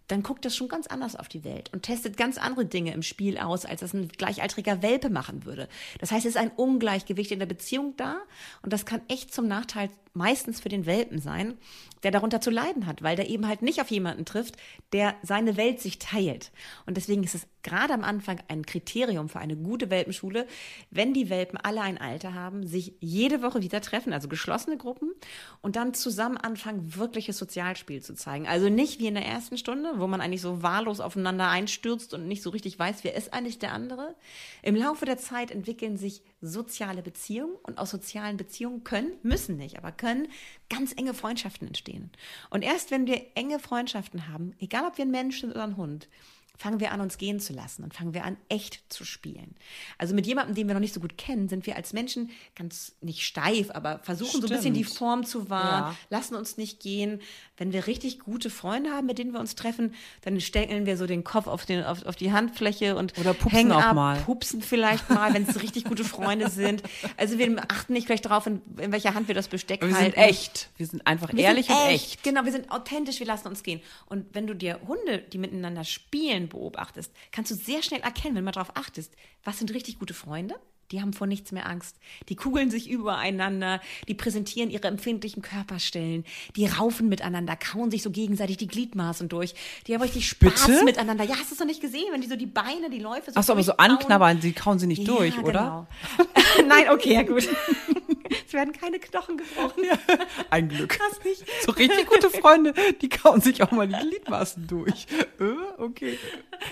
dann 0.09 0.25
guckt 0.25 0.45
das 0.45 0.57
schon 0.57 0.67
ganz 0.69 0.89
anders 0.89 1.15
auf 1.15 1.29
die 1.29 1.45
Welt 1.45 1.73
und 1.73 1.85
testet 1.85 2.17
ganz 2.17 2.39
andere 2.39 2.67
Dinge 2.67 2.93
im 2.93 3.03
Spiel 3.03 3.39
aus, 3.39 3.65
als 3.65 3.81
das 3.81 3.95
ein 3.95 4.09
gleichaltriger 4.09 4.83
Welpe 4.83 5.11
machen 5.11 5.45
würde. 5.45 5.69
Das 6.01 6.11
heißt, 6.11 6.27
es 6.27 6.35
ist 6.35 6.41
ein 6.41 6.51
Ungleichgewicht 6.51 7.31
in 7.31 7.39
der 7.39 7.47
Beziehung 7.47 7.95
da 7.97 8.17
und 8.63 8.73
das 8.73 8.85
kann 8.85 9.01
echt 9.07 9.33
zum 9.33 9.47
Nachteil 9.47 9.91
meistens 10.15 10.61
für 10.61 10.69
den 10.69 10.87
Welpen 10.87 11.19
sein, 11.19 11.57
der 12.03 12.11
darunter 12.11 12.41
zu 12.41 12.51
leiden 12.51 12.87
hat, 12.87 13.03
weil 13.03 13.17
der 13.17 13.29
eben 13.29 13.47
halt 13.47 13.63
nicht 13.63 13.81
auf 13.81 13.91
jemanden 13.91 14.25
trifft, 14.25 14.57
der 14.93 15.15
seine 15.23 15.57
Welt 15.57 15.81
sich 15.81 15.99
teilt. 15.99 16.51
Und 16.85 16.97
deswegen 16.97 17.23
ist 17.23 17.35
es 17.35 17.47
gerade 17.63 17.95
am 17.95 18.03
Anfang 18.05 18.41
ein 18.49 18.67
Kriterium 18.67 19.29
für 19.29 19.39
eine 19.39 19.57
gute 19.57 19.89
Welpenschule, 19.89 20.47
wenn 20.91 21.15
die 21.15 21.31
Welpen 21.31 21.59
alle 21.59 21.81
ein 21.81 21.99
Alter 21.99 22.35
haben, 22.35 22.67
sich 22.67 22.95
jede 23.01 23.41
Woche 23.41 23.63
wieder 23.63 23.81
treffen, 23.81 24.13
also 24.13 24.29
geschlossene 24.29 24.77
Gruppen, 24.77 25.13
und 25.61 25.77
dann 25.77 25.95
zusammen 25.95 26.37
anfangen, 26.37 26.97
wirkliches 26.97 27.39
Sozialspiel 27.39 28.03
zu 28.03 28.15
zeigen. 28.15 28.47
Also 28.47 28.69
nicht 28.69 28.99
wie 28.99 29.07
in 29.07 29.15
der 29.15 29.27
ersten 29.27 29.57
Stunde, 29.57 29.93
wo 29.97 30.07
man 30.09 30.21
eigentlich 30.21 30.43
so 30.43 30.63
wahllos 30.63 31.01
aufeinander 31.01 31.49
einstürzt 31.49 32.15
und 32.15 32.27
nicht 32.27 32.43
so 32.43 32.51
richtig 32.51 32.79
weiß, 32.79 33.05
wer 33.05 33.15
ist 33.15 33.33
eigentlich 33.33 33.61
der 33.61 33.73
andere. 33.73 34.15
Im 34.63 34.75
Laufe 34.75 35.07
der 35.07 35.19
Zeit 35.19 35.51
entwickeln 35.51 35.97
sich 35.97 36.23
soziale 36.43 37.03
Beziehungen 37.03 37.55
und 37.63 37.79
aus 37.79 37.91
sozialen 37.91 38.37
Beziehungen 38.37 38.85
können, 38.85 39.13
müssen 39.23 39.57
nicht, 39.57 39.79
aber 39.79 39.93
können 39.93 40.29
ganz 40.69 40.93
enge 40.93 41.15
Freundschaften 41.15 41.69
entstehen. 41.69 42.11
Und 42.51 42.63
erst 42.63 42.91
wenn 42.91 43.07
wir 43.07 43.25
enge 43.37 43.61
Freundschaften 43.61 44.29
haben, 44.29 44.55
egal 44.59 44.85
ob 44.87 44.99
wir 44.99 45.05
ein 45.05 45.11
Mensch 45.11 45.41
sind 45.41 45.53
oder 45.53 45.63
ein 45.63 45.77
Hund, 45.77 46.09
fangen 46.63 46.79
wir 46.79 46.93
an, 46.93 47.01
uns 47.01 47.19
gehen 47.19 47.41
zu 47.41 47.53
lassen 47.53 47.83
und 47.83 47.93
fangen 47.93 48.15
wir 48.15 48.25
an, 48.25 48.37
echt 48.49 48.85
zu 48.89 49.05
spielen. 49.05 49.57
Also 49.99 50.15
mit 50.15 50.29
jemandem, 50.29 50.55
den 50.55 50.69
wir 50.69 50.75
noch 50.75 50.81
nicht 50.81 50.95
so 50.95 51.01
gut 51.01 51.19
kennen, 51.19 51.49
sind 51.49 51.67
wir 51.67 51.75
als 51.75 51.93
Menschen 51.93 52.31
ganz 52.55 52.95
nicht 53.01 53.25
steif, 53.25 53.73
aber 53.73 53.99
versuchen 54.05 54.29
Stimmt. 54.29 54.43
so 54.49 54.55
ein 54.55 54.57
bisschen 54.59 54.75
die 54.75 54.85
Form 54.85 55.27
zu 55.27 55.51
wahren, 55.51 55.93
ja. 55.93 55.97
lassen 56.09 56.37
uns 56.37 56.57
nicht 56.59 56.79
gehen. 56.79 57.21
Wenn 57.57 57.73
wir 57.73 57.89
richtig 57.89 58.21
gute 58.21 58.49
Freunde 58.49 58.91
haben, 58.91 59.09
mit 59.09 59.19
denen 59.19 59.33
wir 59.33 59.41
uns 59.41 59.57
treffen, 59.57 59.95
dann 60.21 60.41
stellen 60.41 60.87
wir 60.87 60.97
so 60.97 61.09
den 61.09 61.25
Kopf 61.25 61.49
auf, 61.49 61.67
den, 61.67 61.83
auf, 61.83 62.07
auf 62.07 62.15
die 62.15 62.31
Handfläche 62.31 62.95
und 62.95 63.19
Oder 63.19 63.35
pupsen 63.35 63.51
hängen 63.51 63.73
auch 63.73 63.83
ab, 63.83 63.97
mal. 63.97 64.21
pupsen 64.21 64.63
vielleicht 64.63 65.11
mal, 65.11 65.35
wenn 65.35 65.43
es 65.43 65.61
richtig 65.63 65.83
gute 65.83 66.05
Freunde 66.05 66.49
sind. 66.49 66.85
Also 67.17 67.39
wir 67.39 67.61
achten 67.73 67.93
nicht 67.93 68.07
gleich 68.07 68.21
darauf, 68.21 68.47
in, 68.47 68.63
in 68.79 68.93
welcher 68.93 69.15
Hand 69.15 69.27
wir 69.27 69.35
das 69.35 69.49
Besteck 69.49 69.81
wir 69.81 69.93
halten. 69.97 70.17
Wir 70.17 70.23
sind 70.23 70.31
echt. 70.31 70.71
Wir 70.77 70.87
sind 70.87 71.07
einfach 71.09 71.33
wir 71.33 71.43
ehrlich 71.43 71.67
sind 71.67 71.75
und 71.75 71.89
echt. 71.89 72.05
echt. 72.05 72.23
Genau, 72.23 72.45
wir 72.45 72.53
sind 72.53 72.71
authentisch, 72.71 73.19
wir 73.19 73.27
lassen 73.27 73.49
uns 73.49 73.65
gehen. 73.65 73.81
Und 74.07 74.27
wenn 74.33 74.47
du 74.47 74.55
dir 74.55 74.79
Hunde, 74.87 75.19
die 75.19 75.39
miteinander 75.39 75.83
spielen, 75.83 76.52
beobachtest, 76.53 77.13
kannst 77.31 77.51
du 77.51 77.55
sehr 77.55 77.83
schnell 77.83 78.01
erkennen, 78.01 78.37
wenn 78.37 78.45
man 78.45 78.55
darauf 78.55 78.77
achtest, 78.77 79.15
was 79.45 79.59
sind 79.59 79.75
richtig 79.75 79.99
gute 79.99 80.15
Freunde 80.15 80.59
die 80.93 81.01
haben 81.01 81.13
vor 81.13 81.27
nichts 81.27 81.53
mehr 81.53 81.67
Angst. 81.69 81.97
Die 82.29 82.37
kugeln 82.37 82.71
sich 82.71 82.89
übereinander, 82.89 83.81
die 84.09 84.15
präsentieren 84.15 84.71
ihre 84.71 84.89
empfindlichen 84.89 85.43
Körperstellen, 85.43 86.25
die 86.55 86.67
raufen 86.67 87.09
miteinander, 87.09 87.57
kauen 87.57 87.91
sich 87.91 88.03
so 88.03 88.11
gegenseitig 88.11 88.59
die 88.59 88.67
Gliedmaßen 88.67 89.29
durch. 89.29 89.55
Die 89.87 89.95
haben 89.95 90.03
richtig 90.03 90.29
Spaß 90.29 90.67
Bitte? 90.67 90.85
miteinander. 90.85 91.25
Ja, 91.25 91.37
hast 91.39 91.51
du 91.51 91.55
es 91.55 91.61
noch 91.61 91.67
nicht 91.67 91.81
gesehen, 91.81 92.07
wenn 92.13 92.21
die 92.21 92.29
so 92.29 92.37
die 92.37 92.47
Beine, 92.47 92.91
die 92.91 92.99
Läufe 92.99 93.33
so 93.33 93.41
Achso, 93.41 93.53
aber 93.53 93.63
so 93.63 93.77
anknabbern, 93.77 94.41
die 94.41 94.53
kauen 94.53 94.79
sie 94.79 94.87
nicht 94.87 95.07
ja, 95.07 95.15
durch, 95.15 95.39
oder? 95.39 95.89
Genau. 96.57 96.69
Nein, 96.69 96.91
okay, 96.91 97.15
ja 97.15 97.23
gut. 97.23 97.49
Es 98.47 98.53
werden 98.53 98.73
keine 98.73 98.99
Knochen 98.99 99.37
gebrochen. 99.37 99.85
Ja, 99.85 99.99
ein 100.51 100.69
Glück. 100.69 100.91
Krass 100.91 101.21
nicht. 101.25 101.45
So 101.65 101.73
richtig 101.73 102.07
gute 102.07 102.31
Freunde, 102.31 102.75
die 103.01 103.09
kauen 103.09 103.41
sich 103.41 103.63
auch 103.63 103.71
mal 103.71 103.89
die 103.89 103.95
Gliedmaßen 103.95 104.67
durch. 104.67 105.07
Äh, 105.41 105.55
okay. 105.79 106.19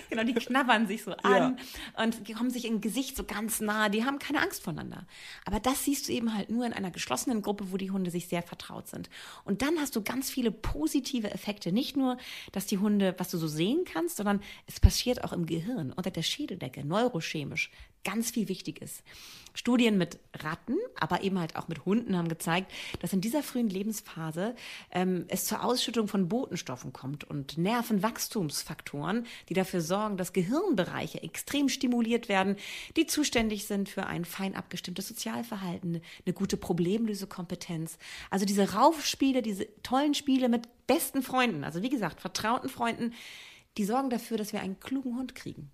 Genau, 0.08 0.24
die 0.24 0.34
knabbern 0.34 0.86
sich 0.86 1.02
so 1.02 1.12
an 1.22 1.58
und 1.96 2.28
die 2.28 2.32
kommen 2.34 2.50
sich 2.50 2.64
im 2.64 2.80
Gesicht 2.80 3.16
so 3.16 3.24
ganz 3.24 3.60
nah. 3.60 3.88
Die 3.88 4.04
haben 4.04 4.09
keine 4.18 4.42
Angst 4.42 4.62
voneinander. 4.62 5.06
Aber 5.44 5.60
das 5.60 5.84
siehst 5.84 6.08
du 6.08 6.12
eben 6.12 6.34
halt 6.34 6.50
nur 6.50 6.66
in 6.66 6.72
einer 6.72 6.90
geschlossenen 6.90 7.42
Gruppe, 7.42 7.72
wo 7.72 7.76
die 7.76 7.90
Hunde 7.90 8.10
sich 8.10 8.28
sehr 8.28 8.42
vertraut 8.42 8.88
sind. 8.88 9.10
Und 9.44 9.62
dann 9.62 9.78
hast 9.78 9.96
du 9.96 10.02
ganz 10.02 10.30
viele 10.30 10.50
positive 10.50 11.30
Effekte. 11.30 11.72
Nicht 11.72 11.96
nur, 11.96 12.18
dass 12.52 12.66
die 12.66 12.78
Hunde, 12.78 13.14
was 13.18 13.30
du 13.30 13.38
so 13.38 13.48
sehen 13.48 13.84
kannst, 13.84 14.16
sondern 14.16 14.42
es 14.66 14.80
passiert 14.80 15.24
auch 15.24 15.32
im 15.32 15.46
Gehirn, 15.46 15.92
unter 15.92 16.10
der 16.10 16.22
Schädeldecke, 16.22 16.84
neurochemisch 16.84 17.70
ganz 18.04 18.30
viel 18.30 18.48
wichtig 18.48 18.80
ist. 18.80 19.02
Studien 19.52 19.98
mit 19.98 20.18
Ratten, 20.38 20.76
aber 20.98 21.22
eben 21.22 21.38
halt 21.38 21.56
auch 21.56 21.66
mit 21.66 21.84
Hunden 21.84 22.16
haben 22.16 22.28
gezeigt, 22.28 22.70
dass 23.00 23.12
in 23.12 23.20
dieser 23.20 23.42
frühen 23.42 23.68
Lebensphase 23.68 24.54
ähm, 24.92 25.24
es 25.28 25.44
zur 25.44 25.64
Ausschüttung 25.64 26.06
von 26.06 26.28
Botenstoffen 26.28 26.92
kommt 26.92 27.24
und 27.24 27.58
Nervenwachstumsfaktoren, 27.58 29.26
die 29.48 29.54
dafür 29.54 29.80
sorgen, 29.80 30.16
dass 30.16 30.32
Gehirnbereiche 30.32 31.22
extrem 31.22 31.68
stimuliert 31.68 32.28
werden, 32.28 32.56
die 32.96 33.06
zuständig 33.06 33.66
sind 33.66 33.88
für 33.88 33.99
ein 34.06 34.24
fein 34.24 34.54
abgestimmtes 34.54 35.08
Sozialverhalten, 35.08 36.00
eine 36.24 36.34
gute 36.34 36.56
Problemlösekompetenz. 36.56 37.98
Also 38.30 38.44
diese 38.46 38.72
Raufspiele, 38.72 39.42
diese 39.42 39.66
tollen 39.82 40.14
Spiele 40.14 40.48
mit 40.48 40.68
besten 40.86 41.22
Freunden, 41.22 41.64
also 41.64 41.82
wie 41.82 41.90
gesagt, 41.90 42.20
vertrauten 42.20 42.68
Freunden, 42.68 43.12
die 43.76 43.84
sorgen 43.84 44.10
dafür, 44.10 44.36
dass 44.36 44.52
wir 44.52 44.60
einen 44.60 44.80
klugen 44.80 45.16
Hund 45.16 45.34
kriegen. 45.34 45.70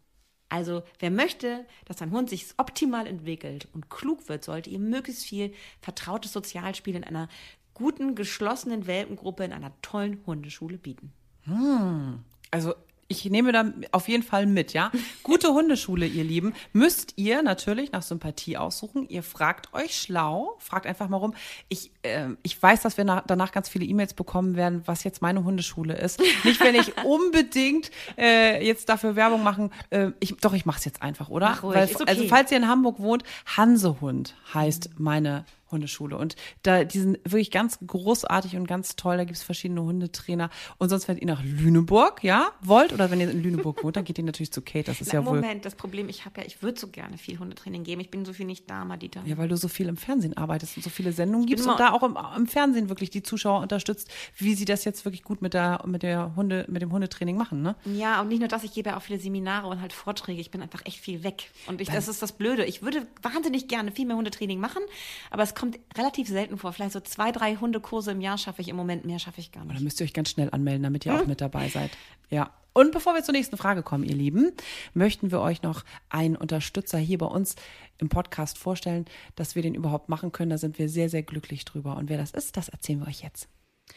Also 0.49 0.83
wer 1.01 1.11
möchte, 1.11 1.67
dass 1.87 1.99
sein 1.99 2.13
Hund 2.13 2.31
sich 2.31 2.47
optimal 2.57 3.07
entwickelt 3.07 3.69
und 3.73 3.91
klug 3.91 4.29
wird, 4.29 4.45
sollte 4.45 4.71
ihm 4.71 4.89
möglichst 4.89 5.25
viel 5.25 5.53
vertrautes 5.81 6.33
Sozialspiel 6.33 6.95
in 6.95 7.05
einer 7.05 7.29
guten, 7.75 8.15
geschlossenen 8.15 8.87
Welpengruppe 8.87 9.45
in 9.45 9.53
einer 9.53 9.73
tollen 9.83 10.25
Hundeschule 10.25 10.79
bieten. 10.79 11.13
Hm. 11.43 12.21
Also 12.51 12.75
ich 13.09 13.25
nehme 13.27 13.53
da 13.53 13.73
auf 13.93 14.09
jeden 14.09 14.23
Fall 14.23 14.47
mit, 14.47 14.73
ja. 14.73 14.91
Gute 15.23 15.49
Hundeschule, 15.49 16.07
ihr 16.07 16.25
Lieben, 16.25 16.55
müsst 16.73 17.15
ihr 17.17 17.43
natürlich 17.43 17.93
nach 17.93 18.03
Sympathie 18.03 18.57
aussuchen. 18.57 19.09
Ihr 19.09 19.23
fragt 19.23 19.73
euch 19.75 19.97
schlau, 20.01 20.57
fragt 20.59 20.87
einfach 20.87 21.09
mal 21.09 21.19
rum. 21.19 21.35
Ich, 21.69 21.93
äh, 22.03 22.29
ich 22.43 22.61
weiß, 22.61 22.83
dass 22.83 22.97
wir 22.97 23.05
nach, 23.05 23.23
danach 23.27 23.53
ganz 23.53 23.69
viele 23.69 23.85
E-Mails 23.85 24.15
bekommen 24.15 24.57
werden, 24.57 24.83
was 24.87 25.05
jetzt 25.05 25.23
meine 25.23 25.45
Hundeschule 25.45 25.95
ist. 25.95 26.21
Nicht, 26.45 26.61
wenn 26.61 26.75
ich 26.75 26.93
unbedingt 27.05 27.91
äh, 28.19 28.65
jetzt 28.67 28.89
dafür 28.89 29.15
Werbung 29.15 29.43
machen. 29.43 29.71
Äh, 29.91 30.11
ich, 30.19 30.37
doch, 30.37 30.53
ich 30.53 30.67
mache 30.67 30.79
es 30.79 30.85
jetzt 30.85 31.03
einfach, 31.03 31.29
oder? 31.29 31.51
Mach 31.51 31.63
ruhig, 31.63 31.77
Weil, 31.77 31.89
okay. 31.95 32.05
Also 32.07 32.25
falls 32.29 32.51
ihr 32.51 32.59
in 32.59 32.69
Hamburg 32.69 32.99
wohnt, 32.99 33.23
Hansehund 33.57 34.35
heißt 34.53 34.91
meine 34.99 35.45
Hundeschule. 35.71 36.17
Und 36.17 36.37
da, 36.63 36.85
die 36.85 36.99
sind 36.99 37.19
wirklich 37.25 37.51
ganz 37.51 37.79
großartig 37.85 38.57
und 38.57 38.67
ganz 38.67 38.97
toll. 38.97 39.17
Da 39.17 39.25
gibt 39.25 39.37
es 39.37 39.43
verschiedene 39.43 39.83
Hundetrainer. 39.83 40.51
Und 40.79 40.89
sonst, 40.89 41.09
wenn 41.09 41.19
ihr 41.19 41.27
nach 41.27 41.43
Lüneburg, 41.43 42.23
ja, 42.23 42.53
wollt, 42.61 42.93
oder 42.93 43.11
wenn 43.11 43.21
ihr 43.21 43.31
in 43.31 43.43
Lüneburg 43.43 43.83
wohnt, 43.83 43.97
dann 43.97 44.05
geht 44.05 44.19
ihr 44.19 44.25
natürlich 44.25 44.53
zu 44.53 44.63
Kate. 44.63 44.85
Das 44.85 45.01
ist 45.01 45.09
Na, 45.09 45.21
ja 45.21 45.27
wohl. 45.27 45.41
Moment, 45.41 45.65
das 45.65 45.75
Problem, 45.75 46.09
ich 46.09 46.25
habe 46.25 46.41
ja, 46.41 46.47
ich 46.47 46.63
würde 46.63 46.79
so 46.79 46.89
gerne 46.89 47.19
viel 47.19 47.39
Hundetraining 47.39 47.85
geben. 47.85 48.01
Ich 48.01 48.11
bin 48.11 48.25
so 48.25 48.33
viel 48.33 48.47
nicht 48.47 48.71
da, 48.71 48.85
Madita. 48.85 49.23
Ja, 49.25 49.37
weil 49.39 49.49
du 49.49 49.57
so 49.57 49.69
viel 49.69 49.89
im 49.89 49.97
Fernsehen 49.97 50.37
arbeitest 50.37 50.77
und 50.77 50.83
so 50.83 50.91
viele 50.91 51.13
Sendungen 51.13 51.47
gibst 51.47 51.67
und 51.67 51.81
da 51.81 51.93
auch 51.93 52.03
im, 52.03 52.17
im, 52.37 52.47
Fernsehen 52.47 52.89
wirklich 52.89 53.11
die 53.11 53.23
Zuschauer 53.23 53.61
unterstützt, 53.61 54.09
wie 54.37 54.55
sie 54.55 54.65
das 54.65 54.85
jetzt 54.85 55.05
wirklich 55.05 55.25
gut 55.25 55.43
mit 55.43 55.53
der, 55.53 55.83
mit 55.87 56.03
der 56.03 56.37
Hunde, 56.37 56.65
mit 56.69 56.81
dem 56.81 56.93
Hundetraining 56.93 57.37
machen, 57.37 57.63
ne? 57.63 57.75
Ja, 57.85 58.21
und 58.21 58.29
nicht 58.29 58.39
nur 58.39 58.49
das, 58.49 58.63
ich 58.63 58.73
gebe 58.73 58.91
ja 58.91 58.97
auch 58.97 59.03
viele 59.03 59.19
Seminare 59.19 59.67
und 59.67 59.81
halt 59.81 59.93
Vorträge. 59.93 60.41
Ich 60.41 60.51
bin 60.51 60.63
einfach 60.63 60.83
echt 60.85 61.01
viel 61.01 61.25
weg. 61.25 61.51
Und 61.67 61.81
ich, 61.81 61.89
das 61.89 62.07
ist 62.07 62.23
das 62.23 62.33
Blöde. 62.33 62.65
Ich 62.65 62.83
würde 62.83 63.07
wahnsinnig 63.23 63.67
gerne 63.67 63.91
viel 63.91 64.07
mehr 64.07 64.17
Hundetraining 64.17 64.61
machen, 64.61 64.83
aber 65.31 65.43
es 65.43 65.56
kommt 65.57 65.81
relativ 65.97 66.29
selten 66.29 66.59
vor. 66.59 66.73
Vielleicht 66.73 66.93
so 66.93 67.01
zwei, 67.01 67.33
drei 67.33 67.57
Hundekurse 67.57 68.13
im 68.13 68.21
Jahr 68.21 68.39
schaffe 68.39 68.63
ich 68.63 68.69
im 68.69 68.77
Moment, 68.77 69.05
mehr 69.05 69.19
schaffe 69.19 69.41
ich 69.41 69.51
gar 69.51 69.65
nicht. 69.65 69.77
Da 69.77 69.83
müsst 69.83 70.01
ihr 70.01 70.05
euch 70.05 70.13
ganz 70.13 70.31
schnell 70.31 70.51
anmelden, 70.53 70.85
damit 70.85 71.05
ihr 71.05 71.13
hm. 71.13 71.21
auch 71.21 71.27
mit 71.27 71.41
dabei 71.41 71.69
seid. 71.69 71.91
Ja. 72.31 72.53
Und 72.73 72.93
bevor 72.93 73.15
wir 73.15 73.25
zur 73.25 73.33
nächsten 73.33 73.57
Frage 73.57 73.83
kommen, 73.83 74.05
ihr 74.05 74.15
Lieben, 74.15 74.53
möchten 74.93 75.31
wir 75.31 75.41
euch 75.41 75.63
noch 75.63 75.83
einen 76.11 76.37
Unterstützer 76.37 76.99
hier 76.99 77.17
bei 77.17 77.25
uns 77.25 77.57
im 77.97 78.11
Podcast 78.11 78.59
vorstellen, 78.59 79.07
dass 79.35 79.55
wir 79.55 79.63
den 79.63 79.75
überhaupt 79.75 80.11
machen 80.11 80.31
können. 80.31 80.51
Da 80.51 80.59
sind 80.59 80.79
wir 80.79 80.91
sehr, 80.91 81.09
sehr 81.09 81.23
glücklich 81.23 81.65
drüber. 81.65 81.97
Und 81.97 82.11
wer 82.11 82.19
das 82.19 82.33
ist, 82.33 82.59
das 82.59 82.69
erzählen 82.69 83.01
wir 83.01 83.09
euch 83.09 83.23
jetzt. 83.23 83.49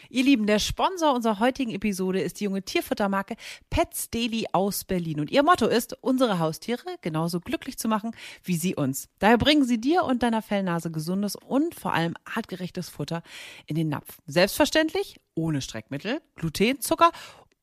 Ihr 0.10 0.24
Lieben, 0.24 0.48
der 0.48 0.60
Sponsor 0.60 1.14
unserer 1.14 1.40
heutigen 1.40 1.72
Episode 1.72 2.22
ist 2.22 2.40
die 2.40 2.46
junge 2.46 2.64
Tierfuttermarke 2.64 3.36
Pets 3.70 4.10
Daily 4.10 4.46
aus 4.52 4.84
Berlin. 4.84 5.20
Und 5.20 5.32
ihr 5.32 5.44
Motto 5.44 5.68
ist, 5.68 5.98
unsere 6.02 6.40
Haustiere 6.40 6.98
genauso 7.02 7.40
glücklich 7.40 7.78
zu 7.78 7.88
machen 7.88 8.12
wie 8.44 8.56
sie 8.56 8.76
uns. 8.76 9.10
Daher 9.20 9.38
bringen 9.38 9.66
sie 9.66 9.80
dir 9.80 10.04
und 10.04 10.24
deiner 10.24 10.42
Fellnase 10.42 10.92
gesundes 10.92 11.36
und 11.36 11.76
vor 11.76 11.94
allem 11.94 12.16
artgerechtes 12.26 12.90
Futter 12.90 13.24
in 13.66 13.76
den 13.76 13.90
Napf. 13.90 14.20
Selbstverständlich 14.26 15.20
ohne 15.36 15.62
Streckmittel, 15.62 16.22
Gluten, 16.36 16.82
Zucker 16.82 17.12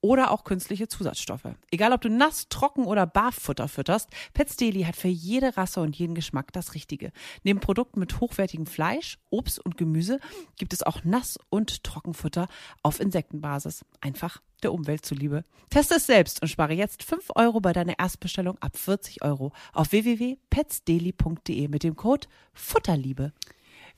oder 0.01 0.31
auch 0.31 0.45
künstliche 0.45 0.89
Zusatzstoffe. 0.89 1.49
Egal 1.71 1.93
ob 1.93 2.01
du 2.01 2.09
nass, 2.09 2.49
trocken 2.49 2.85
oder 2.85 3.07
Barfutter 3.07 3.69
fütterst, 3.69 4.09
Pets 4.35 4.57
Daily 4.57 4.83
hat 4.83 4.97
für 4.97 5.09
jede 5.09 5.57
Rasse 5.57 5.81
und 5.81 5.97
jeden 5.97 6.15
Geschmack 6.15 6.53
das 6.53 6.75
Richtige. 6.75 7.13
Neben 7.43 7.61
Produkten 7.61 8.01
mit 8.01 8.21
hochwertigem 8.21 8.67
Fleisch, 8.67 9.19
Obst 9.31 9.65
und 9.65 9.77
Gemüse 9.77 10.21
gibt 10.57 10.73
es 10.73 10.83
auch 10.83 11.05
Nass- 11.05 11.39
und 11.51 11.85
Trockenfutter 11.85 12.49
auf 12.83 13.01
Insektenbasis. 13.01 13.85
Einfach 14.01 14.41
der 14.63 14.73
Umwelt 14.73 15.05
zuliebe. 15.05 15.45
Teste 15.71 15.97
es 15.97 16.07
selbst 16.07 16.41
und 16.43 16.49
spare 16.49 16.73
jetzt 16.73 17.03
5 17.03 17.31
Euro 17.35 17.61
bei 17.61 17.73
deiner 17.73 17.99
Erstbestellung 17.99 18.57
ab 18.61 18.77
40 18.77 19.23
Euro 19.23 19.53
auf 19.73 19.93
www.petsdaily.de 19.93 21.69
mit 21.69 21.83
dem 21.83 21.97
Code 21.97 22.27
Futterliebe 22.55 23.33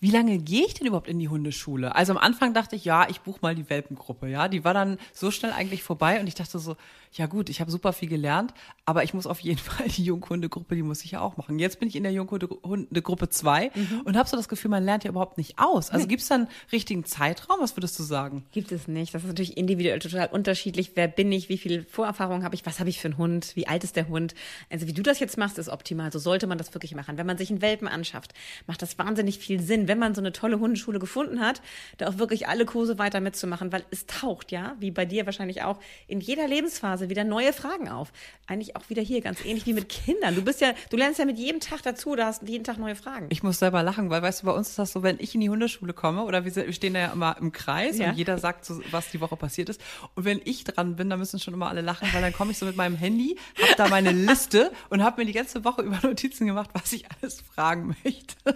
wie 0.01 0.11
lange 0.11 0.39
gehe 0.39 0.65
ich 0.65 0.75
denn 0.75 0.87
überhaupt 0.87 1.09
in 1.09 1.19
die 1.19 1.29
Hundeschule? 1.29 1.95
Also 1.95 2.13
am 2.13 2.19
Anfang 2.19 2.55
dachte 2.55 2.77
ich, 2.77 2.85
ja, 2.85 3.09
ich 3.09 3.21
buche 3.21 3.41
mal 3.43 3.55
die 3.55 3.69
Welpengruppe, 3.69 4.29
ja. 4.29 4.49
Die 4.49 4.65
war 4.65 4.75
dann 4.75 4.99
so 5.13 5.31
schnell 5.31 5.53
eigentlich 5.53 5.83
vorbei 5.83 6.21
und 6.21 6.27
ich 6.27 6.35
dachte 6.35 6.59
so, 6.59 6.77
ja 7.13 7.27
gut, 7.27 7.49
ich 7.49 7.61
habe 7.61 7.71
super 7.71 7.93
viel 7.93 8.09
gelernt, 8.09 8.53
aber 8.85 9.03
ich 9.03 9.15
muss 9.15 9.27
auf 9.27 9.41
jeden 9.41 9.59
Fall 9.59 9.89
die 9.89 10.05
Junghundegruppe, 10.05 10.75
die 10.75 10.83
muss 10.83 11.05
ich 11.05 11.13
ja 11.13 11.21
auch 11.21 11.37
machen. 11.37 11.59
Jetzt 11.59 11.81
bin 11.81 11.89
ich 11.89 11.97
in 11.97 12.03
der 12.03 12.13
Junghundegruppe 12.13 13.29
2 13.29 13.71
mhm. 13.75 14.01
und 14.05 14.17
habe 14.17 14.29
so 14.29 14.37
das 14.37 14.49
Gefühl, 14.49 14.71
man 14.71 14.85
lernt 14.85 15.05
ja 15.05 15.11
überhaupt 15.11 15.39
nicht 15.39 15.59
aus. 15.59 15.91
Also 15.91 16.07
gibt 16.07 16.23
es 16.23 16.29
da 16.29 16.37
einen 16.37 16.49
richtigen 16.71 17.05
Zeitraum? 17.05 17.57
Was 17.61 17.77
würdest 17.77 17.99
du 17.99 18.03
sagen? 18.03 18.45
Gibt 18.53 18.73
es 18.73 18.89
nicht. 18.89 19.15
Das 19.15 19.23
ist 19.23 19.29
natürlich 19.29 19.57
individuell 19.57 19.99
total 19.99 20.29
unterschiedlich. 20.29 20.93
Wer 20.95 21.09
bin 21.09 21.33
ich? 21.33 21.49
Wie 21.49 21.59
viel 21.59 21.85
Vorerfahrung 21.85 22.45
habe 22.45 22.55
ich? 22.55 22.67
Was 22.67 22.79
habe 22.79 22.89
ich 22.89 23.01
für 23.01 23.09
einen 23.09 23.19
Hund? 23.19 23.57
Wie 23.57 23.67
alt 23.67 23.85
ist 23.85 23.97
der 23.97 24.09
Hund? 24.09 24.35
Also 24.71 24.87
wie 24.87 24.93
du 24.93 25.03
das 25.03 25.19
jetzt 25.19 25.39
machst, 25.39 25.59
ist 25.59 25.69
optimal. 25.69 26.13
So 26.13 26.19
sollte 26.19 26.47
man 26.47 26.59
das 26.59 26.75
wirklich 26.75 26.95
machen. 26.95 27.17
Wenn 27.19 27.27
man 27.27 27.39
sich 27.39 27.51
einen 27.51 27.63
Welpen 27.63 27.89
anschafft, 27.89 28.35
macht 28.67 28.83
das 28.83 28.99
wahnsinnig 28.99 29.39
viel 29.39 29.61
Sinn, 29.61 29.88
wenn 29.88 29.98
man 29.98 30.14
so 30.14 30.20
eine 30.20 30.33
tolle 30.33 30.61
Hundeschule 30.61 30.98
gefunden 30.98 31.40
hat, 31.40 31.61
da 31.96 32.09
auch 32.09 32.18
wirklich 32.18 32.46
alle 32.46 32.64
Kurse 32.64 32.98
weiter 32.98 33.20
mitzumachen, 33.20 33.72
weil 33.72 33.85
es 33.90 34.07
taucht, 34.07 34.53
ja, 34.53 34.77
wie 34.79 34.90
bei 34.90 35.05
dir 35.05 35.27
wahrscheinlich 35.27 35.62
auch, 35.62 35.81
in 36.07 36.20
jeder 36.20 36.46
Lebensphase 36.46 37.09
wieder 37.09 37.24
neue 37.24 37.53
Fragen 37.53 37.88
auf. 37.88 38.12
Eigentlich 38.46 38.77
auch 38.77 38.88
wieder 38.88 39.03
hier, 39.03 39.20
ganz 39.20 39.44
ähnlich 39.44 39.66
wie 39.66 39.72
mit 39.72 39.88
Kindern. 39.88 40.35
Du 40.35 40.42
bist 40.42 40.61
ja, 40.61 40.72
du 40.90 40.96
lernst 40.96 41.18
ja 41.18 41.24
mit 41.24 41.38
jedem 41.38 41.61
Tag 41.61 41.83
dazu, 41.83 42.14
da 42.14 42.27
hast 42.27 42.42
jeden 42.48 42.64
Tag 42.64 42.79
neue 42.79 42.94
Fragen. 42.94 43.27
Ich 43.31 43.42
muss 43.42 43.59
selber 43.59 43.83
lachen, 43.83 44.11
weil 44.11 44.22
weißt 44.22 44.42
du, 44.42 44.46
bei 44.46 44.53
uns 44.53 44.70
ist 44.70 44.79
das 44.79 44.92
so, 44.92 45.03
wenn 45.03 45.16
ich 45.18 45.35
in 45.35 45.40
die 45.40 45.51
Hundeschule 45.51 45.92
komme 45.92 46.22
oder 46.22 46.44
wir 46.44 46.72
stehen 46.72 46.94
da 46.94 47.01
ja 47.01 47.12
immer 47.12 47.37
im 47.40 47.53
Kreis 47.53 47.98
ja. 47.98 48.11
und 48.11 48.16
jeder 48.16 48.38
sagt 48.38 48.64
so, 48.64 48.81
was 48.90 49.11
die 49.11 49.20
Woche 49.20 49.37
passiert 49.37 49.68
ist. 49.68 49.81
Und 50.14 50.24
wenn 50.24 50.40
ich 50.44 50.64
dran 50.64 50.96
bin, 50.96 51.11
dann 51.11 51.18
müssen 51.18 51.40
schon 51.40 51.55
immer 51.55 51.68
alle 51.68 51.81
lachen, 51.81 52.09
weil 52.12 52.22
dann 52.22 52.33
komme 52.33 52.53
ich 52.53 52.59
so 52.59 52.66
mit 52.66 52.77
meinem 52.77 52.96
Handy, 52.96 53.37
hab 53.61 53.77
da 53.77 53.88
meine 53.88 54.12
Liste 54.12 54.70
und 54.90 55.03
habe 55.03 55.20
mir 55.20 55.27
die 55.27 55.33
ganze 55.33 55.64
Woche 55.64 55.83
über 55.83 55.98
Notizen 56.03 56.46
gemacht, 56.46 56.70
was 56.72 56.92
ich 56.92 57.07
alles 57.11 57.40
fragen 57.40 57.96
möchte. 58.05 58.35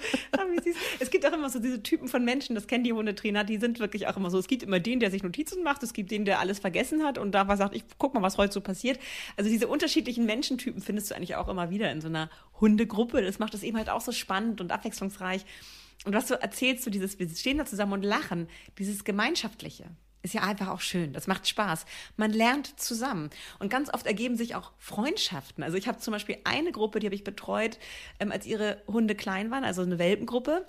Es 1.00 1.10
gibt 1.10 1.21
gibt 1.22 1.32
auch 1.32 1.38
immer 1.38 1.50
so 1.50 1.60
diese 1.60 1.82
Typen 1.82 2.08
von 2.08 2.24
Menschen, 2.24 2.54
das 2.54 2.66
kennen 2.66 2.82
die 2.82 2.92
Hundetrainer, 2.92 3.44
die 3.44 3.58
sind 3.58 3.78
wirklich 3.78 4.08
auch 4.08 4.16
immer 4.16 4.30
so. 4.30 4.38
Es 4.38 4.48
gibt 4.48 4.64
immer 4.64 4.80
den, 4.80 4.98
der 4.98 5.10
sich 5.10 5.22
Notizen 5.22 5.62
macht, 5.62 5.82
es 5.82 5.92
gibt 5.92 6.10
den, 6.10 6.24
der 6.24 6.40
alles 6.40 6.58
vergessen 6.58 7.04
hat 7.04 7.16
und 7.16 7.32
da 7.32 7.56
sagt, 7.56 7.76
ich 7.76 7.84
guck 7.98 8.14
mal, 8.14 8.22
was 8.22 8.38
heute 8.38 8.52
so 8.52 8.60
passiert. 8.60 8.98
Also 9.36 9.48
diese 9.48 9.68
unterschiedlichen 9.68 10.26
Menschentypen 10.26 10.82
findest 10.82 11.10
du 11.10 11.14
eigentlich 11.14 11.36
auch 11.36 11.48
immer 11.48 11.70
wieder 11.70 11.92
in 11.92 12.00
so 12.00 12.08
einer 12.08 12.28
Hundegruppe. 12.60 13.22
Das 13.22 13.38
macht 13.38 13.54
das 13.54 13.62
eben 13.62 13.76
halt 13.76 13.88
auch 13.88 14.00
so 14.00 14.10
spannend 14.10 14.60
und 14.60 14.72
abwechslungsreich. 14.72 15.44
Und 16.04 16.14
was 16.14 16.26
du 16.26 16.34
erzählst, 16.34 16.82
so 16.82 16.90
dieses, 16.90 17.18
wir 17.20 17.28
stehen 17.28 17.58
da 17.58 17.64
zusammen 17.64 17.92
und 17.92 18.02
lachen, 18.02 18.48
dieses 18.78 19.04
Gemeinschaftliche 19.04 19.84
ist 20.22 20.34
ja 20.34 20.42
einfach 20.42 20.68
auch 20.68 20.80
schön. 20.80 21.12
Das 21.12 21.26
macht 21.26 21.48
Spaß. 21.48 21.84
Man 22.16 22.32
lernt 22.32 22.78
zusammen. 22.80 23.30
Und 23.58 23.70
ganz 23.70 23.92
oft 23.92 24.06
ergeben 24.06 24.36
sich 24.36 24.54
auch 24.54 24.72
Freundschaften. 24.78 25.62
Also 25.64 25.76
ich 25.76 25.88
habe 25.88 25.98
zum 25.98 26.12
Beispiel 26.12 26.38
eine 26.44 26.72
Gruppe, 26.72 27.00
die 27.00 27.06
habe 27.06 27.14
ich 27.14 27.24
betreut, 27.24 27.78
ähm, 28.20 28.30
als 28.30 28.46
ihre 28.46 28.82
Hunde 28.86 29.14
klein 29.14 29.50
waren, 29.50 29.64
also 29.64 29.82
eine 29.82 29.98
Welpengruppe. 29.98 30.64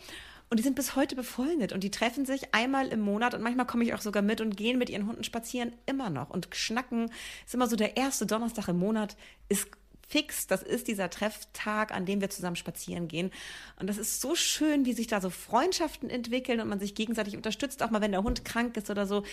Und 0.54 0.58
die 0.58 0.64
sind 0.64 0.76
bis 0.76 0.96
heute 0.96 1.16
befreundet 1.16 1.74
und 1.74 1.84
die 1.84 1.90
treffen 1.90 2.28
sich 2.28 2.54
einmal 2.54 2.90
im 2.90 3.00
Monat 3.00 3.34
und 3.34 3.42
manchmal 3.42 3.66
komme 3.66 3.86
ich 3.86 3.96
auch 3.96 4.02
sogar 4.02 4.22
mit 4.22 4.40
und 4.40 4.56
gehen 4.56 4.78
mit 4.78 4.88
ihren 4.88 5.08
Hunden 5.08 5.24
spazieren 5.24 5.74
immer 5.88 6.12
noch 6.12 6.30
und 6.30 6.48
schnacken. 6.52 7.10
Ist 7.44 7.56
immer 7.56 7.66
so 7.66 7.76
der 7.76 7.98
erste 7.98 8.28
Donnerstag 8.28 8.68
im 8.68 8.78
Monat 8.78 9.18
ist 9.50 9.68
fix. 10.08 10.46
Das 10.46 10.62
ist 10.62 10.88
dieser 10.88 11.10
Trefftag, 11.10 11.92
an 11.92 12.06
dem 12.06 12.22
wir 12.22 12.30
zusammen 12.30 12.56
spazieren 12.56 13.08
gehen. 13.08 13.32
Und 13.80 13.88
das 13.88 13.98
ist 13.98 14.22
so 14.22 14.36
schön, 14.36 14.86
wie 14.86 14.94
sich 14.94 15.08
da 15.08 15.22
so 15.22 15.32
Freundschaften 15.32 16.12
entwickeln 16.12 16.60
und 16.60 16.70
man 16.70 16.80
sich 16.80 16.94
gegenseitig 16.94 17.36
unterstützt, 17.36 17.82
auch 17.82 17.90
mal 17.90 18.02
wenn 18.02 18.12
der 18.12 18.22
Hund 18.22 18.46
krank 18.46 18.78
ist 18.78 18.92
oder 18.92 19.08
so. 19.08 19.24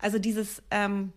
Also 0.00 0.18
dieses, 0.18 0.60
ähm, 0.72 1.12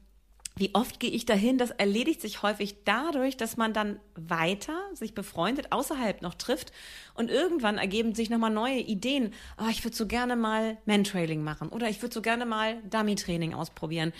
wie 0.57 0.73
oft 0.73 0.99
gehe 0.99 1.09
ich 1.09 1.25
dahin? 1.25 1.57
Das 1.57 1.71
erledigt 1.71 2.21
sich 2.21 2.41
häufig 2.41 2.83
dadurch, 2.83 3.37
dass 3.37 3.57
man 3.57 3.73
dann 3.73 3.99
weiter 4.15 4.77
sich 4.93 5.13
befreundet, 5.13 5.71
außerhalb 5.71 6.21
noch 6.21 6.33
trifft 6.33 6.71
und 7.13 7.29
irgendwann 7.29 7.77
ergeben 7.77 8.15
sich 8.15 8.29
nochmal 8.29 8.51
neue 8.51 8.79
Ideen. 8.79 9.33
Oh, 9.59 9.67
ich 9.69 9.83
würde 9.83 9.95
so 9.95 10.07
gerne 10.07 10.35
mal 10.35 10.77
Mantrailing 10.85 11.43
machen 11.43 11.69
oder 11.69 11.89
ich 11.89 12.01
würde 12.01 12.13
so 12.13 12.21
gerne 12.21 12.45
mal 12.45 12.81
Dummy-Training 12.89 13.53
ausprobieren. 13.53 14.13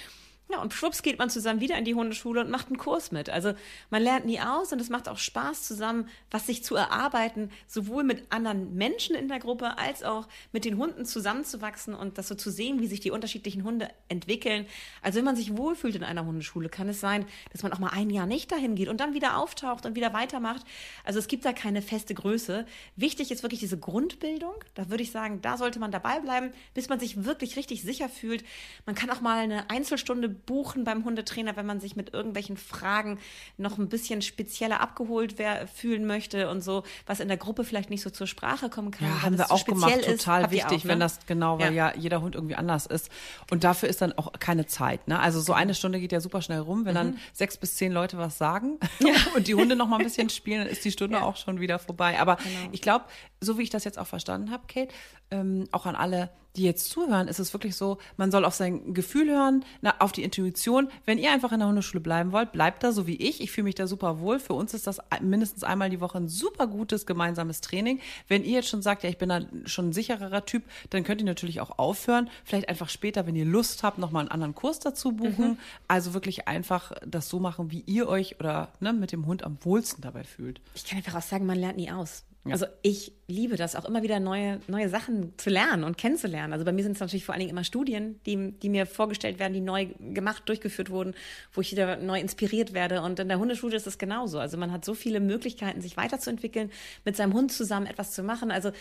Ja, 0.49 0.62
und 0.62 0.73
schwupps 0.73 1.03
geht 1.03 1.19
man 1.19 1.29
zusammen 1.29 1.60
wieder 1.60 1.77
in 1.77 1.83
die 1.83 1.93
Hundeschule 1.93 2.39
und 2.39 2.49
macht 2.49 2.67
einen 2.67 2.77
Kurs 2.77 3.12
mit. 3.12 3.29
Also 3.29 3.53
man 3.89 4.01
lernt 4.01 4.25
nie 4.25 4.39
aus 4.39 4.71
und 4.71 4.79
es 4.79 4.89
macht 4.89 5.10
auch 5.10 5.17
Spaß 5.17 5.63
zusammen, 5.63 6.07
was 6.31 6.47
sich 6.47 6.63
zu 6.63 6.75
erarbeiten, 6.75 7.51
sowohl 7.67 8.05
mit 8.05 8.31
anderen 8.31 8.73
Menschen 8.75 9.13
in 9.17 9.27
der 9.27 9.39
Gruppe 9.39 9.77
als 9.77 10.03
auch 10.03 10.25
mit 10.53 10.63
den 10.63 10.77
Hunden 10.77 11.03
zusammenzuwachsen 11.03 11.93
und 11.93 12.17
das 12.17 12.29
so 12.29 12.36
zu 12.36 12.49
sehen, 12.49 12.79
wie 12.79 12.88
sich 12.88 13.01
die 13.01 13.12
unterschiedlichen 13.12 13.65
Hunde 13.65 13.89
entwickeln. 14.07 14.65
Also 15.01 15.17
wenn 15.17 15.25
man 15.25 15.36
sich 15.36 15.57
wohlfühlt 15.57 15.95
in 15.95 16.03
einer 16.05 16.25
Hundeschule, 16.25 16.69
kann 16.69 16.88
es 16.88 17.01
sein, 17.01 17.25
dass 17.51 17.62
man 17.62 17.73
auch 17.73 17.79
mal 17.79 17.91
ein 17.91 18.10
Jahr 18.10 18.25
nicht 18.25 18.49
dahin 18.49 18.75
geht 18.75 18.88
und 18.88 19.01
dann 19.01 19.13
wieder 19.13 19.38
auftaucht 19.38 19.86
und 19.86 19.95
wieder 19.95 20.13
weitermacht. 20.13 20.65
Also 21.03 21.19
es 21.19 21.27
gibt 21.27 21.43
da 21.43 21.51
keine 21.51 21.81
feste 21.81 22.13
Größe. 22.13 22.65
Wichtig 22.95 23.31
ist 23.31 23.43
wirklich 23.43 23.60
diese 23.60 23.77
Grundbildung. 23.77 24.55
Da 24.75 24.89
würde 24.89 25.03
ich 25.03 25.12
sagen, 25.12 25.41
da 25.41 25.57
sollte 25.57 25.79
man 25.79 25.91
dabei 25.91 26.21
bleiben, 26.21 26.53
bis 26.73 26.88
man 26.88 27.01
sich 27.01 27.25
wirklich 27.25 27.57
richtig 27.57 27.81
sicher 27.81 28.07
fühlt. 28.07 28.45
Man 28.86 28.95
kann 28.95 29.10
auch 29.10 29.19
mal 29.19 29.39
eine 29.39 29.69
Einzelstunde 29.69 30.37
buchen 30.45 30.84
beim 30.84 31.06
Hundetrainer, 31.06 31.56
wenn 31.56 31.65
man 31.65 31.80
sich 31.80 31.95
mit 31.95 32.13
irgendwelchen 32.13 32.58
Fragen 32.58 33.19
noch 33.58 33.78
ein 33.78 33.89
bisschen 33.89 34.21
spezieller 34.21 34.82
abgeholt 34.82 35.36
fühlen 35.73 36.06
möchte 36.06 36.50
und 36.50 36.62
so, 36.62 36.84
was 37.06 37.19
in 37.19 37.28
der 37.28 37.38
Gruppe 37.38 37.63
vielleicht 37.63 37.89
nicht 37.89 38.02
so 38.02 38.10
zur 38.10 38.28
Sprache 38.28 38.69
kommen 38.69 38.91
kann. 38.91 39.08
Ja, 39.08 39.21
haben 39.23 39.38
wir 39.38 39.52
auch 39.52 39.65
gemacht, 39.65 40.04
total 40.06 40.45
ist, 40.45 40.52
wichtig, 40.52 40.80
auch, 40.80 40.84
ne? 40.84 40.89
wenn 40.89 41.00
das 41.00 41.19
genau, 41.26 41.60
weil 41.60 41.73
ja. 41.73 41.91
ja. 41.91 41.97
jeder 42.00 42.21
Hund 42.21 42.36
irgendwie 42.36 42.56
anders 42.56 42.86
ist. 42.86 43.10
Und 43.52 43.63
dafür 43.63 43.89
ist 43.89 44.02
dann 44.02 44.13
auch 44.13 44.32
keine 44.39 44.65
Zeit. 44.65 45.08
Ne? 45.08 45.19
Also 45.19 45.41
so 45.41 45.54
eine 45.54 45.73
Stunde 45.73 46.00
geht 46.00 46.12
ja 46.12 46.19
super 46.19 46.41
schnell 46.41 46.60
rum, 46.60 46.86
wenn 46.86 46.93
mhm. 46.93 46.97
dann 46.97 47.19
sechs 47.34 47.58
bis 47.58 47.76
zehn 47.76 47.91
Leute 47.91 48.17
was 48.17 48.38
sagen 48.38 48.80
ja. 49.00 49.13
und 49.36 49.47
die 49.47 49.56
Hunde 49.56 49.76
noch 49.76 49.88
mal 49.88 49.97
ein 49.97 50.04
bisschen 50.04 50.30
spielen, 50.30 50.60
dann 50.60 50.67
ist 50.67 50.84
die 50.86 50.91
Stunde 50.91 51.17
ja. 51.17 51.23
auch 51.23 51.36
schon 51.36 51.60
wieder 51.60 51.80
vorbei. 51.80 52.19
Aber 52.19 52.38
genau. 52.38 52.69
ich 52.71 52.82
glaube, 52.82 53.06
so 53.41 53.58
wie 53.58 53.63
ich 53.63 53.69
das 53.69 53.84
jetzt 53.84 54.00
auch 54.00 54.08
verstanden 54.08 54.52
habe, 54.52 54.63
Kate, 54.67 54.93
ähm, 55.32 55.67
auch 55.71 55.86
an 55.86 55.95
alle, 55.95 56.30
die 56.58 56.63
jetzt 56.63 56.89
zuhören, 56.89 57.28
ist 57.28 57.39
es 57.39 57.54
wirklich 57.54 57.76
so, 57.76 57.98
man 58.17 58.32
soll 58.32 58.43
auf 58.43 58.56
sein 58.56 58.93
Gefühl 58.93 59.30
hören, 59.30 59.63
na, 59.82 59.96
auf 60.00 60.12
die 60.12 60.24
Intuition. 60.24 60.89
Wenn 61.06 61.17
ihr 61.17 61.32
einfach 61.32 61.52
in 61.52 61.60
der 61.60 61.67
Hundeschule 61.67 62.02
bleiben 62.02 62.32
wollt, 62.32 62.52
bleibt 62.52 62.84
da 62.84 62.91
so 62.91 63.08
wie 63.08 63.15
ich. 63.15 63.41
Ich 63.41 63.52
fühle 63.52 63.65
mich 63.65 63.76
da 63.76 63.88
super 63.88 64.20
wohl. 64.20 64.39
Für 64.39 64.54
uns 64.54 64.74
ist 64.74 64.88
das 64.88 65.00
mindestens 65.22 65.63
einmal 65.63 65.89
die 65.89 66.02
Woche 66.02 66.17
ein 66.17 66.28
super 66.28 66.67
gutes 66.67 67.06
gemeinsames 67.06 67.62
Training. 67.62 68.00
Wenn 68.28 68.43
ihr 68.43 68.54
jetzt 68.54 68.70
schon 68.70 68.82
sagt, 68.82 69.04
ja, 69.04 69.10
ich 69.10 69.17
bin 69.17 69.30
da 69.30 69.41
schon 69.65 69.89
ein 69.89 69.93
sichererer 69.93 70.46
Typ, 70.46 70.63
dann 70.89 71.04
könnt 71.04 71.22
ihr 71.22 71.26
natürlich 71.26 71.62
auch 71.62 71.78
aufhören. 71.78 72.30
Vielleicht 72.43 72.70
einfach 72.70 72.89
später, 72.89 73.28
wenn 73.28 73.36
ihr 73.36 73.46
Lust 73.46 73.84
habt, 73.84 74.00
nochmal 74.00 74.22
einen 74.22 74.32
anderen 74.32 74.56
Kurs 74.56 74.80
dazu 74.80 75.12
buchen. 75.12 75.52
Mhm. 75.52 75.58
Also 75.88 76.13
wirklich 76.13 76.48
einfach 76.48 76.91
das 77.06 77.30
so 77.30 77.39
machen, 77.39 77.72
wie 77.72 77.84
ihr 77.86 78.08
euch 78.10 78.39
oder 78.39 78.70
ne, 78.80 78.93
mit 78.93 79.12
dem 79.12 79.26
Hund 79.26 79.43
am 79.43 79.58
wohlsten 79.62 80.02
dabei 80.02 80.24
fühlt. 80.24 80.60
Ich 80.74 80.86
kann 80.86 80.98
einfach 80.98 81.15
auch 81.15 81.22
sagen, 81.22 81.46
man 81.46 81.60
lernt 81.60 81.78
nie 81.78 81.91
aus. 81.91 82.24
Ja. 82.47 82.53
Also 82.53 82.65
ich 82.81 83.13
liebe 83.27 83.55
das, 83.55 83.75
auch 83.75 83.86
immer 83.86 84.03
wieder 84.03 84.19
neue, 84.19 84.60
neue 84.67 84.89
Sachen 84.89 85.38
zu 85.38 85.49
lernen 85.49 85.83
und 85.83 85.97
kennenzulernen. 85.97 86.53
Also 86.53 86.65
bei 86.65 86.71
mir 86.71 86.83
sind 86.83 86.93
es 86.93 86.99
natürlich 86.99 87.25
vor 87.25 87.33
allen 87.33 87.39
Dingen 87.41 87.51
immer 87.51 87.63
Studien, 87.63 88.19
die, 88.25 88.51
die 88.51 88.69
mir 88.69 88.86
vorgestellt 88.86 89.39
werden, 89.39 89.53
die 89.53 89.62
neu 89.62 89.88
gemacht, 89.99 90.43
durchgeführt 90.47 90.89
wurden, 90.89 91.13
wo 91.51 91.62
ich 91.62 91.71
wieder 91.71 91.97
neu 91.97 92.19
inspiriert 92.19 92.73
werde. 92.73 93.01
Und 93.01 93.19
in 93.19 93.27
der 93.27 93.39
Hundeschule 93.39 93.75
ist 93.75 93.88
es 93.88 93.97
genauso. 93.97 94.39
Also 94.39 94.57
man 94.57 94.71
hat 94.71 94.86
so 94.86 94.93
viele 94.93 95.19
Möglichkeiten, 95.19 95.81
sich 95.81 95.97
weiterzuentwickeln, 95.97 96.71
mit 97.05 97.15
seinem 97.15 97.33
Hund 97.33 97.51
zusammen 97.51 97.86
etwas 97.86 98.12
zu 98.12 98.23
machen. 98.23 98.51
Also 98.51 98.71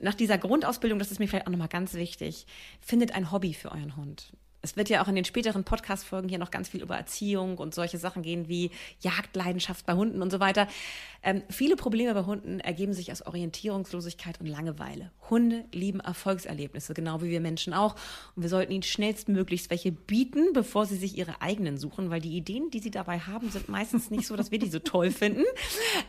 nach 0.00 0.14
dieser 0.14 0.38
Grundausbildung, 0.38 0.98
das 0.98 1.10
ist 1.10 1.18
mir 1.18 1.28
vielleicht 1.28 1.46
auch 1.46 1.52
nochmal 1.52 1.68
ganz 1.68 1.94
wichtig, 1.94 2.46
findet 2.80 3.14
ein 3.14 3.30
Hobby 3.30 3.54
für 3.54 3.72
euren 3.72 3.96
Hund 3.96 4.32
es 4.62 4.76
wird 4.76 4.88
ja 4.88 5.02
auch 5.02 5.08
in 5.08 5.16
den 5.16 5.24
späteren 5.24 5.64
Podcast-Folgen 5.64 6.28
hier 6.28 6.38
noch 6.38 6.52
ganz 6.52 6.68
viel 6.68 6.82
über 6.82 6.96
Erziehung 6.96 7.58
und 7.58 7.74
solche 7.74 7.98
Sachen 7.98 8.22
gehen 8.22 8.48
wie 8.48 8.70
Jagdleidenschaft 9.00 9.84
bei 9.84 9.94
Hunden 9.94 10.22
und 10.22 10.30
so 10.30 10.38
weiter. 10.38 10.68
Ähm, 11.24 11.42
viele 11.50 11.76
Probleme 11.76 12.14
bei 12.14 12.24
Hunden 12.24 12.60
ergeben 12.60 12.94
sich 12.94 13.10
aus 13.10 13.26
Orientierungslosigkeit 13.26 14.40
und 14.40 14.46
Langeweile. 14.46 15.10
Hunde 15.30 15.64
lieben 15.72 16.00
Erfolgserlebnisse, 16.00 16.94
genau 16.94 17.22
wie 17.22 17.30
wir 17.30 17.40
Menschen 17.40 17.74
auch. 17.74 17.96
Und 18.36 18.42
wir 18.42 18.48
sollten 18.48 18.72
ihnen 18.72 18.82
schnellstmöglichst 18.82 19.70
welche 19.70 19.90
bieten, 19.90 20.52
bevor 20.52 20.86
sie 20.86 20.96
sich 20.96 21.18
ihre 21.18 21.42
eigenen 21.42 21.76
suchen, 21.76 22.10
weil 22.10 22.20
die 22.20 22.36
Ideen, 22.36 22.70
die 22.70 22.80
sie 22.80 22.90
dabei 22.90 23.18
haben, 23.18 23.50
sind 23.50 23.68
meistens 23.68 24.10
nicht 24.10 24.26
so, 24.26 24.36
dass 24.36 24.52
wir 24.52 24.58
die 24.58 24.70
so 24.70 24.78
toll 24.78 25.10
finden. 25.10 25.44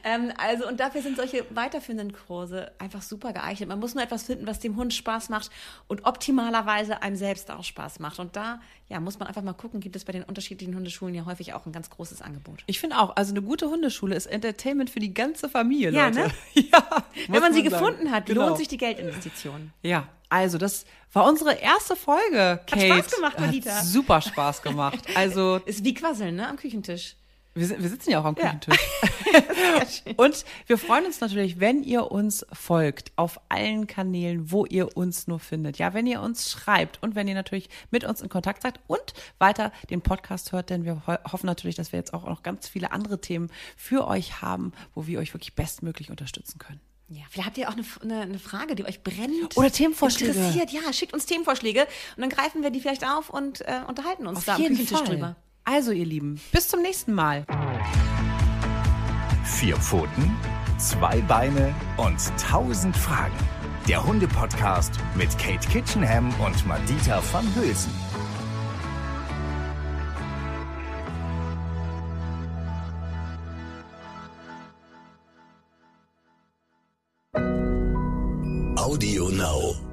Ähm, 0.04 0.32
also, 0.38 0.68
und 0.68 0.80
dafür 0.80 1.02
sind 1.02 1.18
solche 1.18 1.46
weiterführenden 1.50 2.14
Kurse 2.14 2.72
einfach 2.78 3.02
super 3.02 3.34
geeignet. 3.34 3.70
Man 3.70 3.80
muss 3.80 3.96
nur 3.96 4.04
etwas 4.04 4.24
finden, 4.24 4.46
was 4.46 4.60
dem 4.60 4.76
Hund 4.76 4.94
Spaß 4.94 5.30
macht 5.30 5.50
und 5.88 6.06
optimalerweise 6.06 7.02
einem 7.02 7.16
selbst 7.16 7.50
auch 7.50 7.64
Spaß 7.64 8.00
macht. 8.00 8.20
Und 8.20 8.36
da 8.36 8.43
da 8.44 8.62
ja, 8.90 9.00
muss 9.00 9.18
man 9.18 9.28
einfach 9.28 9.42
mal 9.42 9.54
gucken, 9.54 9.80
gibt 9.80 9.96
es 9.96 10.06
bei 10.06 10.14
den 10.14 10.24
unterschiedlichen 10.24 10.76
Hundeschulen 10.76 11.16
ja 11.16 11.26
häufig 11.26 11.54
auch 11.54 11.66
ein 11.66 11.72
ganz 11.72 11.90
großes 11.90 12.22
Angebot. 12.22 12.64
Ich 12.68 12.80
finde 12.80 13.00
auch, 13.00 13.16
also 13.16 13.32
eine 13.32 13.42
gute 13.42 13.68
Hundeschule 13.70 14.16
ist 14.16 14.28
Entertainment 14.28 14.90
für 14.90 15.00
die 15.00 15.14
ganze 15.14 15.50
Familie, 15.50 15.92
ja, 15.92 16.08
Leute. 16.08 16.20
Ne? 16.20 16.32
ja, 16.72 17.04
Wenn 17.28 17.42
man, 17.42 17.54
sie 17.54 17.64
sagen. 17.64 17.72
gefunden 17.72 18.12
hat, 18.12 18.28
genau. 18.28 18.48
lohnt 18.48 18.58
sich 18.58 18.68
die 18.68 18.78
Geldinvestition. 18.78 19.72
Ja, 19.82 20.08
also 20.30 20.58
das 20.58 20.86
war 21.12 21.26
unsere 21.26 21.54
erste 21.54 21.96
Folge, 21.96 22.60
Kate. 22.68 22.94
Hat 22.94 23.06
Spaß 23.06 23.16
gemacht, 23.16 23.40
Anita. 23.40 23.72
Hat 23.72 23.86
super 23.86 24.22
Spaß 24.22 24.62
gemacht. 24.62 25.00
Also 25.16 25.62
ist 25.66 25.84
wie 25.84 25.94
Quasseln, 25.94 26.36
ne, 26.36 26.48
am 26.48 26.58
Küchentisch. 26.58 27.16
Wir, 27.56 27.70
wir 27.70 27.90
sitzen 27.90 28.10
ja 28.10 28.20
auch 28.20 28.26
am 28.26 28.36
Küchentisch. 28.36 28.78
Ja. 29.34 30.14
und 30.18 30.46
wir 30.68 30.78
freuen 30.78 31.06
uns 31.06 31.20
natürlich, 31.20 31.60
wenn 31.60 31.84
ihr 31.84 32.12
uns 32.12 32.46
folgt 32.54 33.12
auf 33.16 33.40
allen 33.50 33.88
Kanälen, 33.88 34.52
wo 34.52 34.66
ihr 34.66 34.96
uns 34.96 35.26
nur 35.26 35.40
findet. 35.40 35.80
Ja, 35.80 35.96
wenn 35.96 36.06
ihr 36.06 36.22
uns 36.22 36.52
schreibt 36.52 37.02
und 37.02 37.16
wenn 37.16 37.28
ihr 37.28 37.34
natürlich 37.34 37.70
mit 37.90 38.04
uns 38.04 38.22
in 38.22 38.30
Kontakt 38.30 38.62
seid 38.62 38.80
und 38.86 39.14
weiter 39.40 39.72
den 39.90 40.02
Podcast 40.02 40.52
hört, 40.52 40.70
denn 40.70 40.86
wir 40.86 41.02
hoffen 41.08 41.48
natürlich, 41.48 41.76
dass 41.76 41.92
wir 41.92 41.98
jetzt 41.98 42.14
auch 42.14 42.26
noch 42.26 42.44
ganz 42.44 42.68
viele 42.68 42.92
andere 42.92 43.22
Themen 43.22 43.50
für 43.76 44.08
euch 44.08 44.44
haben, 44.44 44.72
wo 44.94 45.08
wir 45.08 45.18
euch 45.18 45.34
wirklich 45.34 45.56
bestmöglich 45.56 46.12
unterstützen 46.12 46.60
können. 46.60 46.80
Ja, 47.10 47.24
vielleicht 47.30 47.48
habt 47.48 47.58
ihr 47.58 47.70
auch 47.70 47.74
eine, 47.74 47.86
eine, 48.02 48.22
eine, 48.22 48.40
Frage, 48.40 48.76
die 48.76 48.86
euch 48.86 49.04
brennt. 49.04 49.58
Oder 49.58 49.72
Themenvorschläge. 49.72 50.32
Interessiert. 50.32 50.72
Ja, 50.72 50.94
schickt 50.94 51.14
uns 51.14 51.26
Themenvorschläge 51.26 51.88
und 52.16 52.22
dann 52.22 52.30
greifen 52.30 52.62
wir 52.62 52.70
die 52.70 52.80
vielleicht 52.80 53.06
auf 53.06 53.30
und 53.30 53.62
äh, 53.62 53.82
unterhalten 53.88 54.28
uns 54.28 54.40
auf 54.40 54.46
da 54.46 54.56
am 54.56 54.62
Küchentisch 54.62 55.04
drüber. 55.04 55.36
Also, 55.66 55.92
ihr 55.92 56.06
Lieben, 56.06 56.40
bis 56.52 56.68
zum 56.68 56.82
nächsten 56.82 57.14
Mal. 57.14 57.46
Vier 59.46 59.78
Pfoten, 59.78 60.36
zwei 60.78 61.22
Beine 61.22 61.74
und 61.96 62.20
tausend 62.38 62.96
Fragen. 62.98 63.38
Der 63.88 64.06
Hunde-Podcast 64.06 64.92
mit 65.16 65.30
Kate 65.38 65.68
Kitchenham 65.70 66.34
und 66.42 66.66
Madita 66.68 67.22
van 67.32 67.46
Hülsen. 67.56 67.92
Audio 78.76 79.30
Now. 79.30 79.93